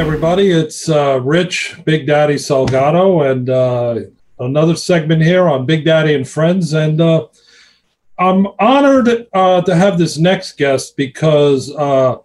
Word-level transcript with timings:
everybody. 0.00 0.50
It's 0.50 0.88
uh, 0.88 1.20
Rich, 1.20 1.78
Big 1.84 2.06
Daddy 2.06 2.36
Salgado, 2.36 3.30
and 3.30 3.50
uh, 3.50 4.00
another 4.38 4.74
segment 4.74 5.22
here 5.22 5.46
on 5.46 5.66
Big 5.66 5.84
Daddy 5.84 6.14
and 6.14 6.26
Friends. 6.26 6.72
And 6.72 7.02
uh, 7.02 7.26
I'm 8.18 8.46
honored 8.58 9.26
uh, 9.34 9.60
to 9.60 9.74
have 9.76 9.98
this 9.98 10.16
next 10.16 10.56
guest 10.56 10.96
because 10.96 11.70
uh, 11.74 12.16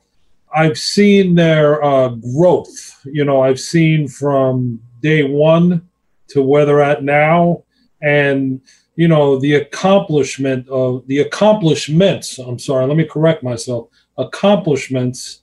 I've 0.56 0.78
seen 0.78 1.36
their 1.36 1.84
uh, 1.84 2.16
growth. 2.34 3.02
You 3.04 3.26
know, 3.26 3.42
I've 3.42 3.60
seen 3.60 4.08
from 4.08 4.82
day 5.02 5.24
one 5.24 5.86
to 6.30 6.42
where 6.42 6.66
they're 6.66 6.82
at 6.82 7.04
now, 7.04 7.66
and 8.02 8.62
you 8.96 9.10
know 9.10 9.38
the 9.38 9.56
accomplishment 9.56 10.66
of 10.70 11.06
the 11.08 11.20
accomplishments. 11.20 12.40
I'm 12.40 12.58
sorry, 12.58 12.86
let 12.88 12.96
me 12.96 13.04
correct 13.04 13.44
myself. 13.44 13.90
Accomplishments 14.18 15.42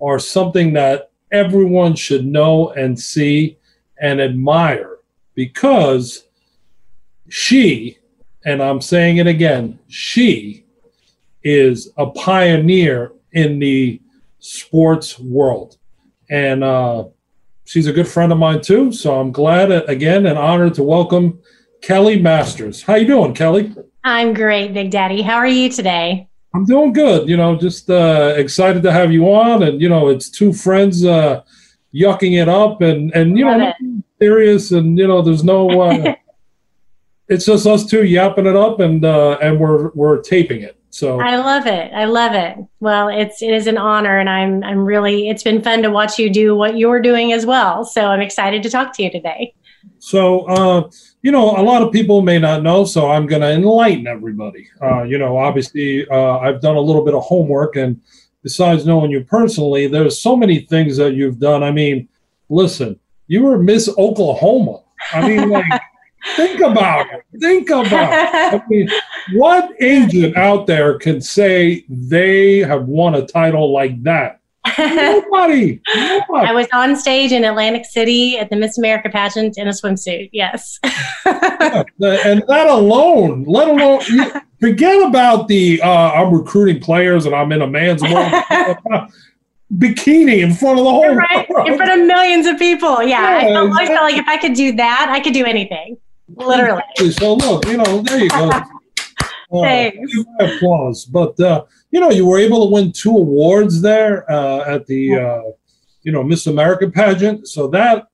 are 0.00 0.20
something 0.20 0.72
that 0.74 1.10
everyone 1.34 1.96
should 1.96 2.24
know 2.24 2.70
and 2.70 2.98
see 2.98 3.58
and 4.00 4.20
admire 4.20 4.98
because 5.34 6.24
she, 7.28 7.98
and 8.44 8.62
I'm 8.62 8.80
saying 8.80 9.16
it 9.16 9.26
again, 9.26 9.80
she 9.88 10.64
is 11.42 11.90
a 11.96 12.06
pioneer 12.06 13.12
in 13.32 13.58
the 13.58 14.00
sports 14.38 15.18
world. 15.18 15.76
And 16.30 16.62
uh, 16.62 17.06
she's 17.64 17.88
a 17.88 17.92
good 17.92 18.06
friend 18.06 18.30
of 18.30 18.38
mine 18.38 18.60
too. 18.60 18.92
So 18.92 19.18
I'm 19.18 19.32
glad, 19.32 19.72
again, 19.72 20.26
and 20.26 20.38
honored 20.38 20.74
to 20.74 20.84
welcome 20.84 21.40
Kelli 21.82 22.22
Masters. 22.22 22.82
How 22.82 22.94
you 22.94 23.08
doing, 23.08 23.34
Kelli? 23.34 23.76
I'm 24.04 24.34
great, 24.34 24.72
Big 24.72 24.90
Daddy. 24.90 25.20
How 25.20 25.34
are 25.34 25.46
you 25.46 25.68
today? 25.68 26.28
I'm 26.54 26.64
doing 26.64 26.92
good. 26.92 27.28
You 27.28 27.36
know, 27.36 27.56
just 27.56 27.90
uh, 27.90 28.34
excited 28.36 28.82
to 28.84 28.92
have 28.92 29.12
you 29.12 29.26
on, 29.26 29.64
and 29.64 29.80
you 29.80 29.88
know, 29.88 30.08
it's 30.08 30.30
two 30.30 30.52
friends 30.52 31.04
uh, 31.04 31.42
yucking 31.92 32.40
it 32.40 32.48
up, 32.48 32.80
and 32.80 33.12
and 33.12 33.36
you 33.36 33.46
Love 33.46 33.58
know, 33.58 34.02
serious, 34.20 34.70
and 34.70 34.96
you 34.96 35.08
know, 35.08 35.20
there's 35.20 35.42
no. 35.42 35.68
Uh, 35.80 36.14
it's 37.28 37.46
just 37.46 37.66
us 37.66 37.84
two 37.84 38.04
yapping 38.04 38.46
it 38.46 38.56
up, 38.56 38.78
and 38.78 39.04
uh, 39.04 39.36
and 39.42 39.58
we're 39.58 39.90
we're 39.90 40.20
taping 40.20 40.62
it. 40.62 40.78
So 40.90 41.20
I 41.20 41.38
love 41.38 41.66
it. 41.66 41.92
I 41.92 42.04
love 42.04 42.34
it. 42.34 42.56
Well, 42.78 43.08
it's 43.08 43.42
it 43.42 43.50
is 43.50 43.66
an 43.66 43.76
honor, 43.76 44.16
and 44.18 44.30
I'm 44.30 44.62
I'm 44.62 44.84
really. 44.84 45.28
It's 45.28 45.42
been 45.42 45.60
fun 45.60 45.82
to 45.82 45.90
watch 45.90 46.20
you 46.20 46.30
do 46.30 46.54
what 46.54 46.78
you're 46.78 47.02
doing 47.02 47.32
as 47.32 47.44
well. 47.44 47.84
So 47.84 48.06
I'm 48.06 48.20
excited 48.20 48.62
to 48.62 48.70
talk 48.70 48.94
to 48.94 49.02
you 49.02 49.10
today. 49.10 49.54
So, 50.04 50.40
uh, 50.40 50.90
you 51.22 51.32
know, 51.32 51.56
a 51.56 51.62
lot 51.62 51.80
of 51.80 51.90
people 51.90 52.20
may 52.20 52.38
not 52.38 52.62
know, 52.62 52.84
so 52.84 53.10
I'm 53.10 53.26
going 53.26 53.40
to 53.40 53.50
enlighten 53.50 54.06
everybody. 54.06 54.68
Uh, 54.82 55.04
you 55.04 55.16
know, 55.16 55.38
obviously, 55.38 56.06
uh, 56.10 56.40
I've 56.40 56.60
done 56.60 56.76
a 56.76 56.80
little 56.80 57.02
bit 57.02 57.14
of 57.14 57.22
homework, 57.22 57.76
and 57.76 58.02
besides 58.42 58.84
knowing 58.84 59.10
you 59.10 59.24
personally, 59.24 59.86
there's 59.86 60.20
so 60.20 60.36
many 60.36 60.60
things 60.60 60.98
that 60.98 61.14
you've 61.14 61.38
done. 61.38 61.62
I 61.62 61.70
mean, 61.70 62.06
listen, 62.50 63.00
you 63.28 63.44
were 63.44 63.58
Miss 63.58 63.88
Oklahoma. 63.96 64.82
I 65.10 65.26
mean, 65.26 65.48
like, 65.48 65.80
think 66.36 66.60
about 66.60 67.06
it. 67.10 67.24
Think 67.40 67.70
about 67.70 68.12
it. 68.12 68.60
I 68.60 68.62
mean, 68.68 68.90
what 69.32 69.72
agent 69.80 70.36
out 70.36 70.66
there 70.66 70.98
can 70.98 71.22
say 71.22 71.86
they 71.88 72.58
have 72.58 72.84
won 72.84 73.14
a 73.14 73.24
title 73.24 73.72
like 73.72 74.02
that? 74.02 74.40
Nobody, 74.78 75.80
nobody. 75.94 76.46
I 76.46 76.52
was 76.52 76.66
on 76.72 76.96
stage 76.96 77.32
in 77.32 77.44
Atlantic 77.44 77.84
City 77.84 78.38
at 78.38 78.50
the 78.50 78.56
Miss 78.56 78.78
America 78.78 79.08
pageant 79.10 79.58
in 79.58 79.68
a 79.68 79.70
swimsuit. 79.70 80.30
Yes. 80.32 80.78
yeah, 80.84 81.84
and 82.00 82.42
that 82.48 82.66
alone, 82.68 83.44
let 83.44 83.68
alone 83.68 84.00
forget 84.60 85.02
about 85.02 85.48
the 85.48 85.80
uh, 85.82 86.12
I'm 86.12 86.34
recruiting 86.34 86.80
players 86.80 87.26
and 87.26 87.34
I'm 87.34 87.52
in 87.52 87.62
a 87.62 87.66
man's 87.66 88.02
world. 88.02 88.32
bikini 89.78 90.40
in 90.42 90.54
front 90.54 90.78
of 90.78 90.84
the 90.84 90.90
whole 90.90 91.14
right 91.14 91.48
world. 91.48 91.66
in 91.66 91.76
front 91.76 92.00
of 92.00 92.06
millions 92.06 92.46
of 92.46 92.58
people. 92.58 93.02
Yeah, 93.02 93.40
yeah 93.40 93.48
I, 93.48 93.52
felt, 93.52 93.72
I 93.72 93.86
felt 93.86 94.02
like 94.02 94.16
if 94.16 94.28
I 94.28 94.36
could 94.36 94.54
do 94.54 94.72
that, 94.76 95.08
I 95.10 95.20
could 95.20 95.34
do 95.34 95.44
anything. 95.44 95.96
Literally. 96.36 96.82
So 97.12 97.34
look, 97.34 97.66
you 97.66 97.76
know, 97.76 98.02
there 98.02 98.22
you 98.22 98.28
go. 98.28 98.50
Uh, 99.54 99.62
Thanks. 99.62 100.12
applause. 100.40 101.04
But 101.04 101.38
uh, 101.40 101.64
you 101.90 102.00
know, 102.00 102.10
you 102.10 102.26
were 102.26 102.38
able 102.38 102.66
to 102.66 102.72
win 102.72 102.92
two 102.92 103.16
awards 103.16 103.80
there 103.80 104.30
uh, 104.30 104.74
at 104.74 104.86
the 104.86 105.14
uh, 105.14 105.42
you 106.02 106.12
know 106.12 106.22
Miss 106.22 106.46
America 106.46 106.90
pageant. 106.90 107.48
So 107.48 107.68
that 107.68 108.08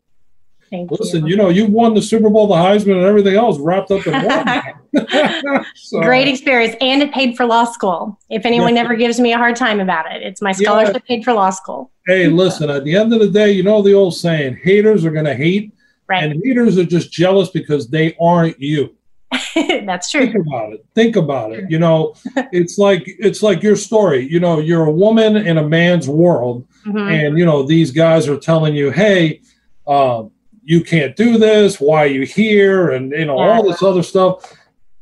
Thank 0.71 0.91
listen, 0.93 1.27
you. 1.27 1.33
you 1.33 1.37
know, 1.37 1.49
you 1.49 1.67
won 1.67 1.95
the 1.95 2.03
Super 2.03 2.31
Bowl, 2.31 2.47
the 2.47 2.55
Heisman, 2.55 2.97
and 2.97 3.05
everything 3.05 3.35
else 3.35 3.59
wrapped 3.59 3.91
up 3.91 4.07
in 4.07 4.13
one. 4.13 4.63
so, 5.75 6.01
Great 6.01 6.29
experience, 6.29 6.77
and 6.81 7.03
it 7.03 7.13
paid 7.13 7.37
for 7.37 7.45
law 7.45 7.65
school. 7.65 8.19
If 8.29 8.47
anyone 8.47 8.77
yeah. 8.77 8.83
ever 8.83 8.95
gives 8.95 9.19
me 9.19 9.33
a 9.33 9.37
hard 9.37 9.57
time 9.57 9.81
about 9.81 10.11
it, 10.13 10.23
it's 10.23 10.41
my 10.41 10.53
scholarship 10.53 10.95
yeah. 10.95 11.17
paid 11.17 11.25
for 11.25 11.33
law 11.33 11.51
school. 11.51 11.91
Hey, 12.07 12.29
listen, 12.29 12.71
at 12.71 12.85
the 12.85 12.97
end 12.97 13.13
of 13.13 13.21
the 13.21 13.31
day, 13.31 13.51
you 13.51 13.65
know 13.65 13.83
the 13.83 13.95
old 13.95 14.15
saying: 14.15 14.59
haters 14.63 15.05
are 15.05 15.11
going 15.11 15.25
to 15.25 15.35
hate, 15.35 15.73
right. 16.09 16.25
and 16.25 16.41
haters 16.45 16.79
are 16.79 16.85
just 16.85 17.11
jealous 17.11 17.51
because 17.51 17.89
they 17.89 18.17
aren't 18.21 18.61
you. 18.61 18.97
That's 19.87 20.11
true. 20.11 20.33
Think 20.33 20.47
about 20.47 20.73
it. 20.73 20.87
Think 20.95 21.17
about 21.17 21.53
it. 21.53 21.71
You 21.71 21.79
know, 21.79 22.15
it's 22.53 22.79
like 22.79 23.05
it's 23.07 23.43
like 23.43 23.63
your 23.63 23.77
story. 23.77 24.29
You 24.29 24.41
know, 24.41 24.59
you're 24.59 24.87
a 24.87 24.93
woman 24.93 25.37
in 25.37 25.59
a 25.59 25.67
man's 25.67 26.09
world, 26.09 26.67
mm-hmm. 26.85 26.99
and 26.99 27.39
you 27.39 27.45
know 27.45 27.63
these 27.63 27.91
guys 27.93 28.29
are 28.29 28.39
telling 28.39 28.75
you, 28.75 28.91
"Hey, 28.91 29.43
um, 29.87 30.33
you 30.65 30.83
can't 30.83 31.15
do 31.15 31.39
this. 31.39 31.81
Why 31.81 32.05
are 32.05 32.09
you 32.09 32.27
here?" 32.27 32.91
And 32.91 33.13
you 33.13 33.25
know 33.25 33.37
yeah. 33.37 33.53
all 33.53 33.63
this 33.63 33.83
other 33.83 34.03
stuff. 34.03 34.57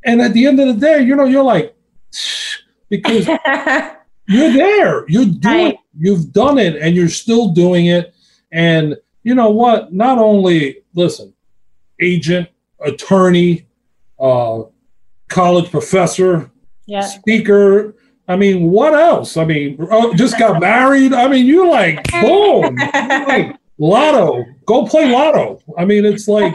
And 0.05 0.21
at 0.21 0.33
the 0.33 0.47
end 0.47 0.61
of 0.61 0.69
the 0.69 0.75
day, 0.75 1.03
you 1.03 1.17
know, 1.17 1.25
you're 1.25 1.43
like, 1.43 1.75
because 2.89 3.27
you're 4.27 4.53
there. 4.53 5.09
You're 5.09 5.25
doing. 5.25 5.65
Right. 5.65 5.79
You've 5.99 6.33
done 6.33 6.59
it, 6.59 6.77
and 6.77 6.95
you're 6.95 7.09
still 7.09 7.49
doing 7.49 7.87
it. 7.87 8.15
And 8.53 8.97
you 9.23 9.35
know 9.35 9.51
what? 9.51 9.93
Not 9.93 10.19
only 10.19 10.83
listen, 10.95 11.33
agent, 12.01 12.49
attorney, 12.81 13.68
uh, 14.21 14.63
college 15.29 15.71
professor, 15.71 16.51
yeah. 16.87 17.03
speaker. 17.03 17.95
I 18.27 18.37
mean, 18.37 18.71
what 18.71 18.95
else? 18.95 19.37
I 19.37 19.45
mean, 19.45 19.79
uh, 19.91 20.15
just 20.15 20.39
got 20.39 20.61
married. 20.61 21.13
I 21.13 21.29
mean, 21.29 21.47
you 21.47 21.71
like 21.71 22.11
boom, 22.11 22.77
like 22.93 23.57
lotto. 23.79 24.45
Go 24.67 24.85
play 24.87 25.11
lotto. 25.11 25.61
I 25.79 25.85
mean, 25.85 26.05
it's 26.05 26.29
like 26.29 26.55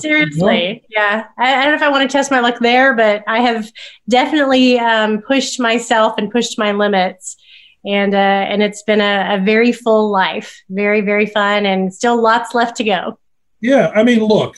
seriously, 0.00 0.82
yeah. 0.88 1.26
I, 1.38 1.54
I, 1.54 1.62
don't 1.64 1.72
know 1.72 1.76
if 1.76 1.82
I 1.82 1.90
want 1.90 2.08
to 2.08 2.12
test 2.12 2.30
my 2.30 2.40
luck 2.40 2.58
there, 2.60 2.94
but 2.94 3.22
I 3.26 3.40
have 3.40 3.70
definitely 4.08 4.78
um, 4.78 5.20
pushed 5.22 5.60
myself 5.60 6.14
and 6.16 6.30
pushed 6.30 6.58
my 6.58 6.72
limits, 6.72 7.36
and 7.84 8.14
uh, 8.14 8.16
and 8.16 8.62
it's 8.62 8.82
been 8.82 9.00
a, 9.00 9.36
a 9.36 9.44
very 9.44 9.72
full 9.72 10.10
life, 10.10 10.62
very 10.70 11.02
very 11.02 11.26
fun, 11.26 11.66
and 11.66 11.92
still 11.92 12.20
lots 12.20 12.54
left 12.54 12.76
to 12.76 12.84
go. 12.84 13.18
Yeah, 13.60 13.92
I 13.94 14.02
mean, 14.02 14.20
look, 14.20 14.56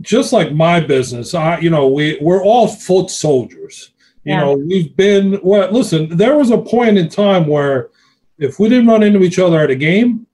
just 0.00 0.32
like 0.32 0.52
my 0.52 0.80
business, 0.80 1.34
I 1.34 1.58
you 1.58 1.70
know 1.70 1.88
we 1.88 2.18
we're 2.20 2.42
all 2.42 2.68
foot 2.68 3.10
soldiers. 3.10 3.92
You 4.24 4.34
yeah. 4.34 4.40
know, 4.40 4.54
we've 4.54 4.94
been 4.96 5.40
well. 5.42 5.70
Listen, 5.70 6.16
there 6.16 6.36
was 6.36 6.50
a 6.50 6.58
point 6.58 6.98
in 6.98 7.08
time 7.08 7.46
where 7.46 7.90
if 8.38 8.58
we 8.58 8.68
didn't 8.68 8.86
run 8.86 9.02
into 9.02 9.22
each 9.22 9.38
other 9.38 9.60
at 9.60 9.70
a 9.70 9.76
game, 9.76 10.26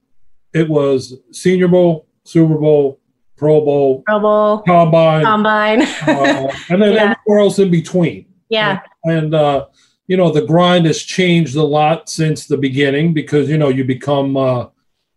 it 0.53 0.67
was 0.67 1.15
Senior 1.31 1.67
Bowl, 1.67 2.07
Super 2.23 2.57
Bowl, 2.57 2.99
Pro 3.37 3.63
Bowl, 3.63 4.03
Pro 4.05 4.19
Bowl, 4.19 4.59
Combine, 4.63 5.23
Combine, 5.23 5.81
uh, 5.81 6.51
and 6.69 6.81
then 6.81 6.93
yeah. 6.95 7.15
everywhere 7.15 7.39
else 7.39 7.59
in 7.59 7.71
between. 7.71 8.25
Yeah, 8.49 8.81
and 9.03 9.33
uh, 9.33 9.67
you 10.07 10.17
know 10.17 10.31
the 10.31 10.45
grind 10.45 10.85
has 10.85 11.01
changed 11.01 11.55
a 11.55 11.63
lot 11.63 12.09
since 12.09 12.45
the 12.45 12.57
beginning 12.57 13.13
because 13.13 13.49
you 13.49 13.57
know 13.57 13.69
you 13.69 13.83
become 13.83 14.35
uh, 14.35 14.67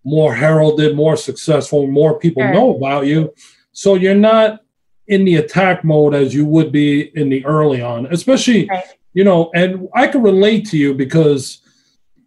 more 0.05 0.35
heralded, 0.35 0.97
more 0.97 1.17
successful, 1.17 1.87
more 1.87 2.19
people 2.19 2.43
sure. 2.43 2.53
know 2.53 2.77
about 2.77 3.07
you. 3.07 3.33
So 3.81 3.95
you're 3.95 4.15
not 4.15 4.61
in 5.07 5.25
the 5.25 5.37
attack 5.37 5.85
mode 5.85 6.15
as 6.15 6.35
you 6.35 6.45
would 6.45 6.71
be 6.71 7.17
in 7.19 7.31
the 7.31 7.43
early 7.47 7.81
on, 7.81 8.05
especially, 8.13 8.69
right. 8.69 8.85
you 9.15 9.25
know, 9.25 9.51
and 9.55 9.89
I 9.95 10.07
can 10.07 10.21
relate 10.21 10.67
to 10.67 10.77
you 10.77 10.93
because 10.93 11.63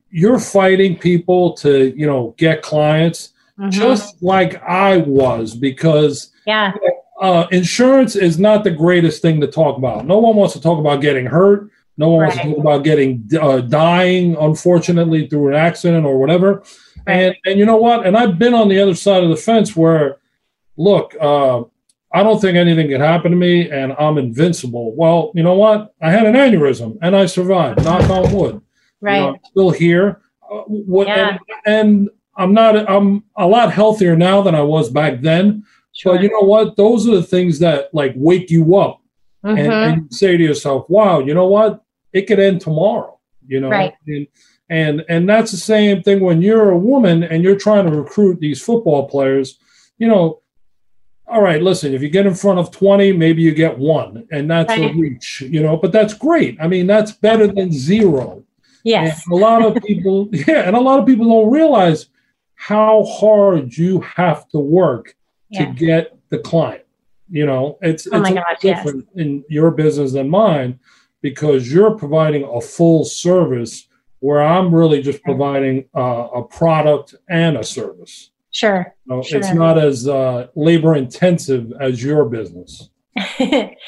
you're 0.09 0.39
fighting 0.39 0.97
people 0.97 1.53
to, 1.57 1.95
you 1.95 2.07
know, 2.07 2.33
get 2.39 2.63
clients 2.63 3.33
mm-hmm. 3.59 3.69
just 3.69 4.23
like 4.23 4.63
I 4.63 4.97
was 4.97 5.55
because 5.55 6.31
yeah. 6.47 6.73
Uh, 7.21 7.45
insurance 7.51 8.15
is 8.15 8.39
not 8.39 8.63
the 8.63 8.71
greatest 8.71 9.21
thing 9.21 9.39
to 9.39 9.47
talk 9.47 9.77
about. 9.77 10.07
No 10.07 10.17
one 10.17 10.35
wants 10.35 10.53
to 10.53 10.59
talk 10.59 10.79
about 10.79 11.01
getting 11.01 11.27
hurt. 11.27 11.69
No 11.97 12.09
one 12.09 12.21
right. 12.21 12.27
wants 12.29 12.41
to 12.41 12.49
talk 12.49 12.57
about 12.57 12.83
getting 12.83 13.29
uh, 13.39 13.61
dying, 13.61 14.35
unfortunately, 14.37 15.27
through 15.27 15.49
an 15.49 15.53
accident 15.53 16.03
or 16.03 16.17
whatever. 16.17 16.63
Right. 17.05 17.15
And 17.15 17.35
and 17.45 17.59
you 17.59 17.67
know 17.67 17.77
what? 17.77 18.07
And 18.07 18.17
I've 18.17 18.39
been 18.39 18.55
on 18.55 18.69
the 18.69 18.79
other 18.79 18.95
side 18.95 19.23
of 19.23 19.29
the 19.29 19.35
fence 19.35 19.75
where 19.75 20.17
look, 20.77 21.15
uh, 21.19 21.63
I 22.13 22.21
don't 22.23 22.39
think 22.39 22.57
anything 22.57 22.89
can 22.89 23.01
happen 23.01 23.31
to 23.31 23.37
me 23.37 23.69
and 23.69 23.93
I'm 23.97 24.17
invincible. 24.17 24.95
Well, 24.95 25.31
you 25.33 25.43
know 25.43 25.55
what? 25.55 25.93
I 26.01 26.11
had 26.11 26.25
an 26.25 26.35
aneurysm 26.35 26.97
and 27.01 27.15
I 27.15 27.25
survived, 27.25 27.83
knock 27.83 28.09
on 28.09 28.31
wood. 28.31 28.61
Right. 29.01 29.15
You 29.15 29.21
know, 29.21 29.29
I'm 29.29 29.39
still 29.45 29.71
here. 29.71 30.21
Uh, 30.43 30.61
what, 30.67 31.07
yeah. 31.07 31.29
and, 31.29 31.39
and, 31.65 32.09
I'm 32.35 32.51
not, 32.51 32.89
I'm 32.89 33.23
a 33.37 33.45
lot 33.45 33.71
healthier 33.71 34.15
now 34.15 34.41
than 34.41 34.55
I 34.55 34.61
was 34.63 34.89
back 34.89 35.21
then. 35.21 35.65
Sure. 35.91 36.15
But 36.15 36.23
you 36.23 36.31
know 36.31 36.47
what? 36.47 36.75
Those 36.75 37.07
are 37.07 37.13
the 37.13 37.21
things 37.21 37.59
that 37.59 37.93
like 37.93 38.13
wake 38.15 38.49
you 38.49 38.75
up 38.75 39.01
mm-hmm. 39.45 39.55
and, 39.55 39.71
and 39.71 40.13
say 40.13 40.35
to 40.35 40.43
yourself, 40.43 40.89
wow, 40.89 41.19
you 41.19 41.35
know 41.35 41.45
what? 41.45 41.83
It 42.11 42.23
could 42.23 42.39
end 42.39 42.61
tomorrow. 42.61 43.19
you 43.47 43.59
know 43.59 43.69
Right. 43.69 43.93
and, 44.07 44.27
and 44.69 45.05
and 45.09 45.29
that's 45.29 45.51
the 45.51 45.57
same 45.57 46.01
thing 46.01 46.21
when 46.21 46.41
you're 46.41 46.71
a 46.71 46.77
woman 46.77 47.23
and 47.23 47.43
you're 47.43 47.59
trying 47.59 47.85
to 47.85 47.95
recruit 47.95 48.39
these 48.39 48.61
football 48.61 49.07
players 49.07 49.59
you 49.97 50.07
know 50.07 50.41
all 51.33 51.41
right 51.41 51.61
listen 51.61 51.93
if 51.93 52.01
you 52.01 52.09
get 52.09 52.25
in 52.25 52.33
front 52.33 52.59
of 52.59 52.71
20 52.71 53.11
maybe 53.13 53.41
you 53.41 53.53
get 53.53 53.77
one 53.77 54.27
and 54.31 54.49
that's 54.49 54.71
a 54.71 54.93
reach 54.93 55.41
you 55.41 55.61
know 55.61 55.75
but 55.75 55.91
that's 55.91 56.13
great 56.13 56.57
i 56.61 56.67
mean 56.67 56.87
that's 56.87 57.11
better 57.11 57.47
than 57.47 57.71
zero 57.71 58.43
Yes. 58.83 59.25
and 59.25 59.33
a 59.33 59.37
lot 59.37 59.65
of 59.65 59.81
people, 59.83 60.29
yeah, 60.31 60.67
and 60.67 60.75
a 60.75 60.79
lot 60.79 60.99
of 60.99 61.05
people 61.05 61.25
don't 61.27 61.51
realize 61.51 62.07
how 62.55 63.03
hard 63.05 63.75
you 63.77 64.01
have 64.01 64.47
to 64.49 64.59
work 64.59 65.15
to 65.53 65.65
get 65.67 66.17
the 66.29 66.39
client. 66.39 66.83
You 67.29 67.45
know, 67.45 67.77
it's 67.81 68.07
Oh 68.11 68.19
it's 68.19 68.29
gosh, 68.29 68.35
lot 68.35 68.63
yes. 68.63 68.83
different 68.83 69.07
in 69.15 69.43
your 69.49 69.71
business 69.71 70.13
than 70.13 70.29
mine 70.29 70.79
because 71.21 71.71
you're 71.71 71.97
providing 71.97 72.43
a 72.43 72.59
full 72.59 73.05
service 73.05 73.87
where 74.19 74.41
I'm 74.41 74.73
really 74.73 75.01
just 75.01 75.23
providing 75.23 75.85
uh, 75.95 76.27
a 76.35 76.43
product 76.43 77.15
and 77.29 77.57
a 77.57 77.63
service. 77.63 78.31
Sure. 78.53 78.95
You 79.05 79.15
know, 79.15 79.23
It's 79.25 79.53
not 79.53 79.77
as 79.77 80.07
uh, 80.07 80.47
labor 80.55 80.95
intensive 80.95 81.73
as 81.81 82.01
your 82.01 82.25
business. 82.25 82.89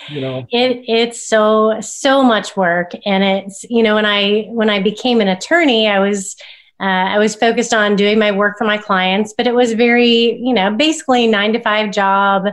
You 0.09 0.21
know, 0.21 0.45
it 0.51 0.83
it's 0.87 1.25
so 1.25 1.79
so 1.81 2.21
much 2.21 2.55
work 2.55 2.91
and 3.07 3.23
it's 3.23 3.63
you 3.69 3.81
know 3.81 3.95
when 3.95 4.05
i 4.05 4.43
when 4.49 4.69
i 4.69 4.79
became 4.79 5.19
an 5.19 5.27
attorney 5.27 5.87
i 5.87 5.97
was 5.97 6.35
uh, 6.79 6.83
i 6.83 7.17
was 7.17 7.33
focused 7.33 7.73
on 7.73 7.95
doing 7.95 8.19
my 8.19 8.31
work 8.31 8.55
for 8.57 8.65
my 8.65 8.77
clients 8.77 9.33
but 9.35 9.47
it 9.47 9.55
was 9.55 9.73
very 9.73 10.37
you 10.39 10.53
know 10.53 10.69
basically 10.75 11.25
nine 11.25 11.53
to 11.53 11.59
five 11.61 11.91
job 11.91 12.43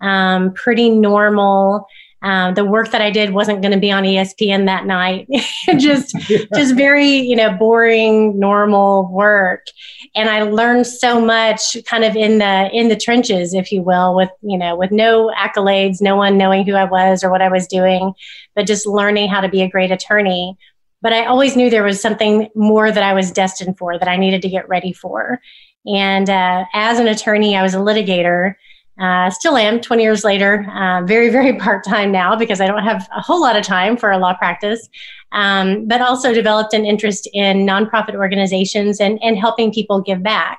um, 0.00 0.52
pretty 0.54 0.90
normal 0.90 1.86
um, 2.22 2.54
the 2.54 2.64
work 2.64 2.90
that 2.90 3.00
i 3.00 3.10
did 3.10 3.30
wasn't 3.30 3.62
going 3.62 3.72
to 3.72 3.78
be 3.78 3.92
on 3.92 4.02
espn 4.04 4.66
that 4.66 4.86
night. 4.86 5.28
Just 5.78 6.16
just 6.54 6.74
very 6.74 7.16
you 7.18 7.36
know 7.36 7.52
boring 7.56 8.38
normal 8.38 9.08
work. 9.12 9.66
And 10.14 10.28
i 10.28 10.42
learned 10.42 10.86
so 10.86 11.20
much 11.20 11.76
kind 11.84 12.04
of 12.04 12.16
in 12.16 12.38
the 12.38 12.70
in 12.72 12.88
the 12.88 12.96
trenches 12.96 13.54
if 13.54 13.70
you 13.70 13.82
will 13.82 14.14
with 14.14 14.30
you 14.42 14.58
know 14.58 14.76
with 14.76 14.90
no 14.90 15.32
accolades 15.36 16.00
no 16.00 16.16
one 16.16 16.38
knowing 16.38 16.64
who 16.66 16.74
i 16.74 16.84
was 16.84 17.22
or 17.22 17.30
what 17.30 17.42
i 17.42 17.48
was 17.48 17.66
doing 17.66 18.14
but 18.54 18.66
just 18.66 18.86
learning 18.86 19.28
how 19.28 19.40
to 19.40 19.48
be 19.48 19.62
a 19.62 19.68
great 19.68 19.92
attorney. 19.92 20.56
But 21.00 21.12
i 21.12 21.26
always 21.26 21.54
knew 21.56 21.70
there 21.70 21.84
was 21.84 22.00
something 22.00 22.48
more 22.56 22.90
that 22.90 23.02
i 23.02 23.12
was 23.12 23.30
destined 23.30 23.78
for 23.78 23.98
that 23.98 24.08
i 24.08 24.16
needed 24.16 24.42
to 24.42 24.48
get 24.48 24.68
ready 24.68 24.92
for. 24.92 25.40
And 25.86 26.28
uh, 26.28 26.64
as 26.74 26.98
an 26.98 27.06
attorney 27.06 27.56
i 27.56 27.62
was 27.62 27.74
a 27.74 27.78
litigator 27.78 28.54
uh, 29.00 29.30
still 29.30 29.56
am 29.56 29.80
20 29.80 30.02
years 30.02 30.24
later. 30.24 30.66
Uh, 30.70 31.02
very 31.02 31.28
very 31.30 31.56
part-time 31.58 32.10
now 32.12 32.36
because 32.36 32.60
i 32.60 32.66
don't 32.66 32.82
have 32.82 33.08
a 33.16 33.20
whole 33.20 33.40
lot 33.40 33.56
of 33.56 33.64
time 33.64 33.96
for 33.96 34.10
a 34.10 34.18
law 34.18 34.34
practice. 34.34 34.88
Um, 35.32 35.86
but 35.86 36.00
also 36.00 36.32
developed 36.32 36.72
an 36.72 36.86
interest 36.86 37.28
in 37.34 37.66
nonprofit 37.66 38.14
organizations 38.14 38.98
and, 38.98 39.18
and 39.22 39.36
helping 39.36 39.70
people 39.70 40.00
give 40.00 40.22
back. 40.22 40.58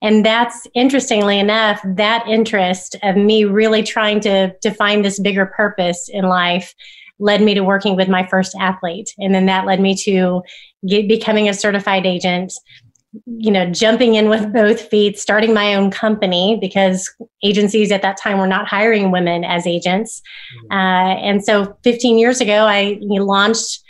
And 0.00 0.24
that's 0.24 0.66
interestingly 0.74 1.38
enough 1.38 1.78
that 1.84 2.26
interest 2.26 2.96
of 3.02 3.16
me 3.16 3.44
really 3.44 3.82
trying 3.82 4.20
to 4.20 4.52
to 4.62 4.70
find 4.70 5.04
this 5.04 5.20
bigger 5.20 5.46
purpose 5.46 6.08
in 6.10 6.24
life 6.24 6.74
led 7.18 7.40
me 7.40 7.54
to 7.54 7.62
working 7.62 7.94
with 7.94 8.08
my 8.08 8.26
first 8.26 8.54
athlete. 8.58 9.14
And 9.18 9.34
then 9.34 9.46
that 9.46 9.64
led 9.64 9.80
me 9.80 9.94
to 10.04 10.42
get, 10.86 11.06
becoming 11.06 11.48
a 11.48 11.54
certified 11.54 12.04
agent 12.04 12.52
you 13.26 13.50
know 13.50 13.70
jumping 13.70 14.14
in 14.14 14.28
with 14.28 14.52
both 14.52 14.80
feet 14.88 15.18
starting 15.18 15.52
my 15.52 15.74
own 15.74 15.90
company 15.90 16.56
because 16.60 17.10
agencies 17.42 17.92
at 17.92 18.00
that 18.00 18.16
time 18.16 18.38
were 18.38 18.46
not 18.46 18.66
hiring 18.66 19.10
women 19.10 19.44
as 19.44 19.66
agents 19.66 20.22
uh, 20.70 20.74
and 21.20 21.44
so 21.44 21.76
15 21.84 22.18
years 22.18 22.40
ago 22.40 22.66
i 22.66 22.98
launched 23.02 23.82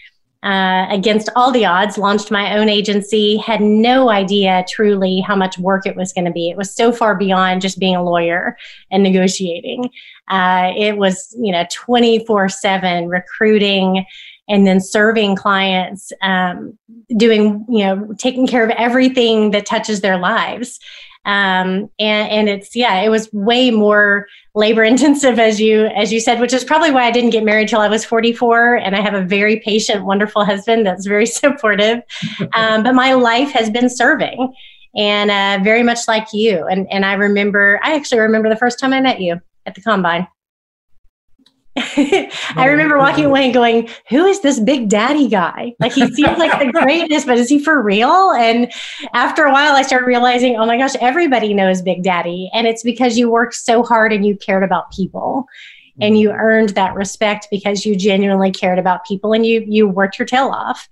uh, 0.42 0.86
against 0.90 1.28
all 1.36 1.52
the 1.52 1.64
odds, 1.64 1.96
launched 1.96 2.32
my 2.32 2.56
own 2.56 2.68
agency, 2.68 3.36
had 3.36 3.60
no 3.60 4.10
idea 4.10 4.64
truly 4.68 5.20
how 5.20 5.36
much 5.36 5.56
work 5.56 5.86
it 5.86 5.94
was 5.94 6.12
going 6.12 6.24
to 6.24 6.32
be. 6.32 6.50
It 6.50 6.56
was 6.56 6.74
so 6.74 6.90
far 6.90 7.14
beyond 7.14 7.62
just 7.62 7.78
being 7.78 7.94
a 7.94 8.02
lawyer 8.02 8.56
and 8.90 9.04
negotiating. 9.04 9.88
Uh, 10.26 10.72
it 10.76 10.96
was, 10.96 11.32
you 11.38 11.52
know, 11.52 11.64
24 11.70 12.48
7 12.48 13.06
recruiting 13.06 14.04
and 14.48 14.66
then 14.66 14.80
serving 14.80 15.36
clients, 15.36 16.12
um, 16.22 16.78
doing, 17.16 17.64
you 17.68 17.84
know, 17.84 18.14
taking 18.18 18.46
care 18.46 18.64
of 18.64 18.70
everything 18.70 19.50
that 19.52 19.66
touches 19.66 20.00
their 20.00 20.18
lives. 20.18 20.78
Um, 21.24 21.88
and, 22.00 22.30
and 22.30 22.48
it's, 22.48 22.74
yeah, 22.74 23.00
it 23.00 23.08
was 23.08 23.32
way 23.32 23.70
more 23.70 24.26
labor 24.54 24.82
intensive 24.92 25.38
as 25.38 25.60
you 25.60 25.86
as 25.86 26.12
you 26.12 26.20
said 26.20 26.38
which 26.38 26.52
is 26.52 26.62
probably 26.62 26.90
why 26.90 27.04
i 27.04 27.10
didn't 27.10 27.30
get 27.30 27.42
married 27.42 27.68
till 27.68 27.80
i 27.80 27.88
was 27.88 28.04
44 28.04 28.76
and 28.76 28.94
i 28.94 29.00
have 29.00 29.14
a 29.14 29.22
very 29.22 29.60
patient 29.60 30.04
wonderful 30.04 30.44
husband 30.44 30.84
that's 30.86 31.06
very 31.06 31.26
supportive. 31.42 32.02
Um, 32.54 32.82
but 32.82 32.94
my 32.94 33.14
life 33.14 33.50
has 33.52 33.70
been 33.70 33.88
serving 33.88 34.52
and 34.94 35.30
uh, 35.30 35.64
very 35.64 35.82
much 35.82 36.00
like 36.06 36.26
you. 36.32 36.66
And 36.66 36.86
and 36.90 37.04
i 37.04 37.14
remember 37.14 37.80
i 37.82 37.94
actually 37.94 38.20
remember 38.20 38.48
the 38.48 38.56
first 38.56 38.78
time 38.78 38.92
i 38.92 39.00
met 39.00 39.20
you 39.20 39.40
at 39.64 39.74
the 39.74 39.80
combine 39.80 40.26
I 41.76 42.66
remember 42.66 42.98
walking 42.98 43.24
away 43.24 43.44
and 43.44 43.54
going, 43.54 43.88
Who 44.10 44.26
is 44.26 44.40
this 44.40 44.60
big 44.60 44.88
daddy 44.88 45.26
guy? 45.26 45.74
Like, 45.80 45.92
he 45.92 46.06
seems 46.12 46.38
like 46.38 46.58
the 46.58 46.70
greatest, 46.82 47.26
but 47.26 47.38
is 47.38 47.48
he 47.48 47.58
for 47.58 47.80
real? 47.80 48.32
And 48.32 48.70
after 49.14 49.44
a 49.44 49.52
while, 49.52 49.74
I 49.74 49.82
started 49.82 50.06
realizing, 50.06 50.56
Oh 50.56 50.66
my 50.66 50.76
gosh, 50.76 50.94
everybody 51.00 51.54
knows 51.54 51.80
Big 51.80 52.02
Daddy. 52.02 52.50
And 52.52 52.66
it's 52.66 52.82
because 52.82 53.16
you 53.16 53.30
worked 53.30 53.54
so 53.54 53.82
hard 53.82 54.12
and 54.12 54.26
you 54.26 54.36
cared 54.36 54.62
about 54.62 54.92
people 54.92 55.46
and 56.00 56.18
you 56.18 56.30
earned 56.30 56.70
that 56.70 56.94
respect 56.94 57.48
because 57.50 57.84
you 57.84 57.96
genuinely 57.96 58.50
cared 58.50 58.78
about 58.78 59.04
people 59.04 59.32
and 59.32 59.44
you, 59.46 59.64
you 59.66 59.86
worked 59.86 60.18
your 60.18 60.26
tail 60.26 60.48
off. 60.48 60.88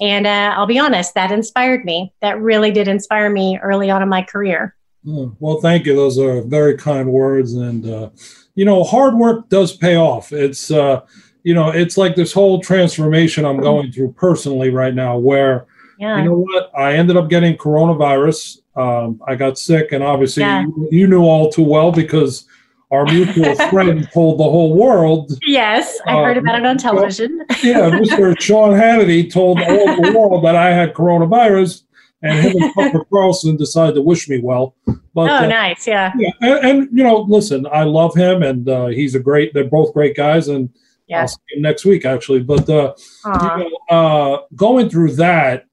And 0.00 0.26
uh, 0.26 0.54
I'll 0.56 0.66
be 0.66 0.78
honest, 0.78 1.14
that 1.14 1.30
inspired 1.30 1.84
me. 1.84 2.12
That 2.22 2.40
really 2.40 2.70
did 2.70 2.88
inspire 2.88 3.30
me 3.30 3.58
early 3.62 3.90
on 3.90 4.02
in 4.02 4.08
my 4.08 4.22
career. 4.22 4.74
Oh, 5.06 5.36
Well, 5.38 5.60
thank 5.60 5.86
you. 5.86 5.94
Those 5.94 6.18
are 6.18 6.40
very 6.42 6.76
kind 6.76 7.08
words. 7.10 7.54
And, 7.54 7.88
uh, 7.88 8.10
you 8.54 8.64
know, 8.64 8.84
hard 8.84 9.14
work 9.14 9.48
does 9.48 9.76
pay 9.76 9.96
off. 9.96 10.32
It's, 10.32 10.70
uh, 10.70 11.00
you 11.42 11.54
know, 11.54 11.70
it's 11.70 11.96
like 11.96 12.14
this 12.16 12.32
whole 12.32 12.60
transformation 12.60 13.44
I'm 13.44 13.60
going 13.60 13.92
through 13.92 14.12
personally 14.12 14.70
right 14.70 14.94
now 14.94 15.18
where, 15.18 15.66
Yeah. 15.98 16.18
you 16.18 16.24
know 16.24 16.38
what, 16.38 16.70
I 16.76 16.94
ended 16.94 17.16
up 17.16 17.28
getting 17.28 17.56
coronavirus. 17.56 18.58
Um, 18.76 19.20
I 19.28 19.36
got 19.36 19.56
sick, 19.58 19.92
and 19.92 20.02
obviously, 20.02 20.42
Yeah. 20.42 20.62
you, 20.62 20.88
you 20.90 21.06
knew 21.06 21.22
all 21.22 21.50
too 21.50 21.62
well 21.62 21.92
because 21.92 22.44
our 22.90 23.04
mutual 23.04 23.54
friend 23.70 24.08
told 24.12 24.38
the 24.40 24.44
whole 24.44 24.74
world. 24.76 25.32
yes, 25.46 25.98
I 26.06 26.12
heard 26.22 26.36
Um, 26.38 26.44
about 26.44 26.58
it 26.60 26.66
on 26.66 26.76
television. 26.78 27.44
Yeah, 27.62 27.90
Mr. 27.90 28.38
Sean 28.40 28.70
Hannity 28.70 29.32
told 29.32 29.60
all 29.60 29.86
the 30.02 30.12
world 30.16 30.44
that 30.44 30.56
I 30.56 30.70
had 30.72 30.92
coronavirus, 30.94 31.83
and 32.24 32.38
him 32.40 32.56
and 32.62 32.74
Tucker 32.74 33.04
Carlson 33.12 33.56
decided 33.56 33.94
to 33.94 34.02
wish 34.02 34.28
me 34.28 34.40
well. 34.42 34.74
But 35.14 35.30
oh, 35.30 35.34
uh, 35.44 35.46
nice. 35.46 35.86
Yeah. 35.86 36.12
yeah, 36.18 36.30
and, 36.40 36.58
and 36.66 36.88
you 36.98 37.04
know, 37.04 37.18
listen, 37.28 37.66
I 37.70 37.84
love 37.84 38.14
him, 38.16 38.42
and 38.42 38.68
uh, 38.68 38.86
he's 38.86 39.14
a 39.14 39.20
great. 39.20 39.54
They're 39.54 39.64
both 39.78 39.92
great 39.94 40.16
guys, 40.16 40.48
and 40.48 40.68
Yeah. 41.06 41.20
I'll 41.20 41.28
see 41.28 41.36
him 41.54 41.62
next 41.62 41.84
week 41.84 42.04
actually. 42.04 42.42
But 42.42 42.68
uh, 42.68 42.94
you 43.26 43.30
know, 43.58 43.70
uh, 43.90 44.38
going 44.56 44.88
through 44.90 45.12
that, 45.16 45.66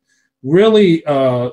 really, 0.44 1.04
uh, 1.06 1.52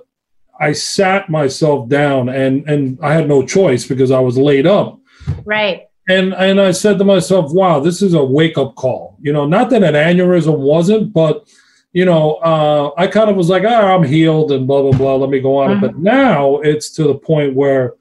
I 0.60 0.72
sat 0.72 1.28
myself 1.30 1.88
down, 1.88 2.28
and 2.28 2.68
and 2.68 2.98
I 3.02 3.14
had 3.14 3.28
no 3.28 3.46
choice 3.46 3.86
because 3.86 4.10
I 4.10 4.20
was 4.20 4.36
laid 4.36 4.66
up, 4.66 4.98
Right. 5.44 5.86
and 6.08 6.34
and 6.34 6.60
I 6.60 6.72
said 6.72 6.98
to 6.98 7.04
myself, 7.04 7.52
"Wow, 7.52 7.80
this 7.80 8.02
is 8.02 8.14
a 8.14 8.24
wake 8.24 8.58
up 8.58 8.74
call." 8.74 9.16
You 9.20 9.32
know, 9.32 9.46
not 9.46 9.70
that 9.70 9.82
an 9.84 9.94
aneurysm 9.94 10.58
wasn't, 10.58 11.12
but 11.12 11.48
you 11.92 12.04
know, 12.04 12.34
uh, 12.34 12.90
I 12.96 13.06
kind 13.06 13.30
of 13.30 13.36
was 13.36 13.48
like, 13.48 13.64
"Ah, 13.66 13.94
I'm 13.94 14.02
healed," 14.04 14.52
and 14.52 14.66
blah 14.66 14.82
blah 14.82 14.92
blah. 14.92 15.16
Let 15.16 15.30
me 15.30 15.40
go 15.40 15.56
on. 15.58 15.76
Mhm. 15.76 15.80
But 15.80 15.98
now 15.98 16.56
it's 16.58 16.90
to 16.92 17.04
the 17.04 17.14
point 17.14 17.54
where 17.54 17.94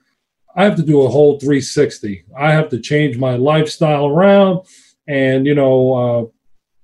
I 0.55 0.63
have 0.65 0.75
to 0.77 0.83
do 0.83 1.01
a 1.03 1.07
whole 1.07 1.39
360. 1.39 2.23
I 2.37 2.51
have 2.51 2.69
to 2.69 2.79
change 2.79 3.17
my 3.17 3.35
lifestyle 3.35 4.07
around, 4.07 4.61
and 5.07 5.45
you 5.45 5.55
know, 5.55 5.93
uh, 5.93 6.25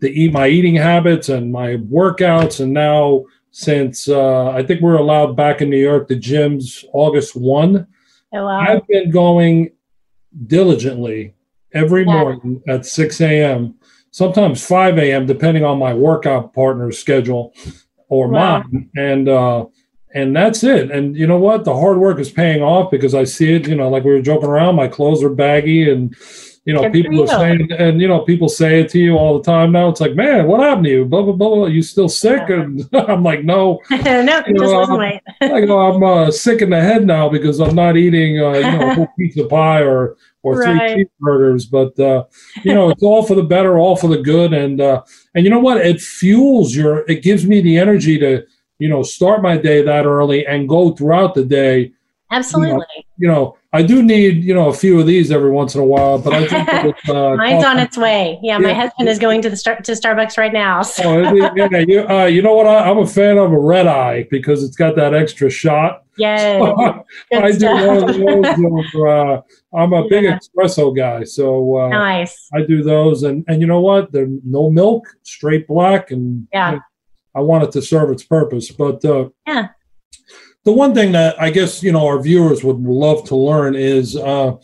to 0.01 0.09
eat 0.11 0.31
my 0.31 0.47
eating 0.47 0.75
habits 0.75 1.29
and 1.29 1.51
my 1.51 1.77
workouts. 1.77 2.59
And 2.59 2.73
now, 2.73 3.23
since 3.51 4.07
uh, 4.09 4.49
I 4.51 4.63
think 4.63 4.81
we're 4.81 4.97
allowed 4.97 5.35
back 5.35 5.61
in 5.61 5.69
New 5.69 5.77
York, 5.77 6.07
the 6.07 6.15
gyms 6.19 6.83
August 6.93 7.35
one. 7.35 7.87
Oh, 8.35 8.45
wow. 8.45 8.59
I've 8.59 8.87
been 8.87 9.11
going 9.11 9.71
diligently 10.47 11.33
every 11.73 12.01
Yeah. 12.05 12.13
morning 12.13 12.61
at 12.67 12.85
6 12.85 13.21
a.m., 13.21 13.75
sometimes 14.13 14.65
5 14.65 14.97
a.m., 14.99 15.25
depending 15.25 15.65
on 15.65 15.77
my 15.77 15.93
workout 15.93 16.53
partner's 16.53 16.97
schedule 16.97 17.53
or 18.07 18.29
Wow. 18.29 18.59
mine. 18.59 18.89
And, 18.95 19.27
uh, 19.27 19.65
and 20.13 20.35
that's 20.35 20.63
it. 20.63 20.91
And 20.91 21.17
you 21.17 21.25
know 21.25 21.39
what? 21.39 21.65
The 21.65 21.75
hard 21.75 21.97
work 21.97 22.19
is 22.19 22.29
paying 22.31 22.61
off 22.61 22.91
because 22.91 23.15
I 23.15 23.23
see 23.23 23.53
it, 23.55 23.67
you 23.67 23.75
know, 23.75 23.89
like 23.89 24.03
we 24.03 24.11
were 24.11 24.21
joking 24.21 24.47
around, 24.49 24.75
my 24.75 24.87
clothes 24.87 25.23
are 25.23 25.29
baggy 25.29 25.89
and, 25.91 26.15
you 26.65 26.73
know, 26.73 26.83
Good 26.83 26.93
people 26.93 27.23
are 27.23 27.27
saying, 27.27 27.71
and 27.73 27.99
you 27.99 28.07
know, 28.07 28.21
people 28.21 28.47
say 28.47 28.79
it 28.79 28.89
to 28.91 28.99
you 28.99 29.17
all 29.17 29.37
the 29.37 29.43
time 29.43 29.73
now. 29.73 29.89
It's 29.89 29.99
like, 29.99 30.15
man, 30.15 30.47
what 30.47 30.61
happened 30.61 30.85
to 30.85 30.91
you? 30.91 31.05
Blah 31.05 31.23
blah 31.23 31.33
blah. 31.33 31.49
blah. 31.55 31.65
You 31.65 31.81
still 31.81 32.07
sick? 32.07 32.49
And 32.49 32.87
I'm 32.93 33.21
like, 33.21 33.43
no, 33.43 33.81
no, 33.89 33.97
just 33.97 34.47
You 34.47 34.53
know, 34.53 34.81
um, 34.83 34.97
weight. 34.97 35.21
I 35.41 35.61
go, 35.65 35.79
I'm 35.79 36.01
uh, 36.01 36.31
sick 36.31 36.61
in 36.61 36.69
the 36.69 36.79
head 36.81 37.05
now 37.05 37.27
because 37.27 37.59
I'm 37.59 37.75
not 37.75 37.97
eating, 37.97 38.39
uh, 38.41 38.53
you 38.53 38.71
know, 38.71 38.91
a 38.91 38.93
whole 38.95 39.07
piece 39.19 39.37
of 39.37 39.49
pie 39.49 39.81
or 39.81 40.15
or 40.43 40.55
Right. 40.55 40.93
three 40.93 41.05
cheeseburgers. 41.21 41.69
But 41.69 41.99
uh, 42.01 42.25
you 42.63 42.73
know, 42.73 42.89
it's 42.91 43.03
all 43.03 43.23
for 43.23 43.35
the 43.35 43.43
better, 43.43 43.77
all 43.77 43.97
for 43.97 44.07
the 44.07 44.21
good, 44.21 44.53
and 44.53 44.79
uh, 44.79 45.03
and 45.35 45.43
you 45.43 45.49
know 45.49 45.59
what? 45.59 45.77
It 45.85 45.99
fuels 45.99 46.73
your. 46.75 46.99
It 47.09 47.23
gives 47.23 47.45
me 47.45 47.59
the 47.59 47.77
energy 47.77 48.17
to 48.19 48.45
you 48.79 48.87
know 48.87 49.03
start 49.03 49.41
my 49.41 49.57
day 49.57 49.81
that 49.81 50.05
early 50.05 50.45
and 50.47 50.69
go 50.69 50.91
throughout 50.91 51.33
the 51.35 51.43
day. 51.43 51.91
Absolutely. 52.33 52.85
You 53.17 53.27
know, 53.27 53.57
I 53.71 53.83
do 53.83 54.01
need 54.01 54.43
you 54.43 54.53
know 54.53 54.69
a 54.69 54.73
few 54.73 54.99
of 54.99 55.05
these 55.07 55.31
every 55.31 55.51
once 55.51 55.75
in 55.75 55.81
a 55.81 55.85
while, 55.85 56.17
but 56.17 56.33
I 56.33 56.47
think 56.47 56.67
that 56.67 56.85
with, 56.85 57.09
uh, 57.09 57.35
Mine's 57.35 57.63
on 57.63 57.79
its 57.79 57.97
way. 57.97 58.39
Yeah, 58.41 58.57
my 58.57 58.69
Yeah. 58.69 58.73
husband 58.75 59.07
is 59.07 59.19
going 59.19 59.41
to 59.43 59.49
the 59.49 59.55
star- 59.57 59.79
to 59.81 59.91
Starbucks 59.91 60.37
right 60.37 60.51
now. 60.51 60.81
So. 60.81 61.03
Oh, 61.23 61.33
yeah, 61.55 61.77
you, 61.87 62.07
uh, 62.07 62.25
you 62.25 62.41
know 62.41 62.53
what? 62.55 62.65
I, 62.67 62.89
I'm 62.89 62.97
a 62.97 63.05
fan 63.07 63.37
of 63.37 63.51
a 63.51 63.59
red 63.59 63.87
eye 63.87 64.27
because 64.31 64.63
it's 64.63 64.75
got 64.75 64.95
that 64.95 65.13
extra 65.13 65.49
shot. 65.49 66.03
Yes, 66.17 66.59
good 67.31 67.43
I 67.43 67.51
do 67.51 67.65
one 67.67 68.45
of 68.45 68.57
those. 68.57 68.95
Uh, 68.95 69.41
I'm 69.77 69.93
a 69.93 70.07
big 70.07 70.23
Yeah. 70.25 70.37
espresso 70.39 70.95
guy, 70.95 71.23
so 71.23 71.77
uh, 71.77 71.89
Nice. 71.89 72.49
I 72.53 72.63
do 72.63 72.83
those. 72.83 73.23
And 73.23 73.45
and 73.47 73.61
you 73.61 73.67
know 73.67 73.79
what? 73.81 74.11
They're 74.11 74.27
no 74.43 74.69
milk, 74.71 75.07
straight 75.23 75.67
black, 75.67 76.11
and 76.11 76.47
Yeah. 76.51 76.79
I 77.35 77.39
want 77.41 77.63
it 77.63 77.71
to 77.73 77.81
serve 77.81 78.11
its 78.11 78.23
purpose. 78.23 78.71
But 78.71 79.03
uh, 79.05 79.29
Yeah. 79.47 79.67
The 80.65 80.71
one 80.71 80.93
thing 80.93 81.11
that 81.11 81.39
I 81.41 81.49
guess 81.49 81.83
you 81.83 81.91
know 81.91 82.05
our 82.07 82.21
viewers 82.21 82.63
would 82.63 82.79
love 82.79 83.25
to 83.25 83.35
learn 83.35 83.75
is. 83.75 84.15
Uh, 84.15 84.55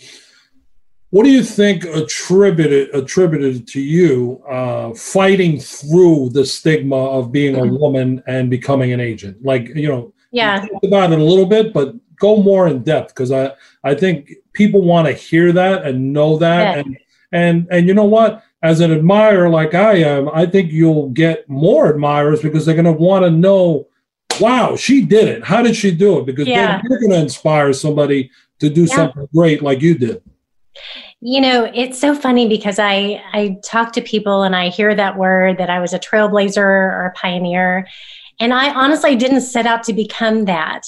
what 1.11 1.23
do 1.23 1.31
you 1.31 1.43
think 1.43 1.85
attributed 1.85 2.93
attributed 2.93 3.67
to 3.69 3.81
you 3.81 4.43
uh, 4.47 4.93
fighting 4.93 5.59
through 5.59 6.29
the 6.29 6.45
stigma 6.45 6.95
of 6.95 7.31
being 7.31 7.55
a 7.55 7.65
woman 7.65 8.21
and 8.27 8.47
becoming 8.47 8.91
an 8.93 8.99
agent? 8.99 9.43
Like 9.43 9.69
you 9.69 9.87
know, 9.87 10.13
Yeah. 10.31 10.63
you 10.63 10.87
about 10.87 11.11
it 11.11 11.17
a 11.17 11.23
little 11.23 11.47
bit, 11.47 11.73
but 11.73 11.95
go 12.15 12.37
more 12.37 12.67
in 12.67 12.83
depth 12.83 13.15
because 13.15 13.31
I 13.31 13.53
I 13.83 13.95
think 13.95 14.29
people 14.53 14.83
want 14.83 15.07
to 15.07 15.13
hear 15.13 15.51
that 15.53 15.83
and 15.83 16.13
know 16.13 16.37
that 16.37 16.75
Yeah. 16.75 16.83
and 16.83 16.97
and 17.31 17.67
and 17.71 17.87
you 17.87 17.95
know 17.95 18.05
what? 18.05 18.43
As 18.61 18.79
an 18.79 18.91
admirer 18.91 19.49
like 19.49 19.73
I 19.73 19.93
am, 19.95 20.29
I 20.31 20.45
think 20.45 20.71
you'll 20.71 21.09
get 21.09 21.49
more 21.49 21.89
admirers 21.89 22.43
because 22.43 22.67
they're 22.67 22.75
going 22.75 22.85
to 22.85 22.91
want 22.91 23.25
to 23.25 23.31
know, 23.31 23.87
wow, 24.39 24.75
she 24.75 25.01
did 25.05 25.27
it. 25.27 25.43
How 25.43 25.61
did 25.61 25.75
she 25.75 25.91
do 25.91 26.19
it? 26.19 26.25
Because 26.25 26.47
Yeah. 26.47 26.81
they're 26.87 26.99
going 26.99 27.11
to 27.11 27.19
inspire 27.19 27.73
somebody 27.73 28.29
to 28.59 28.69
do 28.69 28.81
Yeah. 28.81 28.95
something 28.95 29.27
great 29.33 29.61
like 29.61 29.81
you 29.81 29.97
did. 29.97 30.21
You 31.21 31.41
know, 31.41 31.69
it's 31.73 31.99
so 31.99 32.15
funny 32.15 32.47
because 32.47 32.79
I 32.79 33.21
I 33.33 33.57
talk 33.65 33.91
to 33.93 34.01
people 34.01 34.43
and 34.43 34.55
I 34.55 34.69
hear 34.69 34.95
that 34.95 35.17
word 35.17 35.57
that 35.57 35.69
I 35.69 35.79
was 35.79 35.93
a 35.93 35.99
trailblazer 35.99 36.57
or 36.57 37.05
a 37.07 37.11
pioneer, 37.19 37.85
and 38.39 38.53
I 38.53 38.71
honestly 38.73 39.15
didn't 39.17 39.41
set 39.41 39.65
out 39.65 39.83
to 39.83 39.93
become 39.93 40.45
that. 40.45 40.83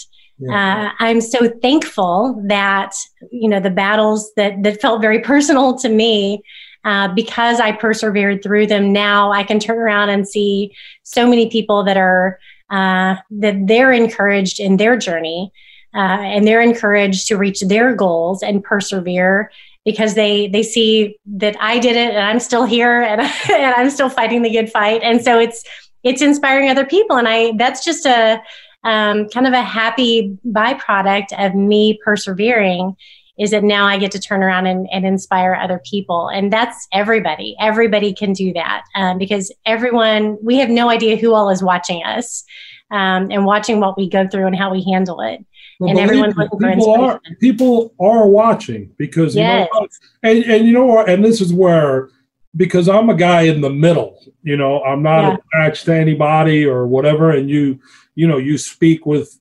Uh, 0.51 0.89
I'm 0.98 1.22
so 1.22 1.48
thankful 1.62 2.41
that 2.48 2.96
you 3.31 3.48
know 3.50 3.60
the 3.60 3.70
battles 3.70 4.31
that 4.38 4.63
that 4.63 4.81
felt 4.81 5.01
very 5.01 5.20
personal 5.20 5.77
to 5.79 5.89
me. 5.89 6.41
Uh, 6.84 7.10
because 7.13 7.60
I 7.60 7.74
persevered 7.74 8.41
through 8.41 8.65
them, 8.65 8.91
now 8.91 9.31
I 9.31 9.43
can 9.43 9.60
turn 9.60 9.77
around 9.77 10.10
and 10.10 10.27
see 10.27 10.74
so 11.03 11.27
many 11.27 11.48
people 11.48 11.84
that 11.84 11.96
are 11.96 12.39
uh, 12.72 13.16
that 13.30 13.68
they're 13.68 13.92
encouraged 13.92 14.60
in 14.60 14.78
their 14.78 14.98
journey, 14.98 15.51
uh, 15.94 15.98
and 15.98 16.48
they're 16.48 16.62
encouraged 16.62 17.28
to 17.28 17.38
reach 17.38 17.62
their 17.62 17.94
goals 17.96 18.42
and 18.42 18.63
persevere 18.63 19.51
because 19.86 20.13
they 20.13 20.48
they 20.48 20.63
see 20.63 21.18
that 21.25 21.56
I 21.60 21.80
did 21.80 21.96
it 21.96 22.13
and 22.13 22.24
I'm 22.24 22.40
still 22.40 22.66
here 22.66 23.01
and, 23.01 23.22
and 23.50 23.75
I'm 23.75 23.90
still 23.90 24.10
fighting 24.10 24.42
the 24.42 24.50
good 24.50 24.72
fight. 24.72 25.01
And 25.04 25.22
so 25.22 25.40
it's 25.40 25.63
it's 26.04 26.22
inspiring 26.22 26.70
other 26.70 26.86
people. 26.86 27.18
And 27.18 27.28
I 27.28 27.54
that's 27.58 27.84
just 27.84 28.06
a 28.06 28.42
um, 28.84 29.30
kind 29.30 29.46
of 29.46 29.54
a 29.54 29.62
happy 29.62 30.38
byproduct 30.46 31.34
of 31.38 31.54
me 31.54 32.00
persevering 32.04 32.96
is 33.41 33.50
that 33.50 33.63
now 33.63 33.88
I 33.88 33.98
get 33.98 34.12
to 34.12 34.19
turn 34.19 34.43
around 34.43 34.67
and, 34.67 34.88
and 34.91 35.03
inspire 35.03 35.55
other 35.55 35.81
people. 35.83 36.29
And 36.29 36.53
that's 36.53 36.88
everybody. 36.93 37.55
Everybody 37.60 38.13
can 38.13 38.33
do 38.33 38.53
that 38.53 38.83
um, 38.95 39.17
because 39.17 39.51
everyone, 39.65 40.38
we 40.43 40.57
have 40.57 40.69
no 40.69 40.91
idea 40.91 41.17
who 41.17 41.33
all 41.33 41.50
is 41.50 41.63
watching 41.63 42.03
us 42.03 42.43
um, 42.91 43.31
and 43.31 43.43
watching 43.43 43.79
what 43.79 43.98
we 43.98 44.07
go 44.07 44.27
through 44.27 44.45
and 44.45 44.55
how 44.55 44.71
we 44.71 44.83
handle 44.83 45.21
it. 45.21 45.43
Well, 45.79 45.89
and 45.89 45.98
everyone's 45.98 46.36
looking 46.38 46.60
people 46.60 46.91
are 46.91 47.19
people 47.39 47.95
are 48.00 48.27
watching 48.27 48.93
because 49.00 49.36
you 49.36 49.41
Yes. 49.41 49.67
know 49.74 49.88
and 50.21 50.43
and 50.43 50.67
you 50.67 50.74
know 50.74 50.86
what 50.86 51.10
and 51.10 51.25
this 51.25 51.41
is 51.41 51.51
where 51.51 52.10
because 52.55 52.88
I'm 52.88 53.10
a 53.10 53.15
guy 53.15 53.43
in 53.43 53.62
the 53.62 53.71
middle 53.71 54.19
you 54.43 54.55
know 54.55 54.83
I'm 54.83 55.01
not 55.01 55.24
Yeah. 55.24 55.38
attached 55.55 55.86
to 55.86 55.95
anybody 55.95 56.67
or 56.67 56.86
whatever 56.86 57.31
and 57.31 57.50
you 57.50 57.79
you 58.13 58.27
know 58.27 58.38
you 58.38 58.60
speak 58.60 59.07
with 59.07 59.39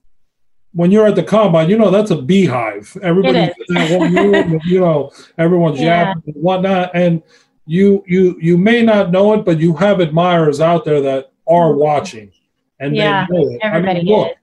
when 0.73 0.91
you're 0.91 1.07
at 1.07 1.17
the 1.17 1.23
combine 1.23 1.69
you 1.69 1.77
know 1.77 1.91
that's 1.91 2.11
a 2.11 2.21
beehive 2.23 2.97
everybody's 3.03 3.49
is. 3.49 3.55
in 3.69 3.75
that 3.75 3.99
one 3.99 4.15
room 4.15 4.35
and, 4.35 4.63
you 4.65 4.81
know 4.81 5.11
everyone's 5.39 5.81
Yeah. 5.81 6.09
yapping 6.09 6.35
and 6.35 6.43
whatnot 6.43 6.91
and 6.95 7.23
you 7.67 8.05
you 8.07 8.37
you 8.41 8.57
may 8.57 8.83
not 8.83 9.11
know 9.11 9.33
it 9.35 9.45
but 9.45 9.59
you 9.59 9.75
have 9.75 10.01
admirers 10.01 10.61
out 10.61 10.85
there 10.85 11.01
that 11.01 11.33
are 11.49 11.75
watching 11.75 12.31
and 12.79 12.95
Yeah, 12.97 13.27
they 13.29 13.37
know 13.37 13.51
it. 13.51 13.61
I 13.65 13.81
mean, 13.81 14.07
look, 14.07 14.29
is. 14.29 14.35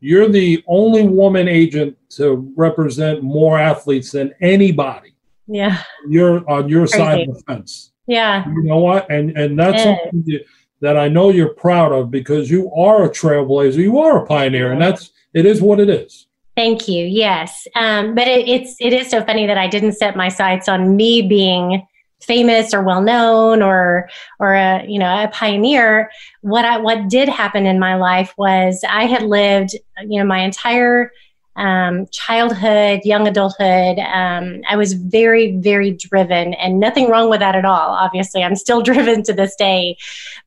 you're 0.00 0.28
the 0.28 0.62
only 0.68 1.08
woman 1.08 1.48
agent 1.48 1.96
to 2.10 2.52
represent 2.56 3.22
more 3.24 3.58
athletes 3.58 4.12
than 4.12 4.32
anybody. 4.40 5.14
Yeah. 5.48 5.78
You're 6.08 6.48
on 6.48 6.68
your 6.68 6.86
side 6.86 7.26
of 7.28 7.34
the 7.34 7.40
fence. 7.42 7.92
Yeah. 8.06 8.44
You 8.46 8.62
know 8.64 8.78
what? 8.78 9.10
And 9.10 9.36
and 9.36 9.58
that's 9.58 9.84
Yeah. 9.84 9.96
something 10.12 10.38
that 10.80 10.96
I 10.96 11.08
know 11.08 11.30
you're 11.30 11.54
proud 11.54 11.92
of 11.92 12.10
because 12.10 12.50
you 12.50 12.70
are 12.72 13.04
a 13.04 13.08
trailblazer. 13.10 13.76
You 13.78 13.98
are 13.98 14.22
a 14.22 14.26
pioneer, 14.26 14.72
and 14.72 14.80
that's 14.82 15.11
it 15.34 15.46
is 15.46 15.60
what 15.62 15.80
it 15.80 15.88
is. 15.88 16.26
Thank 16.54 16.86
you. 16.86 17.06
Yes, 17.06 17.66
um, 17.74 18.14
but 18.14 18.28
it, 18.28 18.46
it's 18.46 18.76
it 18.78 18.92
is 18.92 19.08
so 19.08 19.24
funny 19.24 19.46
that 19.46 19.56
I 19.56 19.68
didn't 19.68 19.92
set 19.92 20.16
my 20.16 20.28
sights 20.28 20.68
on 20.68 20.96
me 20.96 21.22
being 21.22 21.86
famous 22.20 22.72
or 22.72 22.82
well 22.82 23.00
known 23.00 23.62
or 23.62 24.08
or 24.38 24.54
a 24.54 24.84
you 24.86 24.98
know 24.98 25.24
a 25.24 25.28
pioneer. 25.28 26.10
What 26.42 26.64
I 26.64 26.76
what 26.76 27.08
did 27.08 27.28
happen 27.28 27.64
in 27.64 27.78
my 27.78 27.94
life 27.94 28.34
was 28.36 28.84
I 28.88 29.06
had 29.06 29.22
lived 29.22 29.74
you 30.06 30.20
know 30.20 30.26
my 30.26 30.40
entire 30.40 31.10
um, 31.56 32.06
childhood, 32.10 33.00
young 33.04 33.28
adulthood. 33.28 33.98
Um, 33.98 34.62
I 34.68 34.76
was 34.76 34.92
very 34.92 35.56
very 35.56 35.90
driven, 35.90 36.52
and 36.54 36.78
nothing 36.78 37.08
wrong 37.08 37.30
with 37.30 37.40
that 37.40 37.56
at 37.56 37.64
all. 37.64 37.92
Obviously, 37.92 38.44
I'm 38.44 38.56
still 38.56 38.82
driven 38.90 39.22
to 39.22 39.32
this 39.32 39.56
day, 39.56 39.96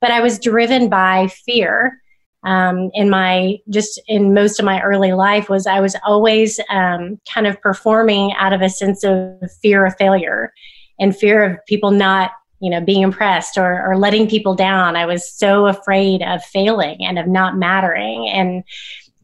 but 0.02 0.12
I 0.12 0.22
was 0.22 0.38
driven 0.38 0.88
by 0.88 1.28
fear 1.28 2.00
um, 2.46 2.92
in 2.94 3.10
my 3.10 3.58
just 3.70 4.00
in 4.08 4.34
most 4.34 4.60
of 4.60 4.66
my 4.66 4.82
early 4.82 5.14
life 5.14 5.50
was 5.50 5.66
I 5.66 5.80
was 5.80 5.96
always 6.06 6.60
um, 6.70 7.20
kind 7.32 7.48
of 7.48 7.60
performing 7.60 8.34
out 8.34 8.54
of 8.54 8.62
a 8.62 8.70
sense 8.70 9.04
of 9.04 9.52
fear 9.62 9.86
of 9.86 9.96
failure 9.98 10.54
and 11.00 11.16
fear 11.16 11.44
of 11.44 11.66
people 11.66 11.92
not 11.92 12.32
you 12.60 12.70
know 12.70 12.80
being 12.80 13.02
impressed 13.02 13.58
or, 13.58 13.84
or 13.86 13.98
letting 13.98 14.30
people 14.30 14.56
down. 14.56 14.96
I 14.96 15.06
was 15.06 15.30
so 15.30 15.66
afraid 15.66 16.22
of 16.22 16.44
failing 16.44 17.04
and 17.04 17.18
of 17.18 17.28
not 17.28 17.58
mattering 17.58 18.30
and 18.30 18.64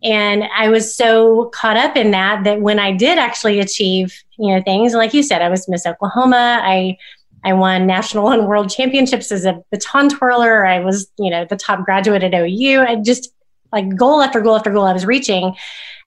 and 0.03 0.45
I 0.57 0.69
was 0.69 0.95
so 0.95 1.51
caught 1.53 1.77
up 1.77 1.95
in 1.95 2.09
that 2.11 2.43
that 2.43 2.61
when 2.61 2.79
I 2.79 2.91
did 2.91 3.19
actually 3.19 3.59
achieve 3.59 4.23
you 4.39 4.53
know 4.53 4.63
things 4.63 4.95
like 4.95 5.13
you 5.13 5.21
said 5.21 5.43
I 5.43 5.49
was 5.49 5.69
Miss 5.69 5.85
Oklahoma 5.85 6.59
I 6.63 6.97
I 7.43 7.53
won 7.53 7.87
national 7.87 8.29
and 8.29 8.47
world 8.47 8.69
championships 8.69 9.31
as 9.31 9.45
a 9.45 9.61
baton 9.71 10.09
twirler. 10.09 10.65
I 10.65 10.79
was, 10.79 11.09
you 11.17 11.29
know, 11.29 11.45
the 11.45 11.55
top 11.55 11.85
graduate 11.85 12.23
at 12.23 12.33
OU. 12.33 12.81
I 12.87 12.95
just 12.97 13.33
like 13.71 13.95
goal 13.95 14.21
after 14.21 14.41
goal 14.41 14.55
after 14.55 14.71
goal 14.71 14.85
I 14.85 14.93
was 14.93 15.05
reaching, 15.05 15.55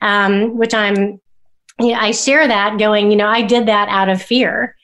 um, 0.01 0.57
which 0.57 0.75
I'm, 0.75 1.21
you 1.81 1.89
know, 1.89 1.95
I 1.95 2.13
share 2.13 2.47
that 2.47 2.79
going, 2.79 3.11
you 3.11 3.17
know, 3.17 3.27
I 3.27 3.43
did 3.43 3.67
that 3.67 3.89
out 3.89 4.09
of 4.09 4.23
fear. 4.23 4.77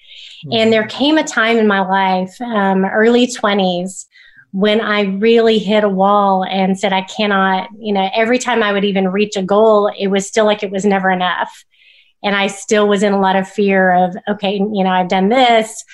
And 0.50 0.73
there 0.73 0.87
came 0.87 1.19
a 1.19 1.23
time 1.23 1.59
in 1.59 1.66
my 1.66 1.80
life, 1.80 2.40
um, 2.40 2.87
early 2.87 3.26
20s, 3.26 4.07
when 4.52 4.80
I 4.80 5.02
really 5.02 5.59
hit 5.59 5.85
a 5.85 5.88
wall 5.88 6.45
and 6.45 6.78
said, 6.78 6.92
I 6.92 7.02
cannot, 7.02 7.69
you 7.78 7.92
know, 7.92 8.11
every 8.14 8.38
time 8.38 8.62
I 8.62 8.73
would 8.73 8.85
even 8.85 9.09
reach 9.09 9.37
a 9.37 9.42
goal, 9.42 9.92
it 9.99 10.09
was 10.09 10.26
still 10.26 10.47
like 10.47 10.62
it 10.62 10.71
was 10.71 10.85
never 10.85 11.11
enough. 11.11 11.64
And 12.23 12.35
I 12.35 12.49
still 12.49 12.88
was 12.88 13.02
in 13.02 13.12
a 13.12 13.21
lot 13.21 13.37
of 13.37 13.49
fear 13.49 13.92
of, 13.92 14.16
okay, 14.28 14.54
you 14.54 14.83
know, 14.83 14.90
I've 14.90 15.09
done 15.09 15.28
this 15.28 15.85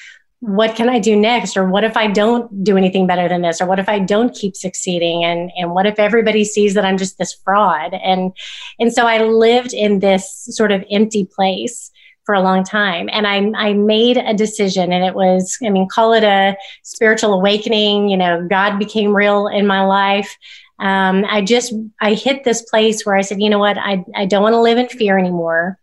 what 0.41 0.77
can 0.77 0.89
I 0.89 0.99
do 0.99 1.17
next? 1.17 1.57
Or 1.57 1.69
what 1.69 1.85
if 1.85 1.97
I 1.97 2.09
don't 2.09 2.63
do 2.63 2.77
anything 2.77 3.07
better 3.07 3.29
than 3.29 3.43
this? 3.43 3.61
Or 3.61 3.67
what 3.67 3.79
if 3.79 3.89
I 3.89 3.99
don't 3.99 4.35
keep 4.35 4.55
succeeding? 4.55 5.25
And 5.25 5.51
and 5.57 5.73
what 5.73 5.87
if 5.87 5.99
everybody 5.99 6.45
sees 6.45 6.75
that 6.75 6.85
I'm 6.85 6.99
just 6.99 7.19
this 7.19 7.35
fraud? 7.45 7.95
And 7.95 8.33
and 8.79 8.93
so 8.93 9.07
I 9.07 9.23
lived 9.23 9.73
in 9.73 10.01
this 10.01 10.47
sort 10.51 10.73
of 10.73 10.85
empty 10.91 11.25
place 11.25 11.91
for 12.25 12.35
a 12.35 12.43
long 12.43 12.65
time. 12.65 13.09
And 13.11 13.27
I 13.27 13.51
I 13.57 13.73
made 13.73 14.19
a 14.19 14.35
decision 14.35 14.93
and 14.93 15.05
it 15.05 15.15
was, 15.15 15.57
I 15.65 15.71
mean, 15.71 15.89
call 15.89 16.13
it 16.13 16.25
a 16.25 16.57
spiritual 16.83 17.33
awakening, 17.33 18.09
you 18.09 18.17
know, 18.17 18.47
God 18.49 18.79
became 18.79 19.17
real 19.17 19.47
in 19.47 19.67
my 19.67 19.85
life. 19.85 20.37
Um, 20.79 21.25
I 21.27 21.41
just 21.41 21.73
I 22.01 22.13
hit 22.13 22.45
this 22.45 22.63
place 22.63 23.07
where 23.07 23.17
I 23.17 23.23
said, 23.23 23.41
you 23.41 23.49
know 23.49 23.59
what, 23.59 23.79
I, 23.79 24.05
I 24.15 24.27
don't 24.27 24.43
want 24.43 24.53
to 24.53 24.61
live 24.61 24.77
in 24.77 24.89
fear 24.89 25.19
anymore. 25.19 25.79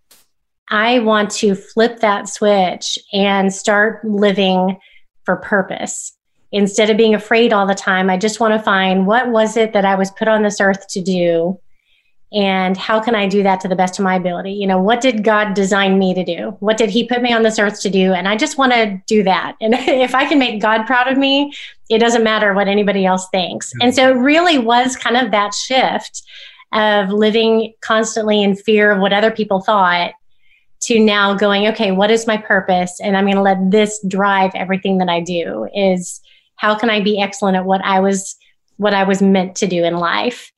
I 0.73 0.99
want 1.01 1.29
to 1.33 1.53
flip 1.53 1.99
that 1.99 2.27
switch 2.27 2.97
and 3.13 3.53
start 3.53 4.03
living 4.03 4.79
for 5.23 5.35
purpose. 5.35 6.17
Instead 6.51 6.89
of 6.89 6.97
being 6.97 7.13
afraid 7.13 7.53
all 7.53 7.67
the 7.67 7.75
time, 7.75 8.09
I 8.09 8.17
just 8.17 8.39
want 8.39 8.55
to 8.55 8.59
find 8.59 9.05
what 9.05 9.29
was 9.29 9.55
it 9.55 9.73
that 9.73 9.85
I 9.85 9.93
was 9.93 10.09
put 10.09 10.27
on 10.27 10.41
this 10.41 10.59
earth 10.59 10.87
to 10.89 11.01
do 11.01 11.59
and 12.33 12.75
how 12.75 12.99
can 12.99 13.13
I 13.13 13.27
do 13.27 13.43
that 13.43 13.61
to 13.61 13.67
the 13.67 13.75
best 13.75 13.99
of 13.99 14.03
my 14.03 14.15
ability? 14.15 14.53
You 14.53 14.65
know, 14.65 14.81
what 14.81 14.99
did 14.99 15.23
God 15.23 15.53
design 15.53 15.99
me 15.99 16.15
to 16.15 16.23
do? 16.23 16.57
What 16.59 16.77
did 16.77 16.89
He 16.89 17.07
put 17.07 17.21
me 17.21 17.31
on 17.31 17.43
this 17.43 17.59
earth 17.59 17.79
to 17.81 17.91
do? 17.91 18.11
And 18.13 18.27
I 18.27 18.35
just 18.35 18.57
want 18.57 18.73
to 18.73 18.99
do 19.05 19.21
that. 19.23 19.55
And 19.61 19.75
if 19.75 20.15
I 20.15 20.25
can 20.25 20.39
make 20.39 20.59
God 20.59 20.87
proud 20.87 21.07
of 21.07 21.19
me, 21.19 21.53
it 21.91 21.99
doesn't 21.99 22.23
matter 22.23 22.55
what 22.55 22.67
anybody 22.67 23.05
else 23.05 23.27
thinks. 23.31 23.71
And 23.79 23.93
so 23.93 24.09
it 24.09 24.15
really 24.15 24.57
was 24.57 24.95
kind 24.95 25.17
of 25.17 25.29
that 25.29 25.53
shift 25.53 26.23
of 26.73 27.09
living 27.09 27.75
constantly 27.81 28.41
in 28.41 28.55
fear 28.55 28.89
of 28.89 28.99
what 28.99 29.13
other 29.13 29.29
people 29.29 29.61
thought 29.61 30.13
to 30.85 30.99
now 30.99 31.33
going, 31.33 31.67
okay, 31.67 31.91
what 31.91 32.11
is 32.11 32.27
my 32.27 32.37
purpose? 32.37 32.99
And 33.01 33.15
I'm 33.15 33.25
going 33.25 33.35
to 33.35 33.41
let 33.41 33.71
this 33.71 34.03
drive 34.07 34.51
everything 34.55 34.97
that 34.99 35.09
I 35.09 35.21
do 35.21 35.67
is 35.73 36.21
how 36.55 36.75
can 36.75 36.89
I 36.89 37.01
be 37.01 37.21
excellent 37.21 37.57
at 37.57 37.65
what 37.65 37.83
I 37.83 37.99
was 37.99 38.35
what 38.77 38.93
I 38.93 39.03
was 39.03 39.21
meant 39.21 39.55
to 39.57 39.67
do 39.67 39.83
in 39.83 39.97
life. 39.97 40.51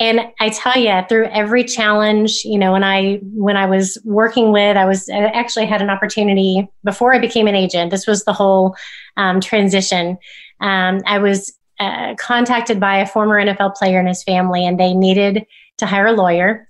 And 0.00 0.20
I 0.40 0.50
tell 0.50 0.76
you, 0.76 1.02
through 1.08 1.26
every 1.26 1.64
challenge, 1.64 2.42
you 2.44 2.58
know, 2.58 2.72
when 2.72 2.84
I 2.84 3.16
when 3.34 3.56
I 3.56 3.66
was 3.66 3.98
working 4.04 4.52
with, 4.52 4.76
I 4.76 4.84
was 4.84 5.08
I 5.08 5.24
actually 5.26 5.66
had 5.66 5.82
an 5.82 5.90
opportunity 5.90 6.68
before 6.84 7.14
I 7.14 7.18
became 7.18 7.48
an 7.48 7.56
agent. 7.56 7.90
This 7.90 8.06
was 8.06 8.24
the 8.24 8.32
whole 8.32 8.76
um, 9.16 9.40
transition. 9.40 10.16
Um, 10.60 11.02
I 11.04 11.18
was 11.18 11.52
uh, 11.80 12.14
contacted 12.14 12.78
by 12.78 12.98
a 12.98 13.06
former 13.06 13.44
NFL 13.44 13.74
player 13.74 13.98
and 13.98 14.08
his 14.08 14.22
family, 14.22 14.64
and 14.64 14.78
they 14.78 14.94
needed 14.94 15.44
to 15.78 15.86
hire 15.86 16.06
a 16.06 16.12
lawyer 16.12 16.67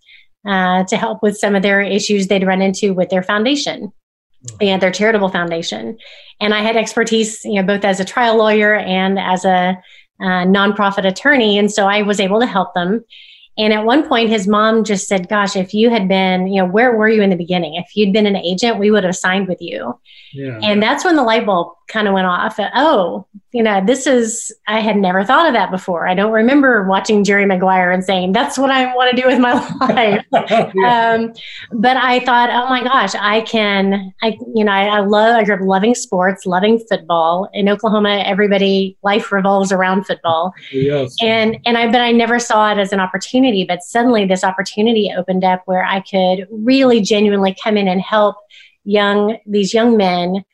uh, 0.49 0.85
to 0.85 0.97
help 0.97 1.23
with 1.23 1.37
some 1.37 1.55
of 1.55 1.62
their 1.62 1.81
issues 1.81 2.26
they'd 2.26 2.47
run 2.47 2.62
into 2.62 2.95
with 2.95 3.11
their 3.11 3.23
foundation 3.23 3.93
hmm. 4.49 4.57
and 4.61 4.83
their 4.83 4.90
charitable 4.90 5.28
foundation. 5.28 5.99
And 6.40 6.55
I 6.55 6.62
had 6.62 6.76
expertise, 6.76 7.45
you 7.45 7.55
know, 7.55 7.62
both 7.62 7.85
as 7.85 8.00
a 8.00 8.05
trial 8.05 8.37
lawyer 8.37 8.75
and 8.75 9.19
as 9.19 9.45
a 9.45 9.81
uh, 10.21 10.45
nonprofit 10.45 11.07
attorney, 11.07 11.59
and 11.59 11.71
so 11.71 11.87
I 11.87 12.02
was 12.02 12.19
able 12.19 12.40
to 12.40 12.47
help 12.47 12.75
them. 12.75 13.05
And 13.57 13.73
at 13.73 13.85
one 13.85 14.09
point, 14.09 14.31
his 14.31 14.47
mom 14.47 14.85
just 14.85 15.09
said, 15.09 15.28
Gosh, 15.28 15.57
if 15.57 15.75
you 15.75 15.90
had 15.90 16.09
been, 16.09 16.47
you 16.47 16.62
know, 16.62 16.69
where 16.69 16.97
were 16.97 17.09
you 17.09 17.23
in 17.23 17.31
the 17.31 17.37
beginning? 17.37 17.75
If 17.75 17.95
you'd 17.95 18.12
been 18.12 18.26
an 18.26 18.37
agent, 18.37 18.78
we 18.78 18.90
would 18.90 19.05
have 19.05 19.17
signed 19.17 19.49
with 19.49 19.59
you. 19.61 19.99
Yeah. 20.33 20.61
And 20.62 20.83
that's 20.83 21.05
when 21.05 21.17
the 21.17 21.25
light 21.25 21.45
bulb 21.45 21.75
kind 21.88 22.07
of 22.07 22.14
went 22.14 22.26
off. 22.26 22.59
Oh, 22.75 23.26
you 23.52 23.62
know, 23.62 23.83
this 23.85 24.07
is, 24.07 24.54
I 24.66 24.80
had 24.80 24.97
never 24.97 25.25
thought 25.25 25.47
of 25.47 25.54
that 25.54 25.71
before. 25.71 26.07
I 26.07 26.14
don't 26.14 26.33
remember 26.33 26.87
watching 26.87 27.25
Jerry 27.25 27.47
Maguire 27.47 27.90
and 27.90 28.04
saying, 28.04 28.33
that's 28.33 28.59
what 28.59 28.71
I 28.71 28.95
want 28.95 29.16
to 29.16 29.21
do 29.21 29.26
with 29.26 29.38
my 29.38 29.54
life. 29.80 30.25
yeah. 30.75 31.14
um, 31.14 31.33
but 31.73 31.97
I 31.97 32.21
thought, 32.21 32.50
oh 32.50 32.68
my 32.68 32.85
gosh, 32.85 33.14
I 33.14 33.40
can, 33.40 34.12
I, 34.23 34.37
you 34.54 34.64
know, 34.64 34.73
I, 34.73 34.99
I 34.99 35.00
love, 35.00 35.35
I 35.35 35.45
grew 35.45 35.54
up 35.54 35.61
loving 35.62 35.95
sports, 35.95 36.45
loving 36.45 36.78
football. 36.78 37.49
In 37.54 37.68
Oklahoma, 37.68 38.23
everybody, 38.26 38.99
life 39.02 39.33
revolves 39.33 39.73
around 39.73 40.04
football. 40.04 40.52
Yes. 40.71 41.16
And, 41.23 41.59
and 41.64 41.78
I, 41.78 41.87
but 41.87 42.02
I 42.02 42.12
never 42.12 42.38
saw 42.38 42.71
it 42.71 42.78
as 42.78 42.92
an 42.92 43.00
opportunity. 43.00 43.64
But 43.64 43.83
suddenly 43.83 44.26
this 44.26 44.45
opportunity 44.45 45.11
opened 45.16 45.45
up 45.45 45.62
where 45.64 45.85
I 45.85 46.00
could 46.00 46.47
really 46.50 47.00
genuinely 47.00 47.57
come 47.64 47.78
in 47.78 47.88
and 47.88 48.02
help 48.02 48.37
young 48.85 49.37
these 49.45 49.75
young 49.75 49.97
men 49.97 50.45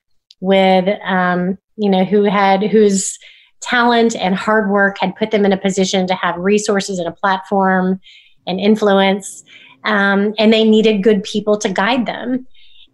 with 0.44 0.86
um, 1.04 1.56
you 1.76 1.88
know 1.88 2.04
who 2.04 2.24
had 2.24 2.62
whose 2.62 3.18
talent 3.62 4.14
and 4.14 4.34
hard 4.34 4.68
work 4.68 4.98
had 5.00 5.16
put 5.16 5.30
them 5.30 5.46
in 5.46 5.52
a 5.52 5.56
position 5.56 6.06
to 6.06 6.14
have 6.14 6.36
resources 6.36 6.98
and 6.98 7.08
a 7.08 7.12
platform 7.12 7.98
and 8.46 8.60
influence 8.60 9.42
um, 9.84 10.34
and 10.38 10.52
they 10.52 10.64
needed 10.64 11.02
good 11.02 11.22
people 11.22 11.56
to 11.58 11.68
guide 11.68 12.06
them. 12.06 12.46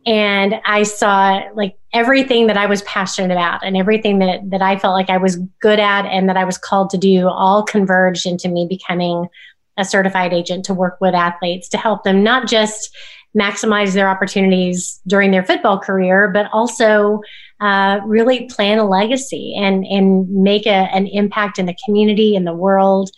And 0.06 0.54
i 0.64 0.82
saw 0.82 1.42
like 1.54 1.76
everything 1.92 2.46
that 2.46 2.56
i 2.56 2.64
was 2.64 2.80
passionate 2.82 3.32
about 3.34 3.62
and 3.62 3.76
everything 3.76 4.18
that 4.20 4.48
that 4.48 4.62
i 4.62 4.78
felt 4.78 4.94
like 4.94 5.10
i 5.10 5.18
was 5.18 5.36
good 5.60 5.78
at 5.78 6.06
and 6.06 6.26
that 6.26 6.38
i 6.38 6.44
was 6.44 6.56
called 6.56 6.88
to 6.90 6.96
do 6.96 7.28
all 7.28 7.62
converged 7.62 8.24
into 8.24 8.48
me 8.48 8.66
becoming 8.66 9.28
a 9.76 9.84
certified 9.84 10.32
agent 10.32 10.64
to 10.64 10.72
work 10.72 10.96
with 11.02 11.14
athletes 11.14 11.68
to 11.68 11.76
help 11.76 12.02
them 12.04 12.22
not 12.22 12.48
just 12.48 12.96
maximize 13.38 13.94
their 13.94 14.08
opportunities 14.08 15.00
during 15.06 15.30
their 15.30 15.44
football 15.44 15.78
career, 15.78 16.28
but 16.28 16.46
also 16.52 17.20
uh, 17.60 18.00
really 18.04 18.46
plan 18.46 18.78
a 18.78 18.88
legacy 18.88 19.54
and 19.56 19.84
and 19.86 20.28
make 20.30 20.66
a, 20.66 20.88
an 20.94 21.06
impact 21.06 21.58
in 21.58 21.66
the 21.66 21.76
community 21.84 22.34
in 22.34 22.44
the 22.44 22.54
world. 22.54 23.10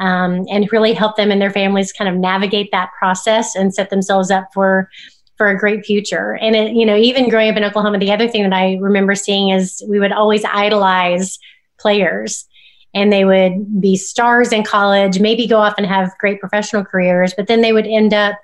Um, 0.00 0.46
and 0.48 0.70
really 0.70 0.92
help 0.92 1.16
them 1.16 1.32
and 1.32 1.42
their 1.42 1.50
families 1.50 1.92
kind 1.92 2.08
of 2.08 2.14
navigate 2.14 2.70
that 2.70 2.90
process 2.96 3.56
and 3.56 3.74
set 3.74 3.90
themselves 3.90 4.30
up 4.30 4.46
for 4.54 4.88
for 5.38 5.48
a 5.48 5.58
great 5.58 5.84
future. 5.84 6.36
And 6.36 6.54
it, 6.54 6.72
you 6.72 6.84
know, 6.84 6.96
even 6.96 7.28
growing 7.28 7.50
up 7.50 7.56
in 7.56 7.64
Oklahoma, 7.64 7.98
the 7.98 8.12
other 8.12 8.28
thing 8.28 8.42
that 8.42 8.52
I 8.52 8.76
remember 8.80 9.14
seeing 9.14 9.50
is 9.50 9.82
we 9.88 9.98
would 9.98 10.12
always 10.12 10.44
idolize 10.44 11.38
players 11.80 12.46
and 12.94 13.12
they 13.12 13.24
would 13.24 13.80
be 13.80 13.96
stars 13.96 14.52
in 14.52 14.64
college, 14.64 15.20
maybe 15.20 15.46
go 15.46 15.58
off 15.58 15.74
and 15.78 15.86
have 15.86 16.16
great 16.18 16.40
professional 16.40 16.84
careers, 16.84 17.32
but 17.36 17.46
then 17.46 17.60
they 17.60 17.72
would 17.72 17.86
end 17.86 18.12
up 18.12 18.36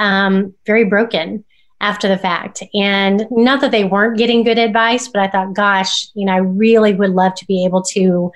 um, 0.00 0.52
very 0.66 0.84
broken 0.84 1.44
after 1.80 2.08
the 2.08 2.18
fact. 2.18 2.62
And 2.74 3.26
not 3.30 3.60
that 3.60 3.70
they 3.70 3.84
weren't 3.84 4.18
getting 4.18 4.42
good 4.42 4.58
advice, 4.58 5.08
but 5.08 5.22
I 5.22 5.28
thought, 5.28 5.54
gosh, 5.54 6.08
you 6.14 6.26
know, 6.26 6.32
I 6.32 6.38
really 6.38 6.92
would 6.92 7.10
love 7.10 7.34
to 7.36 7.46
be 7.46 7.64
able 7.64 7.82
to 7.82 8.32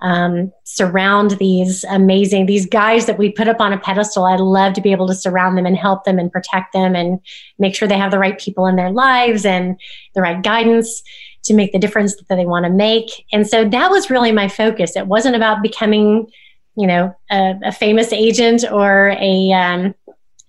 um, 0.00 0.52
surround 0.64 1.32
these 1.32 1.82
amazing 1.84 2.44
these 2.44 2.66
guys 2.66 3.06
that 3.06 3.18
we 3.18 3.30
put 3.30 3.48
up 3.48 3.60
on 3.60 3.72
a 3.72 3.78
pedestal. 3.78 4.24
I'd 4.26 4.40
love 4.40 4.74
to 4.74 4.82
be 4.82 4.92
able 4.92 5.06
to 5.08 5.14
surround 5.14 5.56
them 5.56 5.66
and 5.66 5.76
help 5.76 6.04
them 6.04 6.18
and 6.18 6.30
protect 6.30 6.74
them 6.74 6.94
and 6.94 7.18
make 7.58 7.74
sure 7.74 7.88
they 7.88 7.98
have 7.98 8.10
the 8.10 8.18
right 8.18 8.38
people 8.38 8.66
in 8.66 8.76
their 8.76 8.90
lives 8.90 9.46
and 9.46 9.80
the 10.14 10.20
right 10.20 10.42
guidance 10.42 11.02
to 11.44 11.54
make 11.54 11.72
the 11.72 11.78
difference 11.78 12.14
that 12.16 12.36
they 12.36 12.44
want 12.44 12.66
to 12.66 12.70
make. 12.70 13.24
And 13.32 13.48
so 13.48 13.66
that 13.66 13.90
was 13.90 14.10
really 14.10 14.32
my 14.32 14.48
focus. 14.48 14.96
It 14.96 15.06
wasn't 15.06 15.36
about 15.36 15.62
becoming, 15.62 16.26
you 16.76 16.86
know, 16.86 17.16
a, 17.30 17.54
a 17.64 17.72
famous 17.72 18.12
agent 18.12 18.64
or 18.70 19.16
a 19.18 19.52
um, 19.52 19.94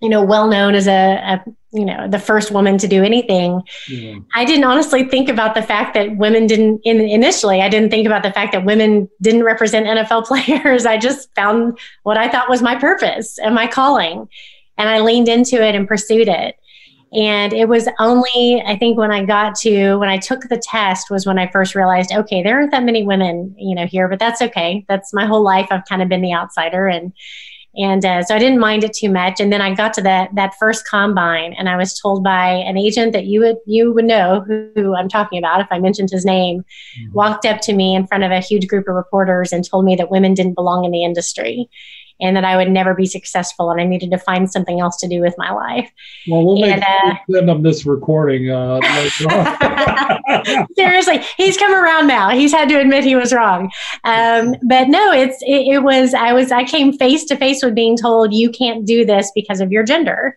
you 0.00 0.08
know, 0.08 0.22
well 0.22 0.48
known 0.48 0.74
as 0.74 0.86
a, 0.86 1.16
a, 1.16 1.44
you 1.72 1.84
know, 1.84 2.08
the 2.08 2.18
first 2.18 2.50
woman 2.50 2.78
to 2.78 2.88
do 2.88 3.02
anything. 3.02 3.62
Yeah. 3.88 4.16
I 4.34 4.44
didn't 4.44 4.64
honestly 4.64 5.04
think 5.04 5.28
about 5.28 5.54
the 5.54 5.62
fact 5.62 5.94
that 5.94 6.16
women 6.16 6.46
didn't 6.46 6.80
in, 6.84 7.00
initially. 7.00 7.60
I 7.60 7.68
didn't 7.68 7.90
think 7.90 8.06
about 8.06 8.22
the 8.22 8.32
fact 8.32 8.52
that 8.52 8.64
women 8.64 9.08
didn't 9.20 9.44
represent 9.44 9.86
NFL 9.86 10.24
players. 10.26 10.86
I 10.86 10.96
just 10.96 11.34
found 11.34 11.78
what 12.04 12.16
I 12.16 12.28
thought 12.28 12.48
was 12.48 12.62
my 12.62 12.76
purpose 12.76 13.38
and 13.38 13.54
my 13.54 13.66
calling, 13.66 14.28
and 14.76 14.88
I 14.88 15.00
leaned 15.00 15.28
into 15.28 15.62
it 15.62 15.74
and 15.74 15.86
pursued 15.86 16.28
it. 16.28 16.56
And 17.12 17.54
it 17.54 17.68
was 17.68 17.88
only, 17.98 18.62
I 18.66 18.76
think, 18.76 18.98
when 18.98 19.10
I 19.10 19.24
got 19.24 19.54
to 19.60 19.96
when 19.96 20.10
I 20.10 20.18
took 20.18 20.42
the 20.42 20.62
test 20.62 21.10
was 21.10 21.26
when 21.26 21.38
I 21.38 21.50
first 21.50 21.74
realized, 21.74 22.12
okay, 22.12 22.42
there 22.42 22.56
aren't 22.56 22.70
that 22.72 22.84
many 22.84 23.02
women, 23.02 23.54
you 23.56 23.74
know, 23.74 23.86
here, 23.86 24.08
but 24.08 24.18
that's 24.18 24.42
okay. 24.42 24.84
That's 24.88 25.14
my 25.14 25.24
whole 25.24 25.42
life. 25.42 25.68
I've 25.70 25.86
kind 25.86 26.02
of 26.02 26.08
been 26.08 26.20
the 26.20 26.34
outsider, 26.34 26.86
and 26.86 27.12
and 27.76 28.04
uh, 28.04 28.22
so 28.22 28.34
I 28.34 28.38
didn't 28.38 28.58
mind 28.58 28.82
it 28.82 28.92
too 28.92 29.10
much. 29.10 29.40
And 29.40 29.52
then 29.52 29.60
I 29.60 29.74
got 29.74 29.92
to 29.94 30.02
that 30.02 30.34
that 30.34 30.54
first 30.58 30.86
combine, 30.86 31.52
and 31.52 31.68
I 31.68 31.76
was 31.76 31.98
told 31.98 32.24
by 32.24 32.48
an 32.48 32.76
agent 32.76 33.12
that 33.12 33.26
you 33.26 33.40
would 33.40 33.56
you 33.66 33.92
would 33.92 34.04
know 34.04 34.44
who, 34.46 34.70
who 34.74 34.96
I'm 34.96 35.08
talking 35.08 35.38
about 35.38 35.60
if 35.60 35.68
I 35.70 35.78
mentioned 35.78 36.10
his 36.10 36.24
name, 36.24 36.60
mm-hmm. 36.60 37.12
walked 37.12 37.44
up 37.44 37.60
to 37.62 37.72
me 37.72 37.94
in 37.94 38.06
front 38.06 38.24
of 38.24 38.30
a 38.30 38.40
huge 38.40 38.66
group 38.66 38.88
of 38.88 38.94
reporters 38.94 39.52
and 39.52 39.68
told 39.68 39.84
me 39.84 39.96
that 39.96 40.10
women 40.10 40.34
didn't 40.34 40.54
belong 40.54 40.84
in 40.84 40.90
the 40.90 41.04
industry 41.04 41.68
and 42.20 42.36
that 42.36 42.44
I 42.44 42.56
would 42.56 42.70
never 42.70 42.94
be 42.94 43.06
successful 43.06 43.70
and 43.70 43.80
I 43.80 43.84
needed 43.84 44.10
to 44.10 44.18
find 44.18 44.50
something 44.50 44.80
else 44.80 44.96
to 44.98 45.08
do 45.08 45.20
with 45.20 45.34
my 45.38 45.50
life. 45.50 45.90
Well, 46.28 46.44
we'll 46.44 46.64
and, 46.64 46.82
uh, 46.82 47.14
send 47.30 47.48
them 47.48 47.62
this 47.62 47.86
recording 47.86 48.50
uh, 48.50 48.80
Seriously, 50.76 51.22
he's 51.36 51.56
come 51.56 51.72
around 51.72 52.06
now. 52.06 52.30
He's 52.30 52.52
had 52.52 52.68
to 52.68 52.80
admit 52.80 53.04
he 53.04 53.14
was 53.14 53.32
wrong. 53.32 53.70
Um, 54.04 54.54
but 54.62 54.88
no, 54.88 55.12
it's 55.12 55.40
it, 55.42 55.74
it 55.74 55.82
was 55.82 56.14
I 56.14 56.32
was 56.32 56.52
I 56.52 56.64
came 56.64 56.92
face 56.92 57.24
to 57.26 57.36
face 57.36 57.62
with 57.62 57.74
being 57.74 57.96
told 57.96 58.34
you 58.34 58.50
can't 58.50 58.84
do 58.84 59.04
this 59.04 59.30
because 59.34 59.60
of 59.60 59.72
your 59.72 59.84
gender. 59.84 60.36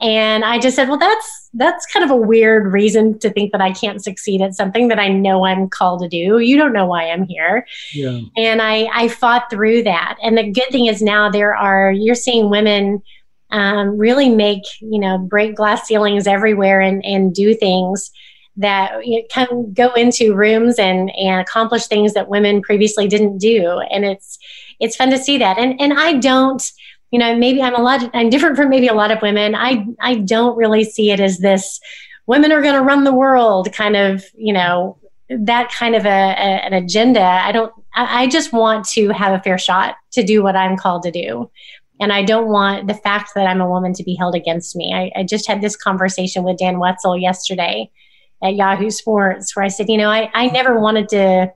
And 0.00 0.44
I 0.44 0.58
just 0.58 0.76
said, 0.76 0.88
well, 0.88 0.98
that's 0.98 1.50
that's 1.54 1.84
kind 1.86 2.04
of 2.04 2.10
a 2.10 2.16
weird 2.16 2.72
reason 2.72 3.18
to 3.18 3.30
think 3.30 3.52
that 3.52 3.60
I 3.60 3.72
can't 3.72 4.02
succeed 4.02 4.40
at 4.40 4.54
something 4.54 4.88
that 4.88 4.98
I 4.98 5.08
know 5.08 5.44
I'm 5.44 5.68
called 5.68 6.00
to 6.02 6.08
do. 6.08 6.38
You 6.38 6.56
don't 6.56 6.72
know 6.72 6.86
why 6.86 7.10
I'm 7.10 7.24
here. 7.24 7.66
Yeah. 7.92 8.20
And 8.36 8.62
I 8.62 8.88
I 8.92 9.08
fought 9.08 9.50
through 9.50 9.82
that. 9.84 10.16
And 10.22 10.38
the 10.38 10.50
good 10.50 10.70
thing 10.70 10.86
is 10.86 11.02
now 11.02 11.28
there 11.30 11.54
are 11.54 11.92
you're 11.92 12.14
seeing 12.14 12.50
women 12.50 13.02
um, 13.50 13.98
really 13.98 14.28
make 14.28 14.62
you 14.80 15.00
know 15.00 15.18
break 15.18 15.56
glass 15.56 15.86
ceilings 15.86 16.26
everywhere 16.26 16.80
and 16.80 17.04
and 17.04 17.34
do 17.34 17.54
things 17.54 18.10
that 18.56 19.06
you 19.06 19.18
know, 19.18 19.26
can 19.30 19.72
go 19.72 19.92
into 19.94 20.34
rooms 20.34 20.78
and 20.78 21.10
and 21.16 21.40
accomplish 21.40 21.86
things 21.86 22.14
that 22.14 22.28
women 22.28 22.62
previously 22.62 23.08
didn't 23.08 23.38
do. 23.38 23.80
And 23.90 24.04
it's 24.04 24.38
it's 24.78 24.96
fun 24.96 25.10
to 25.10 25.18
see 25.18 25.38
that. 25.38 25.58
And 25.58 25.80
and 25.80 25.94
I 25.98 26.14
don't 26.14 26.62
you 27.10 27.18
know 27.18 27.36
maybe 27.36 27.62
i'm 27.62 27.74
a 27.74 27.82
lot 27.82 28.08
i'm 28.14 28.30
different 28.30 28.56
from 28.56 28.68
maybe 28.68 28.88
a 28.88 28.94
lot 28.94 29.10
of 29.10 29.20
women 29.22 29.54
i 29.54 29.86
i 30.00 30.14
don't 30.14 30.56
really 30.56 30.84
see 30.84 31.10
it 31.10 31.20
as 31.20 31.38
this 31.38 31.80
women 32.26 32.52
are 32.52 32.62
going 32.62 32.74
to 32.74 32.82
run 32.82 33.04
the 33.04 33.14
world 33.14 33.72
kind 33.72 33.96
of 33.96 34.24
you 34.36 34.52
know 34.52 34.98
that 35.28 35.70
kind 35.70 35.94
of 35.94 36.04
a, 36.06 36.08
a 36.08 36.64
an 36.66 36.72
agenda 36.72 37.22
i 37.22 37.52
don't 37.52 37.72
I, 37.94 38.22
I 38.22 38.26
just 38.26 38.52
want 38.52 38.86
to 38.88 39.08
have 39.10 39.38
a 39.38 39.42
fair 39.42 39.58
shot 39.58 39.96
to 40.12 40.22
do 40.22 40.42
what 40.42 40.56
i'm 40.56 40.76
called 40.76 41.02
to 41.04 41.10
do 41.10 41.50
and 42.00 42.14
I 42.14 42.24
don't 42.24 42.48
want 42.48 42.86
the 42.88 42.94
fact 42.94 43.32
that 43.34 43.46
I'm 43.46 43.60
a 43.60 43.68
woman 43.68 43.92
to 43.92 44.02
be 44.02 44.14
held 44.14 44.34
against 44.34 44.74
me. 44.74 44.94
I, 44.94 45.20
I 45.20 45.22
just 45.22 45.46
had 45.46 45.60
this 45.60 45.76
conversation 45.76 46.44
with 46.44 46.56
Dan 46.56 46.78
Wetzel 46.78 47.18
yesterday 47.18 47.90
at 48.42 48.54
Yahoo 48.54 48.90
Sports 48.90 49.54
where 49.54 49.66
I 49.66 49.68
said, 49.68 49.90
you 49.90 49.98
know, 49.98 50.08
I, 50.08 50.30
I 50.32 50.46
never 50.46 50.80
wanted 50.80 51.10
to 51.10 51.52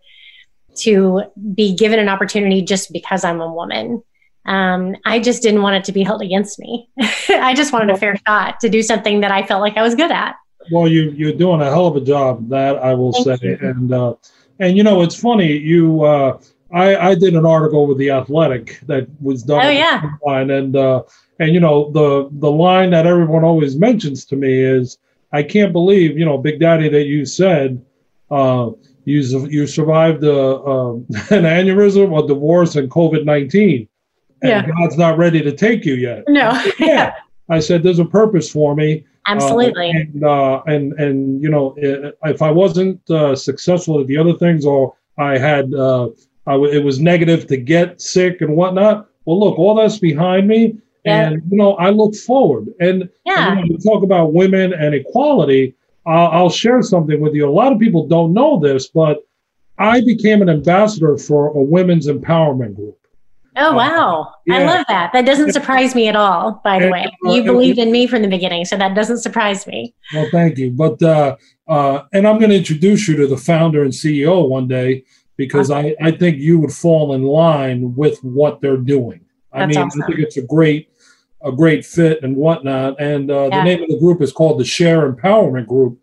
to 0.76 1.22
be 1.54 1.74
given 1.74 2.00
an 2.00 2.08
opportunity 2.08 2.60
just 2.60 2.92
because 2.92 3.24
I'm 3.24 3.40
a 3.40 3.52
woman. 3.52 4.02
Um, 4.46 4.94
I 5.04 5.20
just 5.20 5.42
didn't 5.42 5.62
want 5.62 5.76
it 5.76 5.84
to 5.84 5.92
be 5.92 6.02
held 6.02 6.22
against 6.22 6.58
me. 6.58 6.88
I 7.28 7.54
just 7.54 7.72
wanted 7.72 7.90
a 7.90 7.96
fair 7.96 8.16
shot 8.26 8.60
to 8.60 8.68
do 8.68 8.82
something 8.82 9.20
that 9.20 9.30
I 9.30 9.44
felt 9.44 9.60
like 9.60 9.76
I 9.76 9.82
was 9.82 9.94
good 9.94 10.10
at. 10.10 10.36
Well, 10.70 10.88
you 10.88 11.10
you're 11.10 11.32
doing 11.32 11.60
a 11.60 11.66
hell 11.66 11.86
of 11.86 11.96
a 11.96 12.00
job. 12.00 12.48
That 12.48 12.76
I 12.76 12.94
will 12.94 13.12
Thank 13.12 13.40
say, 13.40 13.48
you. 13.48 13.58
and 13.60 13.92
uh, 13.92 14.14
and 14.60 14.76
you 14.76 14.82
know 14.82 15.02
it's 15.02 15.18
funny. 15.18 15.52
You 15.56 16.04
uh, 16.04 16.40
I 16.72 16.96
I 16.96 17.14
did 17.14 17.34
an 17.34 17.46
article 17.46 17.86
with 17.86 17.98
the 17.98 18.10
Athletic 18.10 18.80
that 18.86 19.06
was 19.20 19.42
done. 19.42 19.66
Oh 19.66 19.70
yeah. 19.70 20.02
Line, 20.24 20.50
and 20.50 20.76
uh, 20.76 21.02
and 21.38 21.52
you 21.52 21.60
know 21.60 21.90
the 21.90 22.28
the 22.32 22.50
line 22.50 22.90
that 22.90 23.06
everyone 23.06 23.44
always 23.44 23.76
mentions 23.76 24.24
to 24.26 24.36
me 24.36 24.58
is 24.58 24.98
I 25.32 25.42
can't 25.42 25.72
believe 25.72 26.18
you 26.18 26.24
know 26.24 26.38
Big 26.38 26.60
Daddy 26.60 26.88
that 26.88 27.04
you 27.04 27.24
said. 27.26 27.84
Uh, 28.30 28.70
you, 29.06 29.20
you 29.50 29.66
survived 29.66 30.24
a, 30.24 30.34
uh, 30.34 30.92
an 31.30 31.44
aneurysm, 31.44 32.18
a 32.18 32.26
divorce, 32.26 32.74
and 32.74 32.90
COVID 32.90 33.26
19 33.26 33.80
and 33.80 33.88
yeah. 34.42 34.66
God's 34.66 34.96
not 34.96 35.18
ready 35.18 35.42
to 35.42 35.52
take 35.52 35.84
you 35.84 35.94
yet. 35.94 36.24
No. 36.28 36.60
yeah. 36.78 37.14
I 37.48 37.60
said, 37.60 37.82
there's 37.82 37.98
a 37.98 38.04
purpose 38.04 38.50
for 38.50 38.74
me. 38.74 39.04
Absolutely. 39.26 39.90
Uh, 39.90 39.94
and, 39.94 40.24
uh, 40.24 40.62
and, 40.66 40.92
and, 40.94 41.42
you 41.42 41.50
know, 41.50 41.74
if 41.78 42.42
I 42.42 42.50
wasn't 42.50 43.08
uh, 43.10 43.34
successful 43.34 44.00
at 44.00 44.06
the 44.06 44.16
other 44.16 44.34
things 44.34 44.64
or 44.64 44.94
I 45.18 45.38
had, 45.38 45.72
uh, 45.74 46.08
I 46.46 46.52
w- 46.52 46.72
it 46.72 46.84
was 46.84 47.00
negative 47.00 47.46
to 47.48 47.56
get 47.56 48.00
sick 48.00 48.40
and 48.40 48.56
whatnot. 48.56 49.08
Well, 49.24 49.40
look, 49.40 49.58
all 49.58 49.74
that's 49.74 49.98
behind 49.98 50.48
me. 50.48 50.76
Yeah. 51.04 51.28
And, 51.28 51.42
you 51.50 51.56
know, 51.56 51.74
I 51.74 51.90
look 51.90 52.14
forward. 52.14 52.68
And, 52.80 53.08
yeah. 53.24 53.52
and, 53.52 53.66
you 53.66 53.72
know, 53.74 53.78
talk 53.78 54.02
about 54.02 54.32
women 54.32 54.72
and 54.72 54.94
equality. 54.94 55.74
I'll 56.06 56.50
share 56.50 56.82
something 56.82 57.20
with 57.20 57.34
you. 57.34 57.48
A 57.48 57.50
lot 57.50 57.72
of 57.72 57.78
people 57.78 58.06
don't 58.06 58.34
know 58.34 58.58
this, 58.58 58.88
but 58.88 59.26
I 59.78 60.02
became 60.02 60.42
an 60.42 60.50
ambassador 60.50 61.16
for 61.16 61.48
a 61.48 61.62
women's 61.62 62.06
empowerment 62.06 62.76
group. 62.76 62.98
Oh 63.56 63.70
uh, 63.70 63.74
wow! 63.74 64.34
Yeah. 64.46 64.56
I 64.56 64.64
love 64.64 64.84
that. 64.88 65.12
That 65.12 65.26
doesn't 65.26 65.52
surprise 65.52 65.94
me 65.94 66.08
at 66.08 66.16
all. 66.16 66.60
By 66.64 66.80
the 66.80 66.90
way, 66.90 67.06
you 67.24 67.44
believed 67.44 67.78
in 67.78 67.92
me 67.92 68.06
from 68.06 68.22
the 68.22 68.28
beginning, 68.28 68.64
so 68.64 68.76
that 68.76 68.94
doesn't 68.94 69.18
surprise 69.18 69.66
me. 69.66 69.94
Well, 70.12 70.28
thank 70.32 70.58
you. 70.58 70.70
But 70.70 71.02
uh, 71.02 71.36
uh, 71.68 72.02
and 72.12 72.26
I'm 72.26 72.38
going 72.38 72.50
to 72.50 72.56
introduce 72.56 73.06
you 73.06 73.16
to 73.16 73.26
the 73.26 73.36
founder 73.36 73.82
and 73.82 73.92
CEO 73.92 74.48
one 74.48 74.68
day 74.68 75.04
because. 75.36 75.70
I, 75.70 75.96
I 76.00 76.12
think 76.12 76.38
you 76.38 76.58
would 76.60 76.72
fall 76.72 77.14
in 77.14 77.24
line 77.24 77.94
with 77.96 78.18
what 78.22 78.60
they're 78.60 78.76
doing. 78.76 79.24
I 79.52 79.60
That's 79.60 79.76
mean, 79.76 79.86
awesome. 79.86 80.02
I 80.02 80.06
think 80.06 80.18
it's 80.20 80.36
a 80.36 80.42
great 80.42 80.90
a 81.44 81.52
great 81.52 81.84
fit 81.84 82.22
and 82.22 82.36
whatnot. 82.36 83.00
And 83.00 83.30
uh, 83.30 83.48
yeah. 83.50 83.58
the 83.58 83.64
name 83.64 83.82
of 83.82 83.88
the 83.88 83.98
group 83.98 84.22
is 84.22 84.32
called 84.32 84.58
the 84.58 84.64
Share 84.64 85.10
Empowerment 85.10 85.66
Group, 85.66 85.98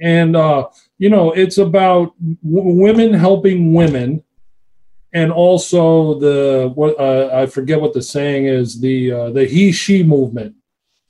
and 0.00 0.36
uh, 0.36 0.68
you 0.98 1.10
know 1.10 1.32
it's 1.32 1.58
about 1.58 2.14
w- 2.20 2.80
women 2.80 3.12
helping 3.12 3.74
women 3.74 4.22
and 5.14 5.30
also 5.30 6.18
the 6.18 6.72
what 6.74 6.98
uh, 6.98 7.30
I 7.32 7.46
forget 7.46 7.80
what 7.80 7.94
the 7.94 8.02
saying 8.02 8.46
is 8.46 8.80
the 8.80 9.12
uh, 9.12 9.30
the 9.30 9.46
he 9.46 9.72
she 9.72 10.02
movement. 10.02 10.56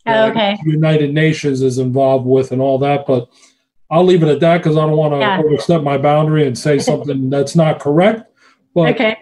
Oh, 0.07 0.27
okay. 0.27 0.59
United 0.67 1.15
Nations 1.15 1.63
is 1.63 1.79
involved 1.79 2.27
with 2.27 2.53
and 2.53 2.61
all 2.61 2.79
that, 2.81 3.07
but 3.07 3.31
I'll 3.91 4.05
leave 4.05 4.23
it 4.23 4.29
at 4.29 4.41
that 4.41 4.59
because 4.59 4.77
I 4.77 4.81
don't 4.81 4.99
want 4.99 5.15
to 5.15 5.21
yeah. 5.21 5.39
overstep 5.39 5.83
my 5.83 5.97
boundary 5.97 6.47
and 6.47 6.57
say 6.57 6.79
something 6.91 7.31
that's 7.31 7.57
not 7.57 7.81
correct. 7.81 8.31
But 8.75 8.95
okay. 8.95 9.17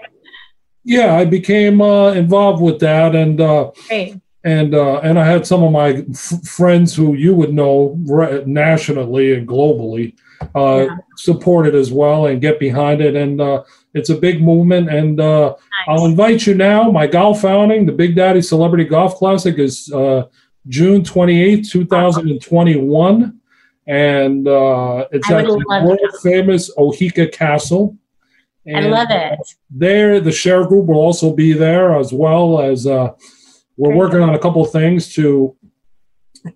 Yeah, 0.85 1.15
I 1.15 1.27
became 1.27 1.81
uh, 1.81 2.11
involved 2.13 2.61
with 2.61 2.81
that, 2.81 3.15
and 3.15 3.41
uh, 3.41 3.71
and 4.43 4.75
uh, 4.75 4.99
and 4.99 5.17
I 5.17 5.25
had 5.25 5.47
some 5.47 5.63
of 5.63 5.71
my 5.71 6.05
f- 6.11 6.43
friends 6.45 6.97
who 6.97 7.15
you 7.15 7.37
would 7.37 7.53
know 7.55 7.97
nationally 8.47 9.35
and 9.35 9.47
globally 9.47 10.17
uh, 10.57 10.87
yeah. 10.89 10.97
support 11.17 11.69
it 11.69 11.77
as 11.77 11.93
well 11.93 12.27
and 12.27 12.41
get 12.41 12.59
behind 12.59 13.01
it. 13.01 13.15
And 13.15 13.41
uh, 13.41 13.63
it's 13.95 14.11
a 14.11 14.17
big 14.17 14.43
movement. 14.43 14.89
And 14.89 15.21
uh, 15.21 15.51
nice. 15.51 15.59
I'll 15.89 16.07
invite 16.07 16.47
you 16.47 16.55
now. 16.55 16.91
My 16.91 17.07
golf 17.07 17.45
outing, 17.45 17.87
the 17.87 17.93
Big 17.93 18.15
Daddy 18.15 18.43
Celebrity 18.43 18.85
Golf 18.85 19.17
Classic, 19.17 19.59
is 19.59 19.93
uh, 19.93 20.27
June 20.69 21.03
28th, 21.03 21.71
2021. 21.71 23.39
And 23.87 24.47
uh, 24.47 25.07
it's 25.11 25.31
at 25.31 25.45
the 25.45 25.65
world 25.67 25.99
famous 26.23 26.75
Oheka 26.77 27.33
Castle. 27.33 27.97
And 28.65 28.87
I 28.87 28.89
love 28.89 29.09
it. 29.11 29.41
There, 29.71 30.21
the 30.21 30.31
share 30.31 30.65
group 30.67 30.87
will 30.87 31.01
also 31.01 31.35
be 31.35 31.53
there 31.53 31.99
as 31.99 32.13
well 32.13 32.61
as 32.61 32.87
uh, 32.87 33.13
we're 33.77 33.89
Great. 33.89 33.99
working 33.99 34.21
on 34.21 34.35
a 34.35 34.39
couple 34.39 34.65
things 34.65 35.13
to 35.15 35.57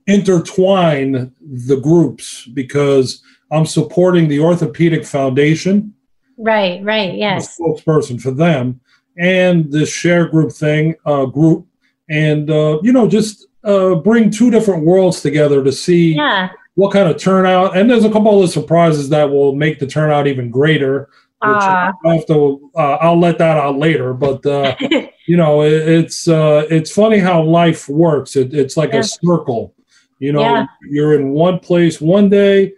intertwine 0.07 1.33
the 1.40 1.81
groups 1.81 2.46
because 2.46 3.22
I'm 3.51 3.66
supporting 3.66 4.29
the 4.29 4.40
Orthopedic 4.40 5.05
Foundation. 5.05 5.94
Right, 6.38 6.83
right, 6.85 7.14
yes. 7.14 7.59
spokesperson 7.59 8.20
for 8.20 8.31
them 8.31 8.81
and 9.18 9.70
this 9.72 9.90
share 9.90 10.27
group 10.27 10.53
thing, 10.53 10.94
uh, 11.05 11.27
group, 11.27 11.66
and 12.09 12.51
uh, 12.51 12.79
you 12.83 12.92
know, 12.92 13.09
just 13.09 13.46
uh, 13.64 13.94
bring 13.96 14.31
two 14.31 14.51
different 14.51 14.85
worlds 14.85 15.20
together 15.20 15.64
to 15.64 15.72
see 15.72 16.14
yeah. 16.14 16.51
what 16.75 16.92
kind 16.92 17.09
of 17.09 17.18
turnout. 17.18 17.77
And 17.77 17.90
there's 17.90 18.05
a 18.05 18.11
couple 18.11 18.42
of 18.42 18.51
surprises 18.51 19.09
that 19.09 19.25
will 19.25 19.55
make 19.55 19.79
the 19.79 19.87
turnout 19.87 20.27
even 20.27 20.51
greater. 20.51 21.09
Which 21.42 21.53
uh, 21.53 21.92
I 22.05 22.14
have 22.14 22.27
to, 22.27 22.70
uh, 22.75 22.94
I'll 22.94 23.20
let 23.20 23.38
that 23.38 23.59
out 23.59 23.77
later. 23.77 24.14
But 24.14 24.44
uh, 24.46 24.75
you 25.27 25.37
know, 25.37 25.62
it, 25.62 25.72
it's 25.72 26.29
uh, 26.29 26.66
it's 26.70 26.90
funny 26.90 27.18
how 27.18 27.42
life 27.42 27.88
works. 27.88 28.37
It, 28.37 28.55
it's 28.55 28.77
like 28.77 28.92
yeah. 28.92 29.01
a 29.01 29.05
circle. 29.05 29.75
You 30.18 30.33
know, 30.33 30.40
yeah. 30.40 30.66
you're 30.88 31.14
in 31.14 31.31
one 31.31 31.59
place 31.59 32.01
one 32.01 32.31
day 32.31 32.72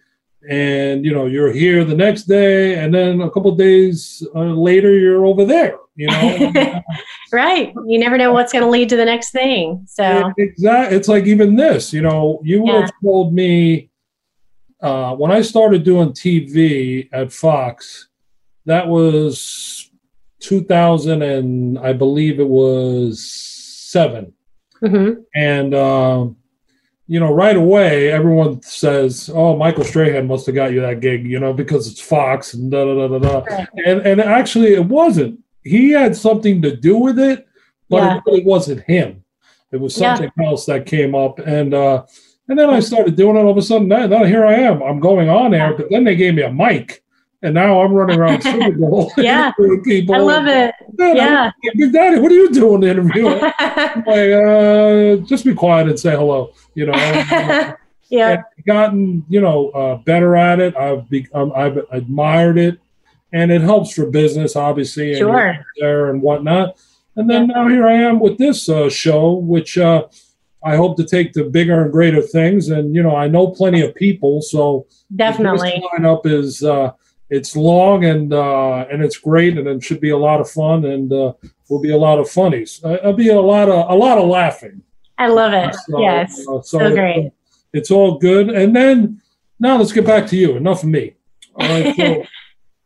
and 0.48 1.04
you 1.04 1.12
know 1.12 1.26
you're 1.26 1.52
here 1.52 1.84
the 1.84 1.94
next 1.94 2.24
day 2.24 2.82
and 2.82 2.92
then 2.92 3.20
a 3.20 3.30
couple 3.30 3.54
days 3.54 4.26
uh, 4.34 4.40
later 4.40 4.98
you're 4.98 5.26
over 5.26 5.44
there 5.44 5.76
you 5.94 6.06
know 6.06 6.52
right 7.32 7.74
you 7.86 7.98
never 7.98 8.16
know 8.16 8.32
what's 8.32 8.52
going 8.52 8.64
to 8.64 8.70
lead 8.70 8.88
to 8.88 8.96
the 8.96 9.04
next 9.04 9.30
thing 9.30 9.84
so 9.86 10.32
exactly 10.38 10.96
it's 10.96 11.06
like 11.06 11.26
even 11.26 11.54
this 11.54 11.92
you 11.92 12.00
know 12.00 12.40
you 12.42 12.62
would 12.62 12.72
yeah. 12.72 12.80
have 12.80 12.92
told 13.02 13.34
me 13.34 13.90
uh, 14.80 15.14
when 15.14 15.30
i 15.30 15.42
started 15.42 15.84
doing 15.84 16.08
tv 16.10 17.08
at 17.12 17.30
fox 17.30 18.08
that 18.64 18.88
was 18.88 19.90
2000 20.40 21.20
and 21.20 21.78
i 21.78 21.92
believe 21.92 22.40
it 22.40 22.48
was 22.48 23.22
7 23.22 24.32
mm-hmm. 24.82 25.20
and 25.34 25.74
um, 25.74 26.36
you 27.08 27.18
know, 27.18 27.32
right 27.32 27.56
away, 27.56 28.12
everyone 28.12 28.60
says, 28.62 29.30
"Oh, 29.34 29.56
Michael 29.56 29.84
Strahan 29.84 30.26
must 30.26 30.44
have 30.46 30.54
got 30.54 30.72
you 30.72 30.82
that 30.82 31.00
gig," 31.00 31.26
you 31.26 31.40
know, 31.40 31.54
because 31.54 31.90
it's 31.90 32.00
Fox 32.00 32.52
and 32.52 32.70
da 32.70 32.84
da 32.84 33.08
da 33.08 33.18
da 33.18 33.40
da. 33.40 33.66
And 33.86 34.00
and 34.02 34.20
actually, 34.20 34.74
it 34.74 34.84
wasn't. 34.84 35.40
He 35.64 35.90
had 35.90 36.14
something 36.14 36.60
to 36.62 36.76
do 36.76 36.98
with 36.98 37.18
it, 37.18 37.48
but 37.88 38.02
yeah. 38.02 38.16
it 38.16 38.22
really 38.26 38.44
wasn't 38.44 38.82
him. 38.82 39.24
It 39.72 39.80
was 39.80 39.94
something 39.94 40.30
yeah. 40.38 40.46
else 40.46 40.66
that 40.66 40.86
came 40.86 41.14
up, 41.14 41.38
and 41.38 41.72
uh, 41.72 42.04
and 42.48 42.58
then 42.58 42.68
I 42.68 42.80
started 42.80 43.16
doing 43.16 43.36
it. 43.36 43.40
All 43.40 43.50
of 43.50 43.56
a 43.56 43.62
sudden, 43.62 43.88
now, 43.88 44.06
now 44.06 44.24
here 44.24 44.46
I 44.46 44.54
am. 44.54 44.82
I'm 44.82 45.00
going 45.00 45.30
on 45.30 45.54
air, 45.54 45.74
but 45.74 45.88
then 45.90 46.04
they 46.04 46.16
gave 46.16 46.34
me 46.34 46.42
a 46.42 46.52
mic, 46.52 47.02
and 47.42 47.54
now 47.54 47.82
I'm 47.82 47.92
running 47.92 48.18
around 48.18 48.42
Super 48.42 48.72
Bowl. 48.78 49.12
yeah, 49.18 49.52
people. 49.84 50.14
I 50.14 50.18
love 50.18 50.46
it. 50.46 50.74
yeah, 50.98 51.52
Big 51.76 51.92
Daddy, 51.92 52.18
what 52.18 52.32
are 52.32 52.34
you 52.34 52.50
doing 52.50 52.80
the 52.80 52.90
interview? 52.90 53.24
like, 53.28 55.22
uh, 55.22 55.26
just 55.26 55.44
be 55.44 55.54
quiet 55.54 55.88
and 55.88 56.00
say 56.00 56.16
hello. 56.16 56.52
You 56.78 56.86
know. 56.86 57.74
yeah. 58.08 58.42
gotten 58.66 59.24
you 59.28 59.40
know 59.40 59.70
uh, 59.70 59.96
better 59.96 60.36
at 60.36 60.60
it. 60.60 60.76
I've 60.76 61.10
become 61.10 61.52
I've 61.54 61.78
admired 61.90 62.56
it, 62.56 62.78
and 63.32 63.50
it 63.50 63.62
helps 63.62 63.94
for 63.94 64.06
business, 64.06 64.54
obviously, 64.54 65.10
and 65.10 65.18
sure. 65.18 65.66
there 65.78 66.10
and 66.10 66.22
whatnot. 66.22 66.76
And 67.16 67.28
then 67.28 67.48
yeah. 67.48 67.54
now 67.54 67.68
here 67.68 67.86
I 67.86 67.94
am 67.94 68.20
with 68.20 68.38
this 68.38 68.68
uh, 68.68 68.88
show, 68.88 69.32
which 69.32 69.76
uh, 69.76 70.06
I 70.62 70.76
hope 70.76 70.96
to 70.98 71.04
take 71.04 71.32
to 71.32 71.50
bigger 71.50 71.82
and 71.82 71.90
greater 71.90 72.22
things. 72.22 72.68
And 72.68 72.94
you 72.94 73.02
know, 73.02 73.16
I 73.16 73.26
know 73.26 73.48
plenty 73.48 73.80
of 73.80 73.94
people, 73.96 74.40
so 74.42 74.86
definitely 75.16 75.82
lineup 75.92 76.26
is 76.26 76.62
uh, 76.62 76.92
it's 77.30 77.56
long 77.56 78.04
and 78.04 78.32
uh, 78.32 78.86
and 78.90 79.02
it's 79.02 79.18
great, 79.18 79.58
and 79.58 79.66
it 79.66 79.82
should 79.82 80.00
be 80.00 80.10
a 80.10 80.16
lot 80.16 80.40
of 80.40 80.48
fun, 80.48 80.84
and 80.84 81.12
uh, 81.12 81.32
will 81.68 81.80
be 81.80 81.90
a 81.90 81.96
lot 81.96 82.18
of 82.18 82.30
funnies. 82.30 82.80
Uh, 82.84 82.94
it'll 82.94 83.12
be 83.12 83.30
a 83.30 83.40
lot 83.40 83.68
of 83.68 83.90
a 83.90 83.94
lot 83.94 84.18
of 84.18 84.28
laughing. 84.28 84.82
I 85.18 85.26
love 85.26 85.52
it. 85.52 85.74
So, 85.74 86.00
yes, 86.00 86.40
uh, 86.40 86.62
so, 86.62 86.62
so 86.62 86.94
great. 86.94 87.32
It's 87.72 87.90
all 87.90 88.18
good. 88.18 88.50
And 88.50 88.74
then 88.74 89.20
now 89.58 89.76
let's 89.76 89.92
get 89.92 90.06
back 90.06 90.26
to 90.28 90.36
you. 90.36 90.56
Enough 90.56 90.84
of 90.84 90.88
me. 90.88 91.14
All 91.54 91.68
right. 91.68 92.28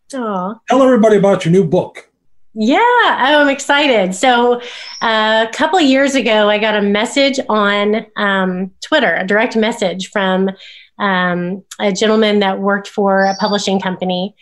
So 0.09 0.61
tell 0.69 0.83
everybody 0.83 1.17
about 1.17 1.45
your 1.45 1.53
new 1.53 1.65
book. 1.65 2.09
Yeah, 2.55 2.79
oh, 2.81 3.41
I'm 3.41 3.49
excited. 3.49 4.15
So, 4.15 4.61
uh, 5.01 5.47
a 5.49 5.51
couple 5.53 5.79
of 5.79 5.87
years 5.87 6.15
ago, 6.15 6.51
I 6.51 6.59
got 6.59 6.77
a 6.77 6.83
message 6.83 7.41
on 7.49 8.05
um, 8.17 8.71
Twitter, 8.83 9.15
a 9.15 9.27
direct 9.27 9.57
message 9.57 10.11
from 10.11 10.51
um, 10.99 11.65
a 11.81 11.93
gentleman 11.93 12.41
that 12.41 12.61
worked 12.61 12.89
for 12.89 13.23
a 13.23 13.35
publishing 13.37 13.81
company. 13.81 14.35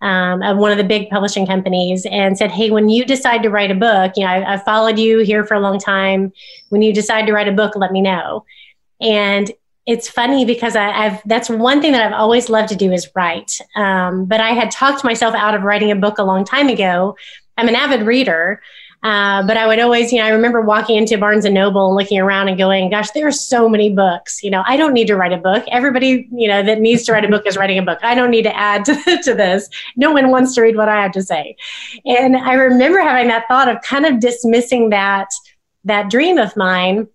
Um, 0.00 0.42
of 0.42 0.56
one 0.56 0.70
of 0.70 0.78
the 0.78 0.84
big 0.84 1.10
publishing 1.10 1.46
companies 1.46 2.06
and 2.06 2.38
said, 2.38 2.50
Hey, 2.50 2.70
when 2.70 2.88
you 2.88 3.04
decide 3.04 3.42
to 3.42 3.50
write 3.50 3.70
a 3.70 3.74
book, 3.74 4.12
you 4.16 4.24
know, 4.24 4.30
I, 4.30 4.52
have 4.52 4.62
followed 4.64 4.98
you 4.98 5.20
here 5.20 5.44
for 5.44 5.54
a 5.54 5.60
long 5.60 5.78
time. 5.78 6.32
When 6.68 6.82
you 6.82 6.92
decide 6.92 7.26
to 7.26 7.32
write 7.32 7.48
a 7.48 7.52
book, 7.52 7.74
let 7.74 7.92
me 7.92 8.00
know. 8.00 8.44
And 9.00 9.50
it's 9.86 10.08
funny 10.08 10.44
because 10.44 10.76
I, 10.76 10.90
have 10.90 11.22
that's 11.24 11.48
one 11.48 11.80
thing 11.80 11.92
that 11.92 12.06
I've 12.06 12.18
always 12.18 12.48
loved 12.48 12.68
to 12.68 12.76
do 12.76 12.92
is 12.92 13.10
write. 13.14 13.58
Um, 13.74 14.26
but 14.26 14.40
I 14.40 14.50
had 14.50 14.70
talked 14.70 15.02
myself 15.02 15.34
out 15.34 15.54
of 15.54 15.62
writing 15.62 15.90
a 15.90 15.96
book 15.96 16.18
a 16.18 16.24
long 16.24 16.44
time 16.44 16.68
ago. 16.68 17.16
I'm 17.56 17.68
an 17.68 17.74
avid 17.74 18.02
reader, 18.02 18.60
uh, 19.02 19.46
but 19.46 19.56
I 19.56 19.66
would 19.66 19.78
always, 19.78 20.12
you 20.12 20.18
know, 20.18 20.24
I 20.24 20.30
remember 20.30 20.60
walking 20.60 20.96
into 20.96 21.16
Barnes 21.16 21.44
and 21.44 21.54
Noble 21.54 21.86
and 21.86 21.96
looking 21.96 22.18
around 22.18 22.48
and 22.48 22.58
going, 22.58 22.90
gosh, 22.90 23.12
there 23.12 23.28
are 23.28 23.32
so 23.32 23.68
many 23.68 23.94
books. 23.94 24.42
You 24.42 24.50
know, 24.50 24.64
I 24.66 24.76
don't 24.76 24.92
need 24.92 25.06
to 25.06 25.16
write 25.16 25.32
a 25.32 25.36
book. 25.36 25.64
Everybody, 25.70 26.28
you 26.32 26.48
know, 26.48 26.64
that 26.64 26.80
needs 26.80 27.04
to 27.04 27.12
write 27.12 27.24
a 27.24 27.28
book 27.28 27.46
is 27.46 27.56
writing 27.56 27.78
a 27.78 27.82
book. 27.82 28.00
I 28.02 28.16
don't 28.16 28.30
need 28.30 28.42
to 28.42 28.56
add 28.56 28.84
to, 28.86 28.94
to 29.22 29.34
this. 29.34 29.68
No 29.96 30.10
one 30.10 30.30
wants 30.30 30.54
to 30.56 30.62
read 30.62 30.76
what 30.76 30.88
I 30.88 31.00
have 31.00 31.12
to 31.12 31.22
say. 31.22 31.56
And 32.04 32.36
I 32.36 32.54
remember 32.54 32.98
having 32.98 33.28
that 33.28 33.46
thought 33.46 33.68
of 33.68 33.80
kind 33.82 34.04
of 34.04 34.18
dismissing 34.18 34.90
that 34.90 35.28
that 35.84 36.10
dream 36.10 36.36
of 36.38 36.56
mine 36.56 37.06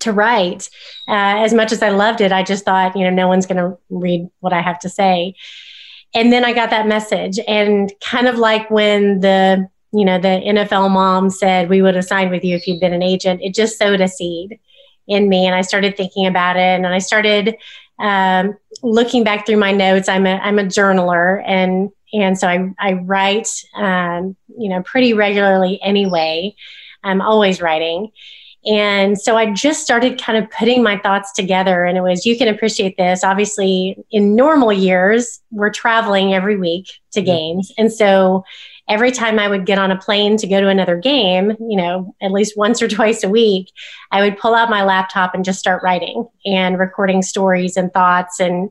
to 0.00 0.12
write. 0.12 0.70
Uh, 1.06 1.44
as 1.44 1.52
much 1.52 1.72
as 1.72 1.82
I 1.82 1.90
loved 1.90 2.22
it, 2.22 2.32
I 2.32 2.42
just 2.42 2.64
thought, 2.64 2.96
you 2.96 3.04
know, 3.04 3.10
no 3.10 3.28
one's 3.28 3.46
going 3.46 3.58
to 3.58 3.78
read 3.90 4.28
what 4.40 4.54
I 4.54 4.62
have 4.62 4.78
to 4.80 4.88
say. 4.88 5.34
And 6.14 6.32
then 6.32 6.42
I 6.42 6.54
got 6.54 6.70
that 6.70 6.86
message, 6.86 7.38
and 7.46 7.92
kind 8.02 8.28
of 8.28 8.38
like 8.38 8.70
when 8.70 9.20
the 9.20 9.68
you 9.92 10.04
know, 10.04 10.18
the 10.18 10.28
NFL 10.28 10.90
mom 10.90 11.30
said 11.30 11.68
we 11.68 11.82
would 11.82 11.94
have 11.94 12.04
signed 12.04 12.30
with 12.30 12.44
you 12.44 12.56
if 12.56 12.66
you'd 12.66 12.80
been 12.80 12.92
an 12.92 13.02
agent. 13.02 13.40
It 13.42 13.54
just 13.54 13.78
sowed 13.78 14.00
a 14.00 14.08
seed 14.08 14.58
in 15.06 15.28
me, 15.28 15.46
and 15.46 15.54
I 15.54 15.62
started 15.62 15.96
thinking 15.96 16.26
about 16.26 16.56
it, 16.56 16.60
and 16.60 16.86
I 16.86 16.98
started 16.98 17.56
um, 17.98 18.56
looking 18.82 19.24
back 19.24 19.46
through 19.46 19.56
my 19.56 19.72
notes. 19.72 20.08
I'm 20.08 20.26
a 20.26 20.36
I'm 20.36 20.58
a 20.58 20.64
journaler, 20.64 21.42
and 21.46 21.90
and 22.12 22.38
so 22.38 22.48
I 22.48 22.70
I 22.78 22.92
write, 22.94 23.48
um, 23.74 24.36
you 24.56 24.68
know, 24.68 24.82
pretty 24.82 25.14
regularly 25.14 25.80
anyway. 25.82 26.54
I'm 27.04 27.20
always 27.20 27.60
writing. 27.60 28.10
And 28.66 29.18
so 29.18 29.36
I 29.36 29.52
just 29.52 29.82
started 29.82 30.20
kind 30.20 30.36
of 30.42 30.50
putting 30.50 30.82
my 30.82 30.98
thoughts 30.98 31.32
together. 31.32 31.84
And 31.84 31.96
it 31.96 32.02
was, 32.02 32.26
you 32.26 32.36
can 32.36 32.48
appreciate 32.48 32.96
this. 32.96 33.22
Obviously, 33.22 33.96
in 34.10 34.34
normal 34.34 34.72
years, 34.72 35.40
we're 35.50 35.70
traveling 35.70 36.34
every 36.34 36.56
week 36.56 36.90
to 37.12 37.22
games. 37.22 37.72
And 37.78 37.90
so 37.90 38.44
every 38.88 39.10
time 39.10 39.38
I 39.38 39.48
would 39.48 39.66
get 39.66 39.78
on 39.78 39.90
a 39.90 39.98
plane 39.98 40.36
to 40.38 40.46
go 40.46 40.60
to 40.60 40.68
another 40.68 40.96
game, 40.96 41.52
you 41.60 41.76
know, 41.76 42.14
at 42.22 42.32
least 42.32 42.56
once 42.56 42.80
or 42.80 42.88
twice 42.88 43.22
a 43.22 43.28
week, 43.28 43.70
I 44.10 44.22
would 44.22 44.38
pull 44.38 44.54
out 44.54 44.70
my 44.70 44.82
laptop 44.82 45.34
and 45.34 45.44
just 45.44 45.58
start 45.58 45.82
writing 45.82 46.26
and 46.46 46.78
recording 46.78 47.22
stories 47.22 47.76
and 47.76 47.92
thoughts 47.92 48.40
and 48.40 48.70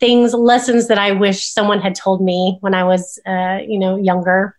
things, 0.00 0.32
lessons 0.32 0.88
that 0.88 0.98
I 0.98 1.12
wish 1.12 1.44
someone 1.44 1.80
had 1.80 1.94
told 1.94 2.22
me 2.22 2.56
when 2.60 2.74
I 2.74 2.84
was, 2.84 3.18
uh, 3.26 3.58
you 3.66 3.78
know, 3.78 3.96
younger. 3.96 4.56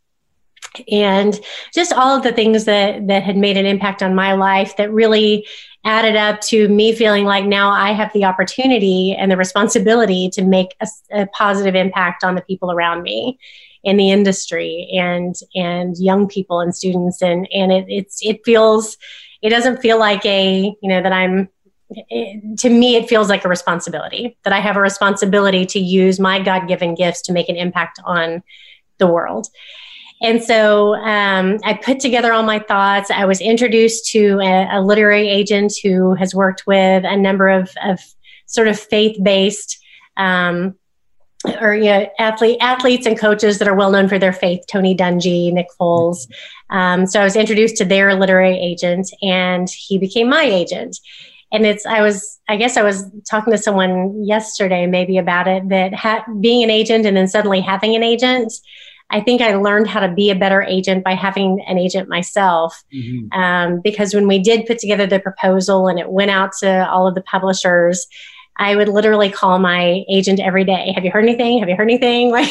And 0.92 1.40
just 1.74 1.92
all 1.94 2.16
of 2.16 2.22
the 2.22 2.32
things 2.32 2.66
that 2.66 3.08
that 3.08 3.24
had 3.24 3.38
made 3.38 3.58
an 3.58 3.66
impact 3.66 4.04
on 4.04 4.14
my 4.14 4.34
life 4.34 4.78
that 4.78 4.92
really 4.92 5.48
added 5.84 6.16
up 6.16 6.42
to 6.42 6.68
me 6.68 6.94
feeling 6.94 7.24
like 7.24 7.46
now 7.46 7.72
I 7.72 7.94
have 7.94 8.14
the 8.14 8.26
opportunity 8.26 9.16
and 9.18 9.32
the 9.32 9.38
responsibility 9.38 10.30
to 10.34 10.44
make 10.44 10.76
a, 10.82 10.88
a 11.12 11.28
positive 11.28 11.74
impact 11.74 12.24
on 12.24 12.36
the 12.36 12.42
people 12.42 12.72
around 12.72 13.02
me 13.02 13.40
in 13.84 13.98
the 13.98 14.12
industry 14.12 14.90
and 14.94 15.36
and 15.56 15.98
young 15.98 16.28
people 16.28 16.60
and 16.60 16.76
students 16.76 17.22
and 17.22 17.48
and 17.54 17.72
it 17.72 17.86
it's 17.88 18.20
it 18.24 18.42
feels 18.44 18.98
it 19.42 19.50
doesn't 19.50 19.82
feel 19.82 19.98
like 19.98 20.26
a 20.26 20.76
you 20.82 20.90
know 20.90 21.02
that 21.02 21.14
I'm 21.14 21.50
it, 21.90 22.60
to 22.60 22.70
me 22.70 22.96
it 22.96 23.08
feels 23.08 23.30
like 23.30 23.46
a 23.46 23.50
responsibility 23.50 24.38
that 24.44 24.54
I 24.54 24.60
have 24.60 24.78
a 24.78 24.82
responsibility 24.82 25.66
to 25.68 25.80
use 25.80 26.20
my 26.20 26.40
God-given 26.40 26.96
gifts 26.96 27.22
to 27.24 27.34
make 27.34 27.50
an 27.50 27.56
impact 27.56 28.00
on 28.06 28.44
the 28.98 29.08
world. 29.08 29.48
And 30.22 30.44
so 30.44 30.96
um, 30.96 31.60
I 31.64 31.76
put 31.76 32.02
together 32.02 32.34
all 32.34 32.44
my 32.44 32.60
thoughts. 32.60 33.10
I 33.10 33.24
was 33.24 33.40
introduced 33.40 34.12
to 34.12 34.40
a, 34.42 34.68
a 34.74 34.82
literary 34.82 35.30
agent 35.30 35.72
who 35.82 36.14
has 36.16 36.36
worked 36.36 36.68
with 36.68 37.06
a 37.06 37.16
number 37.16 37.48
of, 37.48 37.72
of 37.82 38.02
sort 38.46 38.68
of 38.68 38.78
faith 38.78 39.18
based 39.24 39.82
um, 40.18 40.76
or 41.62 41.74
you 41.74 41.86
know, 41.86 42.10
athlete, 42.20 42.58
athletes 42.60 43.06
and 43.06 43.18
coaches 43.18 43.60
that 43.60 43.68
are 43.68 43.76
well 43.76 43.92
known 43.92 44.10
for 44.10 44.20
their 44.20 44.34
faith, 44.34 44.62
Tony 44.68 44.96
Dungy, 44.96 45.54
Nick 45.54 45.68
Foles. 45.80 46.28
Um, 46.70 47.06
so 47.06 47.22
I 47.22 47.24
was 47.24 47.36
introduced 47.36 47.78
to 47.78 47.86
their 47.86 48.14
literary 48.16 48.58
agent 48.58 49.10
and 49.22 49.70
he 49.70 49.98
became 49.98 50.30
my 50.30 50.44
agent. 50.44 51.00
And 51.52 51.66
it's, 51.66 51.86
I 51.86 52.02
was, 52.02 52.40
I 52.48 52.58
guess 52.58 52.78
I 52.78 52.84
was 52.84 53.10
talking 53.30 53.52
to 53.52 53.58
someone 53.58 54.24
yesterday 54.24 54.86
maybe 54.86 55.18
about 55.18 55.48
it 55.48 55.70
that 55.70 55.96
ha- 55.96 56.26
being 56.40 56.64
an 56.64 56.70
agent 56.70 57.06
and 57.06 57.18
then 57.18 57.28
suddenly 57.28 57.62
having 57.62 57.96
an 57.96 58.04
agent, 58.04 58.54
I 59.10 59.22
think 59.22 59.42
I 59.42 59.56
learned 59.56 59.88
how 59.88 60.02
to 60.02 60.14
be 60.14 60.30
a 60.30 60.36
better 60.36 60.62
agent 60.62 61.04
by 61.04 61.16
having 61.16 61.64
an 61.68 61.80
agent 61.80 62.10
myself. 62.10 62.84
Mm-hmm. 62.94 63.40
Um, 63.40 63.82
because 63.84 64.14
when 64.14 64.28
we 64.28 64.38
did 64.38 64.68
put 64.68 64.78
together 64.78 65.08
the 65.08 65.20
proposal 65.20 65.88
and 65.88 65.98
it 65.98 66.12
went 66.12 66.30
out 66.30 66.52
to 66.60 66.88
all 66.88 67.08
of 67.08 67.16
the 67.16 67.22
publishers, 67.22 68.06
I 68.60 68.76
would 68.76 68.90
literally 68.90 69.30
call 69.32 69.58
my 69.58 70.04
agent 70.10 70.42
every 70.42 70.66
day. 70.66 70.92
Have 70.94 71.06
you 71.06 71.12
heard 71.12 71.24
anything? 71.24 71.60
Have 71.60 71.70
you 71.70 71.76
heard 71.76 71.90
anything? 71.90 72.30
Like, 72.40 72.48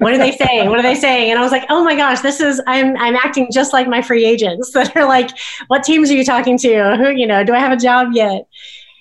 what 0.00 0.12
are 0.12 0.18
they 0.18 0.32
saying? 0.32 0.68
What 0.68 0.78
are 0.78 0.82
they 0.82 0.94
saying? 0.94 1.30
And 1.30 1.38
I 1.38 1.42
was 1.42 1.50
like, 1.50 1.64
oh 1.68 1.82
my 1.82 1.96
gosh, 1.96 2.20
this 2.20 2.40
is 2.40 2.60
I'm 2.66 2.96
I'm 2.96 3.16
acting 3.16 3.48
just 3.52 3.72
like 3.72 3.88
my 3.88 4.02
free 4.02 4.24
agents 4.24 4.70
that 4.74 4.96
are 4.96 5.06
like, 5.08 5.30
what 5.68 5.82
teams 5.82 6.10
are 6.10 6.14
you 6.14 6.24
talking 6.24 6.58
to? 6.58 6.96
Who 6.96 7.10
you 7.10 7.26
know? 7.26 7.42
Do 7.42 7.54
I 7.54 7.58
have 7.58 7.72
a 7.72 7.76
job 7.76 8.08
yet? 8.12 8.46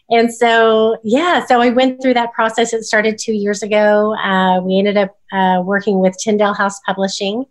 And 0.10 0.34
so 0.34 0.98
yeah, 1.04 1.46
so 1.46 1.62
I 1.62 1.70
went 1.70 2.02
through 2.02 2.14
that 2.16 2.34
process. 2.34 2.74
It 2.74 2.84
started 2.84 3.18
two 3.18 3.34
years 3.34 3.64
ago. 3.64 4.16
Uh, 4.16 4.62
we 4.62 4.78
ended 4.78 4.98
up 4.98 5.18
uh, 5.32 5.62
working 5.64 6.00
with 6.00 6.16
Tyndale 6.24 6.54
House 6.54 6.80
Publishing, 6.86 7.46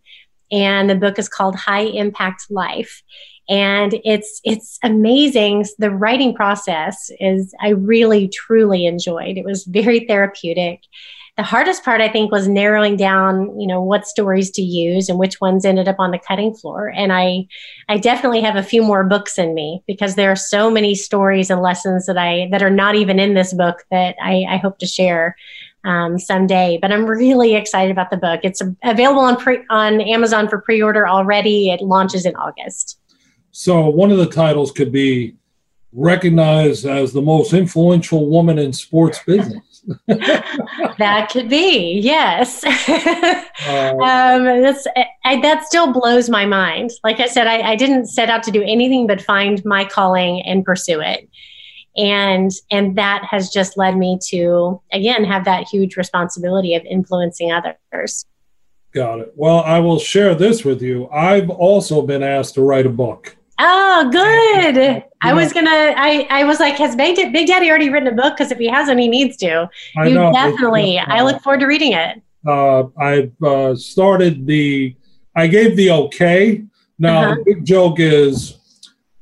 and 0.51 0.88
the 0.88 0.95
book 0.95 1.19
is 1.19 1.29
called 1.29 1.55
High 1.57 1.85
Impact 1.85 2.47
Life 2.51 3.03
and 3.48 3.94
it's 4.05 4.40
it's 4.44 4.78
amazing 4.83 5.64
the 5.78 5.90
writing 5.90 6.35
process 6.35 7.11
is 7.18 7.55
i 7.61 7.70
really 7.70 8.28
truly 8.28 8.87
enjoyed 8.87 9.37
it 9.37 9.44
was 9.44 9.64
very 9.64 10.07
therapeutic 10.07 10.81
the 11.37 11.42
hardest 11.42 11.85
part 11.85 12.00
i 12.00 12.09
think 12.09 12.31
was 12.31 12.46
narrowing 12.46 12.96
down 12.96 13.59
you 13.59 13.66
know 13.66 13.83
what 13.83 14.07
stories 14.07 14.50
to 14.50 14.62
use 14.62 15.09
and 15.09 15.18
which 15.18 15.40
ones 15.40 15.64
ended 15.64 15.88
up 15.88 15.96
on 15.98 16.12
the 16.12 16.18
cutting 16.18 16.55
floor 16.55 16.92
and 16.94 17.12
i 17.12 17.44
i 17.88 17.98
definitely 17.98 18.40
have 18.40 18.57
a 18.57 18.62
few 18.62 18.83
more 18.83 19.05
books 19.05 19.38
in 19.38 19.55
me 19.55 19.83
because 19.87 20.14
there 20.14 20.31
are 20.31 20.37
so 20.37 20.70
many 20.70 20.94
stories 20.94 21.50
and 21.50 21.61
lessons 21.61 22.07
that 22.07 22.18
i 22.18 22.48
that 22.52 22.62
are 22.62 22.70
not 22.70 22.94
even 22.94 23.18
in 23.18 23.35
this 23.35 23.52
book 23.52 23.83
that 23.90 24.14
i, 24.22 24.44
I 24.48 24.57
hope 24.57 24.78
to 24.78 24.87
share 24.87 25.37
um, 25.85 26.18
someday. 26.18 26.78
But 26.81 26.92
I'm 26.92 27.07
really 27.07 27.55
excited 27.55 27.90
about 27.90 28.11
the 28.11 28.16
book. 28.16 28.40
It's 28.42 28.62
available 28.85 29.22
on 29.22 29.37
pre- 29.37 29.64
on 29.70 30.00
Amazon 30.00 30.48
for 30.48 30.61
pre-order 30.61 31.09
already. 31.09 31.70
It 31.70 31.81
launches 31.81 32.24
in 32.24 32.37
August. 32.37 32.98
So 33.53 33.88
one 33.88 34.11
of 34.11 34.19
the 34.19 34.27
titles 34.27 34.73
could 34.73 34.93
be 34.93 35.37
recognized 35.93 36.87
as 36.87 37.12
the 37.12 37.21
most 37.21 37.53
influential 37.53 38.29
woman 38.29 38.59
in 38.59 38.73
sports 38.73 39.21
business. 39.25 39.85
that 40.07 41.29
could 41.31 41.49
be, 41.49 41.99
yes. 42.01 42.65
uh, 42.88 43.91
um, 44.01 44.62
that's 44.62 44.87
I, 45.25 45.41
that 45.41 45.65
still 45.65 45.93
blows 45.93 46.31
my 46.31 46.47
mind. 46.47 46.91
Like 47.05 47.21
I 47.21 47.27
said, 47.27 47.47
I, 47.47 47.73
I 47.73 47.77
didn't 47.77 48.07
set 48.07 48.31
out 48.31 48.43
to 48.45 48.51
do 48.51 48.62
anything 48.62 49.07
but 49.07 49.21
find 49.21 49.62
my 49.65 49.85
calling 49.85 50.41
and 50.43 50.65
pursue 50.65 51.01
it 51.01 51.29
and 51.97 52.51
and 52.71 52.97
that 52.97 53.23
has 53.25 53.51
just 53.51 53.77
led 53.77 53.97
me 53.97 54.19
to 54.29 54.81
again 54.93 55.25
have 55.25 55.45
that 55.45 55.69
huge 55.69 55.97
responsibility 55.97 56.75
of 56.75 56.83
influencing 56.85 57.53
others 57.53 58.25
got 58.95 59.21
it 59.21 59.33
well 59.37 59.61
i 59.61 59.79
will 59.79 59.99
share 59.99 60.35
this 60.35 60.65
with 60.65 60.81
you 60.81 61.09
i've 61.11 61.51
also 61.51 62.01
been 62.01 62.23
asked 62.23 62.55
to 62.55 62.62
write 62.62 62.87
a 62.87 62.91
book 62.91 63.37
Oh, 63.64 64.09
good. 64.11 65.05
I 65.22 65.33
was 65.33 65.53
gonna. 65.53 65.94
I 65.96 66.27
I 66.31 66.42
was 66.42 66.59
like, 66.59 66.75
has 66.79 66.96
Big, 66.96 67.14
Big 67.33 67.46
Daddy 67.46 67.70
already 67.70 67.90
written 67.90 68.09
a 68.09 68.12
book? 68.12 68.37
Because 68.37 68.51
if 68.51 68.59
he 68.59 68.66
hasn't, 68.66 68.98
he 68.98 69.07
needs 69.07 69.37
to. 69.37 69.70
I 69.96 70.09
you 70.09 70.14
know, 70.14 70.33
definitely. 70.33 70.98
Uh, 70.98 71.05
I 71.07 71.22
look 71.22 71.40
forward 71.42 71.61
to 71.61 71.66
reading 71.66 71.92
it. 71.92 72.20
Uh, 72.44 72.88
I've 72.98 73.40
uh, 73.40 73.77
started 73.77 74.46
the. 74.48 74.96
I 75.37 75.46
gave 75.46 75.77
the 75.77 75.92
okay. 75.92 76.64
Now 76.98 77.22
uh-huh. 77.22 77.35
the 77.37 77.55
big 77.55 77.64
joke 77.64 78.01
is, 78.01 78.59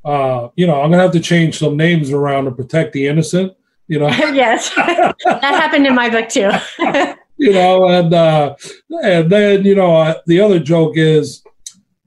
uh, 0.06 0.48
you 0.56 0.66
know, 0.66 0.80
I'm 0.80 0.90
gonna 0.90 1.02
have 1.02 1.12
to 1.12 1.20
change 1.20 1.58
some 1.58 1.76
names 1.76 2.10
around 2.10 2.46
to 2.46 2.50
protect 2.52 2.94
the 2.94 3.08
innocent. 3.08 3.52
You 3.88 3.98
know. 3.98 4.08
yes, 4.32 4.70
that 4.76 5.14
happened 5.42 5.86
in 5.86 5.94
my 5.94 6.08
book 6.08 6.30
too. 6.30 6.50
you 7.36 7.52
know, 7.52 7.88
and 7.90 8.14
uh, 8.14 8.56
and 9.02 9.30
then 9.30 9.66
you 9.66 9.74
know 9.74 9.96
uh, 9.96 10.14
the 10.26 10.40
other 10.40 10.60
joke 10.60 10.96
is 10.96 11.42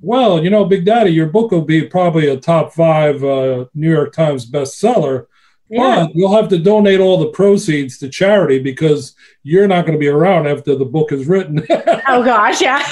well, 0.04 0.44
you 0.44 0.50
know, 0.50 0.66
Big 0.66 0.84
Daddy, 0.84 1.12
your 1.12 1.28
book 1.28 1.52
will 1.52 1.62
be 1.62 1.88
probably 1.88 2.28
a 2.28 2.38
top 2.38 2.74
five 2.74 3.24
uh, 3.24 3.66
New 3.74 3.90
York 3.90 4.14
Times 4.14 4.50
bestseller. 4.50 5.28
Yeah. 5.70 6.06
But 6.06 6.16
you'll 6.16 6.36
have 6.36 6.50
to 6.50 6.60
donate 6.60 7.00
all 7.00 7.18
the 7.18 7.30
proceeds 7.30 7.98
to 8.00 8.10
charity 8.10 8.60
because 8.60 9.16
you're 9.44 9.68
not 9.68 9.86
going 9.86 9.98
to 9.98 10.00
be 10.00 10.10
around 10.10 10.46
after 10.46 10.76
the 10.76 10.86
book 10.86 11.14
is 11.14 11.26
written. 11.26 11.66
oh 11.70 12.24
gosh, 12.24 12.62
yeah. 12.62 12.84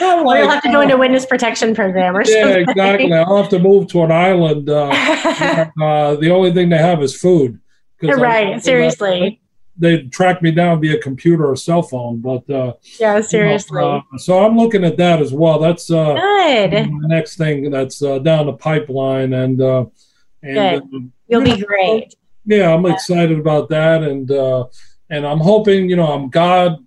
like, 0.00 0.26
or 0.26 0.36
you'll 0.36 0.50
have 0.50 0.64
to 0.64 0.72
go 0.72 0.80
into 0.80 0.96
witness 0.96 1.24
protection 1.24 1.76
program 1.76 2.16
or 2.16 2.22
yeah, 2.22 2.42
something. 2.42 2.50
Yeah, 2.50 2.70
exactly. 2.70 3.12
I'll 3.12 3.36
have 3.36 3.50
to 3.50 3.60
move 3.60 3.86
to 3.92 4.02
an 4.02 4.10
island. 4.10 4.68
Uh, 4.68 4.88
uh, 5.80 6.16
the 6.16 6.30
only 6.30 6.52
thing 6.52 6.68
they 6.70 6.78
have 6.78 7.02
is 7.02 7.18
food. 7.18 7.60
Right. 8.02 8.62
Seriously. 8.62 9.40
They'd 9.78 10.12
track 10.12 10.42
me 10.42 10.50
down 10.50 10.80
via 10.80 10.98
computer 11.00 11.46
or 11.46 11.56
cell 11.56 11.82
phone. 11.82 12.20
But 12.20 12.48
uh, 12.50 12.74
yeah, 12.98 13.20
seriously. 13.20 13.80
You 13.80 13.86
know, 13.86 14.02
uh, 14.14 14.18
so 14.18 14.44
I'm 14.44 14.56
looking 14.56 14.84
at 14.84 14.96
that 14.96 15.20
as 15.20 15.32
well. 15.32 15.58
That's 15.58 15.90
uh, 15.90 16.14
good. 16.14 16.70
The 16.72 17.08
next 17.08 17.36
thing 17.36 17.70
that's 17.70 18.02
uh, 18.02 18.18
down 18.18 18.46
the 18.46 18.54
pipeline, 18.54 19.32
and 19.32 19.60
uh, 19.60 19.86
and 20.42 20.90
good. 20.90 21.12
you'll 21.28 21.42
be 21.42 21.62
great. 21.62 22.14
Yeah, 22.44 22.72
I'm 22.72 22.86
yeah. 22.86 22.92
excited 22.92 23.38
about 23.38 23.68
that, 23.70 24.02
and 24.02 24.30
uh, 24.30 24.66
and 25.10 25.26
I'm 25.26 25.38
hoping, 25.38 25.88
you 25.88 25.96
know, 25.96 26.06
I'm 26.06 26.28
God 26.28 26.84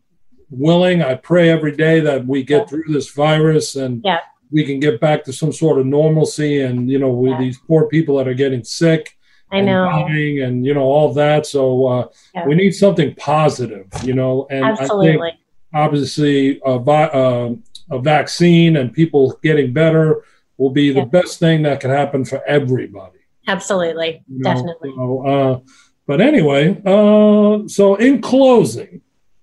willing. 0.50 1.02
I 1.02 1.16
pray 1.16 1.50
every 1.50 1.76
day 1.76 2.00
that 2.02 2.26
we 2.26 2.44
get 2.44 2.62
yeah. 2.62 2.66
through 2.66 2.84
this 2.88 3.12
virus 3.12 3.76
and 3.76 4.02
yeah. 4.04 4.20
we 4.52 4.66
can 4.66 4.80
get 4.80 5.00
back 5.00 5.24
to 5.26 5.34
some 5.34 5.54
sort 5.54 5.80
of 5.80 5.86
normalcy. 5.86 6.62
And 6.62 6.90
you 6.90 7.00
know, 7.00 7.10
with 7.10 7.38
these 7.40 7.60
poor 7.60 7.88
people 7.88 8.18
that 8.18 8.28
are 8.28 8.34
getting 8.34 8.64
sick, 8.64 9.18
I 9.52 9.62
know, 9.62 9.90
and 9.90 10.40
and 10.40 10.66
you 10.66 10.74
know 10.74 10.84
all 10.84 11.14
that. 11.14 11.46
So 11.46 11.86
uh, 11.86 12.08
we 12.46 12.56
need 12.56 12.72
something 12.72 13.16
positive, 13.16 13.88
you 14.04 14.14
know. 14.14 14.48
And 14.50 14.64
absolutely, 14.64 15.40
obviously, 15.74 16.62
a, 16.66 16.78
vi- 16.78 17.06
uh, 17.06 17.54
a 17.90 18.00
vaccine 18.00 18.78
and 18.78 18.94
people 18.94 19.40
getting 19.42 19.74
better 19.74 20.24
will 20.58 20.70
be 20.70 20.92
the 20.92 21.06
best 21.06 21.40
thing 21.40 21.64
that 21.64 21.80
can 21.80 21.90
happen 21.90 22.26
for 22.26 22.44
everybody. 22.46 23.20
Absolutely, 23.48 24.24
you 24.28 24.40
know? 24.40 24.54
definitely. 24.54 24.94
So, 24.96 25.28
uh, 25.28 25.60
but 26.06 26.22
anyway, 26.22 26.80
uh, 26.86 27.68
so 27.68 27.96
in 27.96 28.22
closing, 28.22 29.02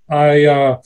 I 0.09 0.45
uh, 0.45 0.83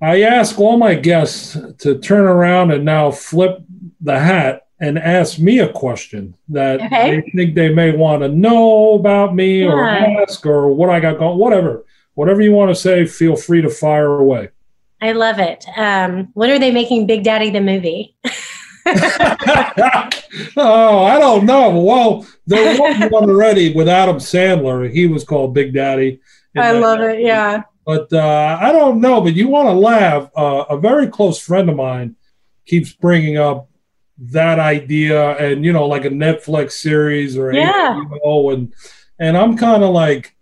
I 0.00 0.22
ask 0.22 0.58
all 0.58 0.76
my 0.76 0.94
guests 0.94 1.56
to 1.78 1.98
turn 1.98 2.24
around 2.24 2.70
and 2.70 2.84
now 2.84 3.10
flip 3.10 3.58
the 4.00 4.18
hat 4.18 4.63
and 4.80 4.98
ask 4.98 5.38
me 5.38 5.60
a 5.60 5.72
question 5.72 6.36
that 6.48 6.80
okay. 6.80 7.20
they 7.20 7.30
think 7.30 7.54
they 7.54 7.72
may 7.72 7.94
want 7.96 8.22
to 8.22 8.28
know 8.28 8.94
about 8.94 9.34
me 9.34 9.62
yeah. 9.62 9.70
or 9.70 9.88
ask 9.88 10.44
or 10.44 10.68
what 10.74 10.90
I 10.90 11.00
got 11.00 11.18
going, 11.18 11.38
whatever. 11.38 11.84
Whatever 12.14 12.42
you 12.42 12.52
want 12.52 12.70
to 12.70 12.74
say, 12.74 13.06
feel 13.06 13.34
free 13.34 13.60
to 13.62 13.70
fire 13.70 14.18
away. 14.20 14.50
I 15.00 15.12
love 15.12 15.38
it. 15.38 15.64
Um, 15.76 16.28
when 16.34 16.50
are 16.50 16.58
they 16.58 16.70
making 16.70 17.06
Big 17.06 17.24
Daddy 17.24 17.50
the 17.50 17.60
movie? 17.60 18.16
oh, 20.56 21.04
I 21.04 21.18
don't 21.18 21.44
know. 21.44 21.80
Well, 21.80 22.26
there 22.46 22.78
was 22.78 23.10
one 23.10 23.28
already 23.30 23.74
with 23.74 23.88
Adam 23.88 24.16
Sandler. 24.16 24.90
He 24.90 25.06
was 25.06 25.24
called 25.24 25.54
Big 25.54 25.74
Daddy. 25.74 26.20
I 26.56 26.72
love 26.72 27.00
it. 27.00 27.20
Yeah. 27.20 27.62
But 27.84 28.12
uh, 28.12 28.58
I 28.60 28.72
don't 28.72 29.00
know. 29.00 29.20
But 29.20 29.34
you 29.34 29.48
want 29.48 29.68
to 29.68 29.72
laugh? 29.72 30.30
Uh, 30.36 30.64
a 30.70 30.78
very 30.78 31.08
close 31.08 31.38
friend 31.38 31.68
of 31.68 31.76
mine 31.76 32.16
keeps 32.64 32.92
bringing 32.92 33.36
up 33.36 33.68
that 34.18 34.58
idea, 34.58 35.36
and 35.36 35.64
you 35.64 35.72
know, 35.72 35.86
like 35.86 36.04
a 36.04 36.10
Netflix 36.10 36.72
series 36.72 37.36
or 37.36 37.52
yeah, 37.52 38.00
HBO, 38.04 38.54
and 38.54 38.72
and 39.18 39.36
I'm 39.36 39.56
kind 39.56 39.82
of 39.82 39.90
like, 39.90 40.34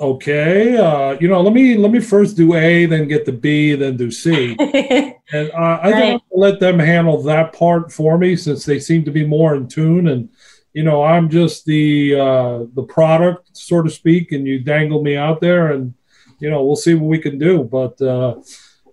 okay, 0.00 0.76
uh, 0.76 1.16
you 1.20 1.28
know, 1.28 1.40
let 1.40 1.52
me 1.52 1.76
let 1.76 1.92
me 1.92 2.00
first 2.00 2.36
do 2.36 2.54
A, 2.54 2.86
then 2.86 3.08
get 3.08 3.24
the 3.24 3.32
B, 3.32 3.74
then 3.74 3.96
do 3.96 4.10
C, 4.10 4.56
and 5.32 5.50
uh, 5.50 5.78
I 5.82 5.90
right. 5.90 5.94
think 5.94 6.22
let 6.32 6.60
them 6.60 6.78
handle 6.78 7.22
that 7.22 7.52
part 7.52 7.92
for 7.92 8.18
me 8.18 8.36
since 8.36 8.64
they 8.64 8.80
seem 8.80 9.04
to 9.04 9.10
be 9.10 9.26
more 9.26 9.54
in 9.54 9.68
tune 9.68 10.08
and. 10.08 10.30
You 10.72 10.82
know, 10.82 11.02
I'm 11.02 11.30
just 11.30 11.64
the 11.64 12.20
uh, 12.20 12.64
the 12.74 12.82
product, 12.82 13.56
so 13.56 13.80
to 13.80 13.88
speak, 13.88 14.32
and 14.32 14.46
you 14.46 14.58
dangle 14.58 15.02
me 15.02 15.16
out 15.16 15.40
there, 15.40 15.72
and 15.72 15.94
you 16.38 16.50
know, 16.50 16.62
we'll 16.64 16.76
see 16.76 16.92
what 16.92 17.08
we 17.08 17.18
can 17.18 17.38
do. 17.38 17.64
But 17.64 17.98
uh, 18.02 18.36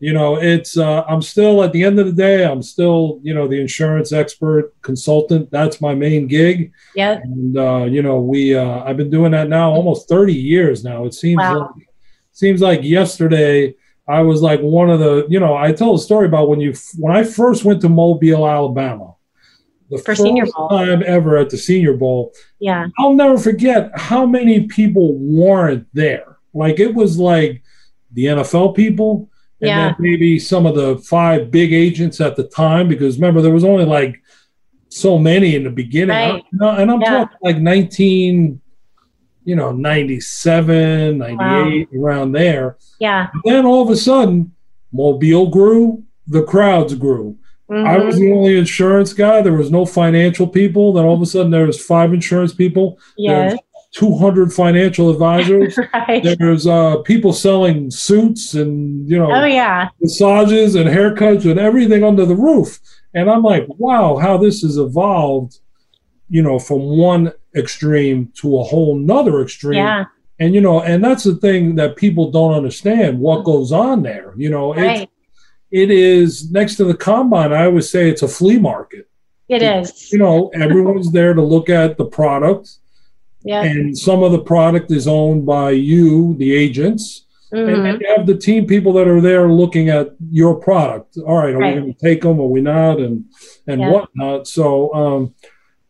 you 0.04 0.12
know, 0.12 0.36
it's 0.36 0.78
uh, 0.78 1.06
I'm 1.08 1.22
still 1.22 1.64
at 1.64 1.72
the 1.72 1.82
end 1.82 1.98
of 1.98 2.06
the 2.06 2.12
day, 2.12 2.44
I'm 2.44 2.62
still 2.62 3.22
you 3.24 3.34
know 3.34 3.48
the 3.48 3.62
insurance 3.62 4.12
expert 4.12 4.74
consultant. 4.82 5.50
That's 5.50 5.80
my 5.80 5.96
main 5.96 6.28
gig. 6.28 6.74
Yeah. 6.94 7.22
And 7.24 7.58
uh, 7.58 7.86
you 7.86 8.02
know, 8.02 8.20
we 8.20 8.54
uh, 8.54 8.84
I've 8.84 8.98
been 8.98 9.10
doing 9.10 9.32
that 9.32 9.48
now 9.48 9.72
almost 9.72 10.10
30 10.10 10.34
years 10.34 10.84
now. 10.84 11.06
It 11.06 11.14
seems 11.14 11.38
wow. 11.38 11.74
like 11.78 11.88
seems 12.34 12.60
like 12.60 12.84
yesterday 12.84 13.76
I 14.06 14.20
was 14.24 14.42
like 14.42 14.60
one 14.60 14.90
of 14.90 15.00
the, 15.00 15.26
you 15.30 15.40
know, 15.40 15.56
I 15.56 15.72
tell 15.72 15.96
a 15.96 16.00
story 16.00 16.26
about 16.26 16.50
when 16.50 16.60
you 16.60 16.74
when 17.00 17.16
I 17.16 17.24
first 17.24 17.64
went 17.64 17.80
to 17.84 17.90
Mobile, 17.90 18.46
Alabama. 18.46 19.16
The 19.90 20.00
For 20.00 20.04
first 20.04 20.22
Senior 20.24 20.48
Bowl. 20.48 20.68
time 20.68 21.02
ever 21.06 21.38
at 21.38 21.50
the 21.50 21.58
Senior 21.58 21.94
Bowl. 21.94 22.34
Yeah. 22.60 22.88
I'll 23.00 23.14
never 23.14 23.38
forget 23.38 23.92
how 23.96 24.26
many 24.26 24.68
people 24.68 25.14
weren't 25.14 25.88
there. 25.94 26.40
Like 26.54 26.82
it 26.82 26.94
was 26.94 27.18
like 27.18 27.64
the 28.12 28.26
NFL 28.26 28.76
people, 28.76 29.30
and 29.64 29.70
yeah. 29.70 29.88
then 29.88 29.96
maybe 29.98 30.38
some 30.40 30.66
of 30.66 30.76
the 30.76 30.98
five 30.98 31.50
big 31.50 31.72
agents 31.72 32.20
at 32.20 32.36
the 32.36 32.44
time, 32.44 32.90
because 32.90 33.16
remember 33.16 33.42
there 33.42 33.54
was 33.54 33.64
only 33.64 33.86
like 33.86 34.22
so 34.90 35.18
many 35.18 35.56
in 35.56 35.64
the 35.64 35.70
beginning. 35.70 36.10
Right. 36.10 36.44
And 36.52 36.92
I'm 36.92 37.00
yeah. 37.00 37.10
talking 37.10 37.38
like 37.42 37.58
19, 37.60 38.60
you 39.46 39.56
know, 39.56 39.72
97, 39.72 41.18
98, 41.18 41.38
wow. 41.94 42.00
around 42.02 42.34
there. 42.34 42.78
Yeah. 43.00 43.30
And 43.46 43.56
then 43.56 43.66
all 43.66 43.82
of 43.82 43.90
a 43.90 43.96
sudden, 43.96 44.54
Mobile 44.92 45.50
grew, 45.50 46.04
the 46.28 46.44
crowds 46.44 46.94
grew. 46.96 47.38
Mm-hmm. 47.72 47.88
I 47.88 47.98
was 48.00 48.18
the 48.18 48.34
only 48.34 48.58
insurance 48.58 49.14
guy. 49.14 49.42
There 49.42 49.54
was 49.54 49.72
no 49.72 49.86
financial 49.86 50.46
people. 50.46 50.92
Then 50.92 51.06
all 51.06 51.16
of 51.16 51.22
a 51.22 51.26
sudden, 51.26 51.52
there 51.52 51.66
was 51.66 51.82
five 51.82 52.14
insurance 52.14 52.54
people. 52.54 53.00
Yes. 53.18 53.58
200 53.94 54.52
financial 54.52 55.10
advisors. 55.10 55.78
right. 55.94 56.24
There's 56.40 56.68
uh, 56.68 56.98
people 57.04 57.32
selling 57.32 57.90
suits 57.92 58.56
and 58.56 59.08
you 59.10 59.18
know, 59.18 59.32
oh 59.32 59.46
yeah, 59.46 59.90
massages 60.02 60.76
and 60.76 60.90
haircuts 60.90 61.50
and 61.50 61.60
everything 61.60 62.04
under 62.04 62.26
the 62.26 62.36
roof. 62.36 62.80
And 63.14 63.30
I'm 63.30 63.44
like, 63.44 63.66
wow, 63.70 64.18
how 64.18 64.38
this 64.38 64.62
has 64.64 64.78
evolved, 64.78 65.60
you 66.28 66.42
know, 66.42 66.58
from 66.58 66.98
one 66.98 67.32
extreme 67.56 68.32
to 68.42 68.58
a 68.58 68.64
whole 68.64 68.96
nother 68.96 69.42
extreme. 69.42 69.78
Yeah. 69.78 70.06
And 70.40 70.56
you 70.56 70.62
know, 70.62 70.82
and 70.82 71.04
that's 71.04 71.24
the 71.24 71.36
thing 71.36 71.76
that 71.76 71.96
people 71.96 72.32
don't 72.32 72.54
understand 72.54 73.20
what 73.20 73.46
goes 73.46 73.72
on 73.72 74.02
there. 74.02 74.34
You 74.36 74.50
know, 74.50 74.74
right. 74.74 75.10
it 75.70 75.92
is 75.92 76.52
next 76.52 76.76
to 76.78 76.84
the 76.84 76.98
combine. 76.98 77.54
I 77.54 77.66
always 77.66 77.90
say 77.90 78.10
it's 78.10 78.24
a 78.24 78.28
flea 78.28 78.58
market. 78.58 79.08
It 79.48 79.62
is. 79.62 80.12
You 80.12 80.18
know, 80.18 80.50
everyone's 80.56 81.12
there 81.12 81.36
to 81.36 81.42
look 81.42 81.70
at 81.70 81.98
the 81.98 82.06
product 82.06 82.78
yeah. 83.44 83.64
And 83.64 83.98
some 83.98 84.24
of 84.24 84.32
the 84.32 84.40
product 84.40 84.92
is 84.92 85.08
owned 85.08 85.46
by 85.46 85.72
you, 85.72 86.36
the 86.38 86.54
agents. 86.54 87.26
Mm-hmm. 87.54 87.86
And 87.86 88.02
you 88.02 88.08
have 88.16 88.26
the 88.26 88.38
team 88.38 88.66
people 88.66 88.94
that 88.94 89.08
are 89.08 89.22
there 89.22 89.48
looking 89.48 89.90
at 89.90 90.16
your 90.32 90.56
product. 90.56 91.18
All 91.18 91.38
right, 91.38 91.54
are 91.54 91.60
right. 91.60 91.76
we 91.76 91.82
going 91.82 91.94
to 91.94 92.00
take 92.00 92.22
them? 92.22 92.40
Are 92.40 92.48
we 92.48 92.62
not? 92.62 93.00
And 93.00 93.26
and 93.68 93.80
yeah. 93.80 93.92
whatnot. 93.92 94.48
So, 94.48 94.92
um, 94.94 95.36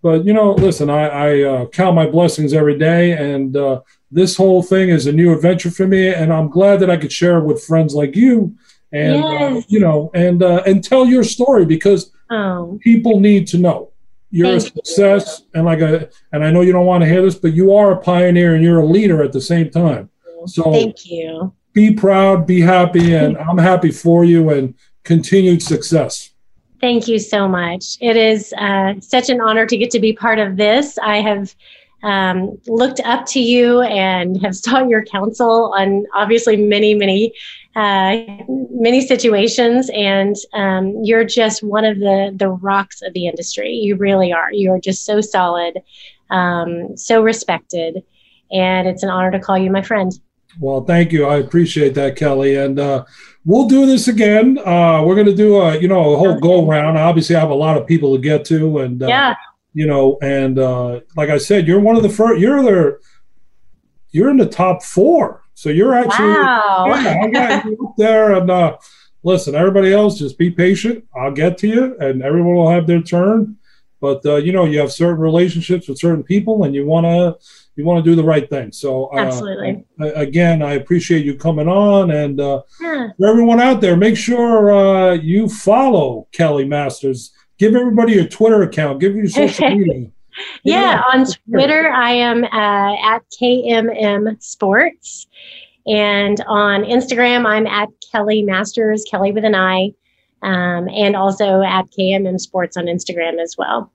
but 0.01 0.25
you 0.25 0.33
know, 0.33 0.51
listen, 0.51 0.89
I, 0.89 1.07
I 1.07 1.41
uh, 1.43 1.65
count 1.67 1.95
my 1.95 2.05
blessings 2.05 2.53
every 2.53 2.77
day, 2.77 3.13
and 3.13 3.55
uh, 3.55 3.79
this 4.11 4.35
whole 4.35 4.61
thing 4.61 4.89
is 4.89 5.07
a 5.07 5.13
new 5.13 5.33
adventure 5.33 5.71
for 5.71 5.87
me, 5.87 6.13
and 6.13 6.33
I'm 6.33 6.49
glad 6.49 6.81
that 6.81 6.89
I 6.89 6.97
could 6.97 7.13
share 7.13 7.37
it 7.37 7.45
with 7.45 7.63
friends 7.63 7.95
like 7.95 8.13
you, 8.13 8.57
and 8.91 9.23
uh, 9.23 9.29
yes. 9.29 9.63
uh, 9.63 9.67
you 9.69 9.79
know, 9.79 10.11
and 10.13 10.43
uh, 10.43 10.63
and 10.67 10.83
tell 10.83 11.05
your 11.05 11.23
story 11.23 11.63
because 11.63 12.11
oh. 12.29 12.77
people 12.83 13.21
need 13.21 13.47
to 13.47 13.57
know 13.57 13.92
you're 14.33 14.47
Thank 14.47 14.63
a 14.63 14.65
success 14.65 15.41
you. 15.41 15.45
and 15.53 15.65
like 15.65 15.79
a 15.79 16.09
and 16.31 16.43
I 16.43 16.49
know 16.49 16.61
you 16.61 16.71
don't 16.71 16.87
want 16.87 17.03
to 17.03 17.07
hear 17.07 17.21
this, 17.21 17.35
but 17.35 17.53
you 17.53 17.71
are 17.71 17.91
a 17.91 17.97
pioneer 17.97 18.55
and 18.55 18.63
you're 18.63 18.79
a 18.79 18.85
leader 18.85 19.21
at 19.21 19.31
the 19.31 19.39
same 19.39 19.69
time. 19.69 20.09
So 20.47 20.71
thank 20.71 21.05
you. 21.05 21.53
Be 21.73 21.93
proud, 21.93 22.47
be 22.47 22.59
happy, 22.59 23.13
and 23.13 23.37
I'm 23.37 23.59
happy 23.59 23.91
for 23.91 24.25
you 24.25 24.49
and 24.49 24.73
continued 25.03 25.61
success. 25.61 26.31
Thank 26.81 27.07
you 27.07 27.19
so 27.19 27.47
much. 27.47 27.97
It 28.01 28.17
is 28.17 28.53
uh, 28.57 28.95
such 29.01 29.29
an 29.29 29.39
honor 29.39 29.67
to 29.67 29.77
get 29.77 29.91
to 29.91 29.99
be 29.99 30.13
part 30.13 30.39
of 30.39 30.57
this. 30.57 30.97
I 30.97 31.17
have 31.21 31.53
um, 32.01 32.57
looked 32.65 33.01
up 33.01 33.27
to 33.27 33.39
you 33.39 33.81
and 33.81 34.41
have 34.43 34.55
sought 34.65 34.89
your 34.89 35.05
counsel 35.05 35.73
on 35.77 36.07
obviously 36.15 36.57
many, 36.57 36.95
many, 36.95 37.33
uh, 37.75 38.17
many 38.47 39.05
situations. 39.05 39.89
And 39.93 40.35
um, 40.53 41.01
you're 41.03 41.25
just 41.25 41.63
one 41.63 41.85
of 41.85 41.99
the 41.99 42.33
the 42.35 42.49
rocks 42.49 43.01
of 43.01 43.13
the 43.13 43.27
industry. 43.27 43.71
You 43.71 43.95
really 43.95 44.31
are. 44.33 44.51
You 44.51 44.71
are 44.73 44.79
just 44.79 45.05
so 45.05 45.21
solid, 45.21 45.79
um, 46.29 46.95
so 46.97 47.21
respected, 47.23 48.03
and 48.51 48.87
it's 48.87 49.03
an 49.03 49.09
honor 49.09 49.31
to 49.31 49.39
call 49.39 49.57
you 49.57 49.71
my 49.71 49.81
friend. 49.81 50.11
Well, 50.59 50.83
thank 50.85 51.11
you. 51.11 51.25
I 51.25 51.37
appreciate 51.37 51.95
that, 51.95 52.15
Kelli. 52.15 52.63
And 52.63 52.79
uh, 52.79 53.05
we'll 53.43 53.67
do 53.67 53.87
this 53.87 54.07
again. 54.07 54.59
Uh, 54.59 55.01
we're 55.03 55.15
going 55.15 55.25
to 55.25 55.35
do 55.35 55.55
a, 55.55 55.79
you 55.79 55.87
know, 55.87 56.13
a 56.13 56.17
whole 56.17 56.39
go 56.39 56.67
round. 56.67 56.95
Obviously, 56.95 57.35
I 57.35 57.39
have 57.39 57.49
a 57.49 57.55
lot 57.55 57.75
of 57.75 57.87
people 57.87 58.15
to 58.15 58.21
get 58.21 58.45
to, 58.45 58.79
and 58.79 59.01
uh, 59.01 59.07
yeah 59.07 59.35
you 59.73 59.87
know, 59.87 60.17
and 60.21 60.59
uh, 60.59 61.01
like 61.15 61.29
I 61.29 61.37
said, 61.37 61.67
you're 61.67 61.79
one 61.79 61.97
of 61.97 62.03
the 62.03 62.09
first. 62.09 62.39
You're 62.39 62.61
the 62.61 62.99
you're 64.11 64.29
in 64.29 64.37
the 64.37 64.45
top 64.45 64.83
four, 64.83 65.42
so 65.53 65.69
you're 65.69 65.93
actually 65.93 66.27
wow. 66.27 66.85
yeah, 66.87 67.21
I 67.23 67.29
got 67.29 67.65
you 67.65 67.87
up 67.87 67.95
there. 67.97 68.33
And 68.33 68.49
uh, 68.49 68.77
listen, 69.23 69.55
everybody 69.55 69.93
else, 69.93 70.19
just 70.19 70.37
be 70.37 70.51
patient. 70.51 71.05
I'll 71.15 71.31
get 71.31 71.57
to 71.59 71.67
you, 71.67 71.97
and 71.99 72.21
everyone 72.21 72.55
will 72.55 72.69
have 72.69 72.87
their 72.87 73.01
turn. 73.01 73.57
But 73.99 74.25
uh, 74.25 74.35
you 74.35 74.51
know, 74.51 74.65
you 74.65 74.79
have 74.79 74.91
certain 74.91 75.19
relationships 75.19 75.87
with 75.87 75.99
certain 75.99 76.23
people, 76.23 76.63
and 76.63 76.75
you 76.75 76.85
want 76.85 77.05
to 77.05 77.37
you 77.75 77.85
want 77.85 78.03
to 78.03 78.09
do 78.09 78.15
the 78.15 78.23
right 78.23 78.49
thing. 78.49 78.71
So 78.71 79.05
uh, 79.13 79.19
absolutely. 79.19 79.85
again, 79.99 80.61
I 80.61 80.73
appreciate 80.73 81.25
you 81.25 81.37
coming 81.37 81.67
on, 81.67 82.11
and 82.11 82.39
uh, 82.39 82.63
yeah. 82.81 83.09
for 83.17 83.27
everyone 83.27 83.61
out 83.61 83.81
there, 83.81 83.95
make 83.95 84.17
sure 84.17 84.71
uh, 84.71 85.13
you 85.13 85.47
follow 85.47 86.27
Kelli 86.33 86.67
Masters 86.67 87.31
give 87.63 87.75
everybody 87.75 88.13
your 88.13 88.27
Twitter 88.27 88.63
account. 88.63 88.99
Give 88.99 89.15
your 89.15 89.27
social 89.27 89.69
media. 89.75 90.09
yeah, 90.63 91.01
on 91.13 91.25
Twitter, 91.49 91.89
I 91.89 92.11
am 92.11 92.43
uh, 92.43 93.15
at 93.15 93.23
KMM 93.39 94.41
Sports. 94.41 95.27
And 95.85 96.43
on 96.47 96.83
Instagram, 96.83 97.45
I'm 97.45 97.67
at 97.67 97.89
Kelli 98.13 98.45
Masters, 98.45 99.05
Kelli 99.11 99.33
with 99.33 99.43
an 99.43 99.55
I, 99.55 99.91
um, 100.41 100.87
and 100.89 101.15
also 101.15 101.61
at 101.61 101.85
KMM 101.97 102.39
Sports 102.39 102.77
on 102.77 102.85
Instagram 102.85 103.41
as 103.41 103.55
well. 103.57 103.91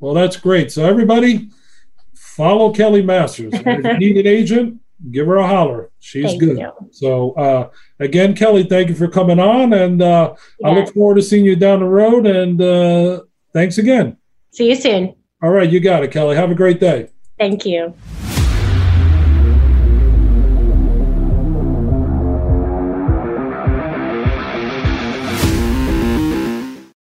Well, 0.00 0.14
that's 0.14 0.36
great. 0.36 0.70
So, 0.70 0.84
everybody, 0.84 1.48
follow 2.14 2.72
Kelli 2.72 3.04
Masters. 3.04 3.52
if 3.54 3.84
you 3.84 3.98
need 3.98 4.16
an 4.18 4.26
agent, 4.26 4.80
give 5.10 5.26
her 5.26 5.36
a 5.36 5.46
holler. 5.46 5.90
She's 6.00 6.24
Thank 6.24 6.40
good. 6.40 6.58
you. 6.58 6.72
So, 6.90 7.32
uh, 7.32 7.70
again, 8.00 8.34
Kelli, 8.34 8.68
thank 8.68 8.88
you 8.88 8.94
for 8.94 9.08
coming 9.08 9.38
on. 9.38 9.72
And 9.72 10.02
uh, 10.02 10.34
I 10.64 10.72
look 10.72 10.92
forward 10.92 11.16
to 11.16 11.22
seeing 11.22 11.44
you 11.44 11.56
down 11.56 11.80
the 11.80 11.86
road. 11.86 12.26
And 12.26 12.60
uh, 12.60 13.22
thanks 13.52 13.78
again. 13.78 14.18
See 14.52 14.68
you 14.68 14.76
soon. 14.76 15.14
All 15.42 15.50
right, 15.50 15.70
you 15.70 15.80
got 15.80 16.04
it, 16.04 16.10
Kelli. 16.10 16.36
Have 16.36 16.50
a 16.50 16.54
great 16.54 16.80
day. 16.80 17.08
Thank 17.38 17.66
you. 17.66 17.94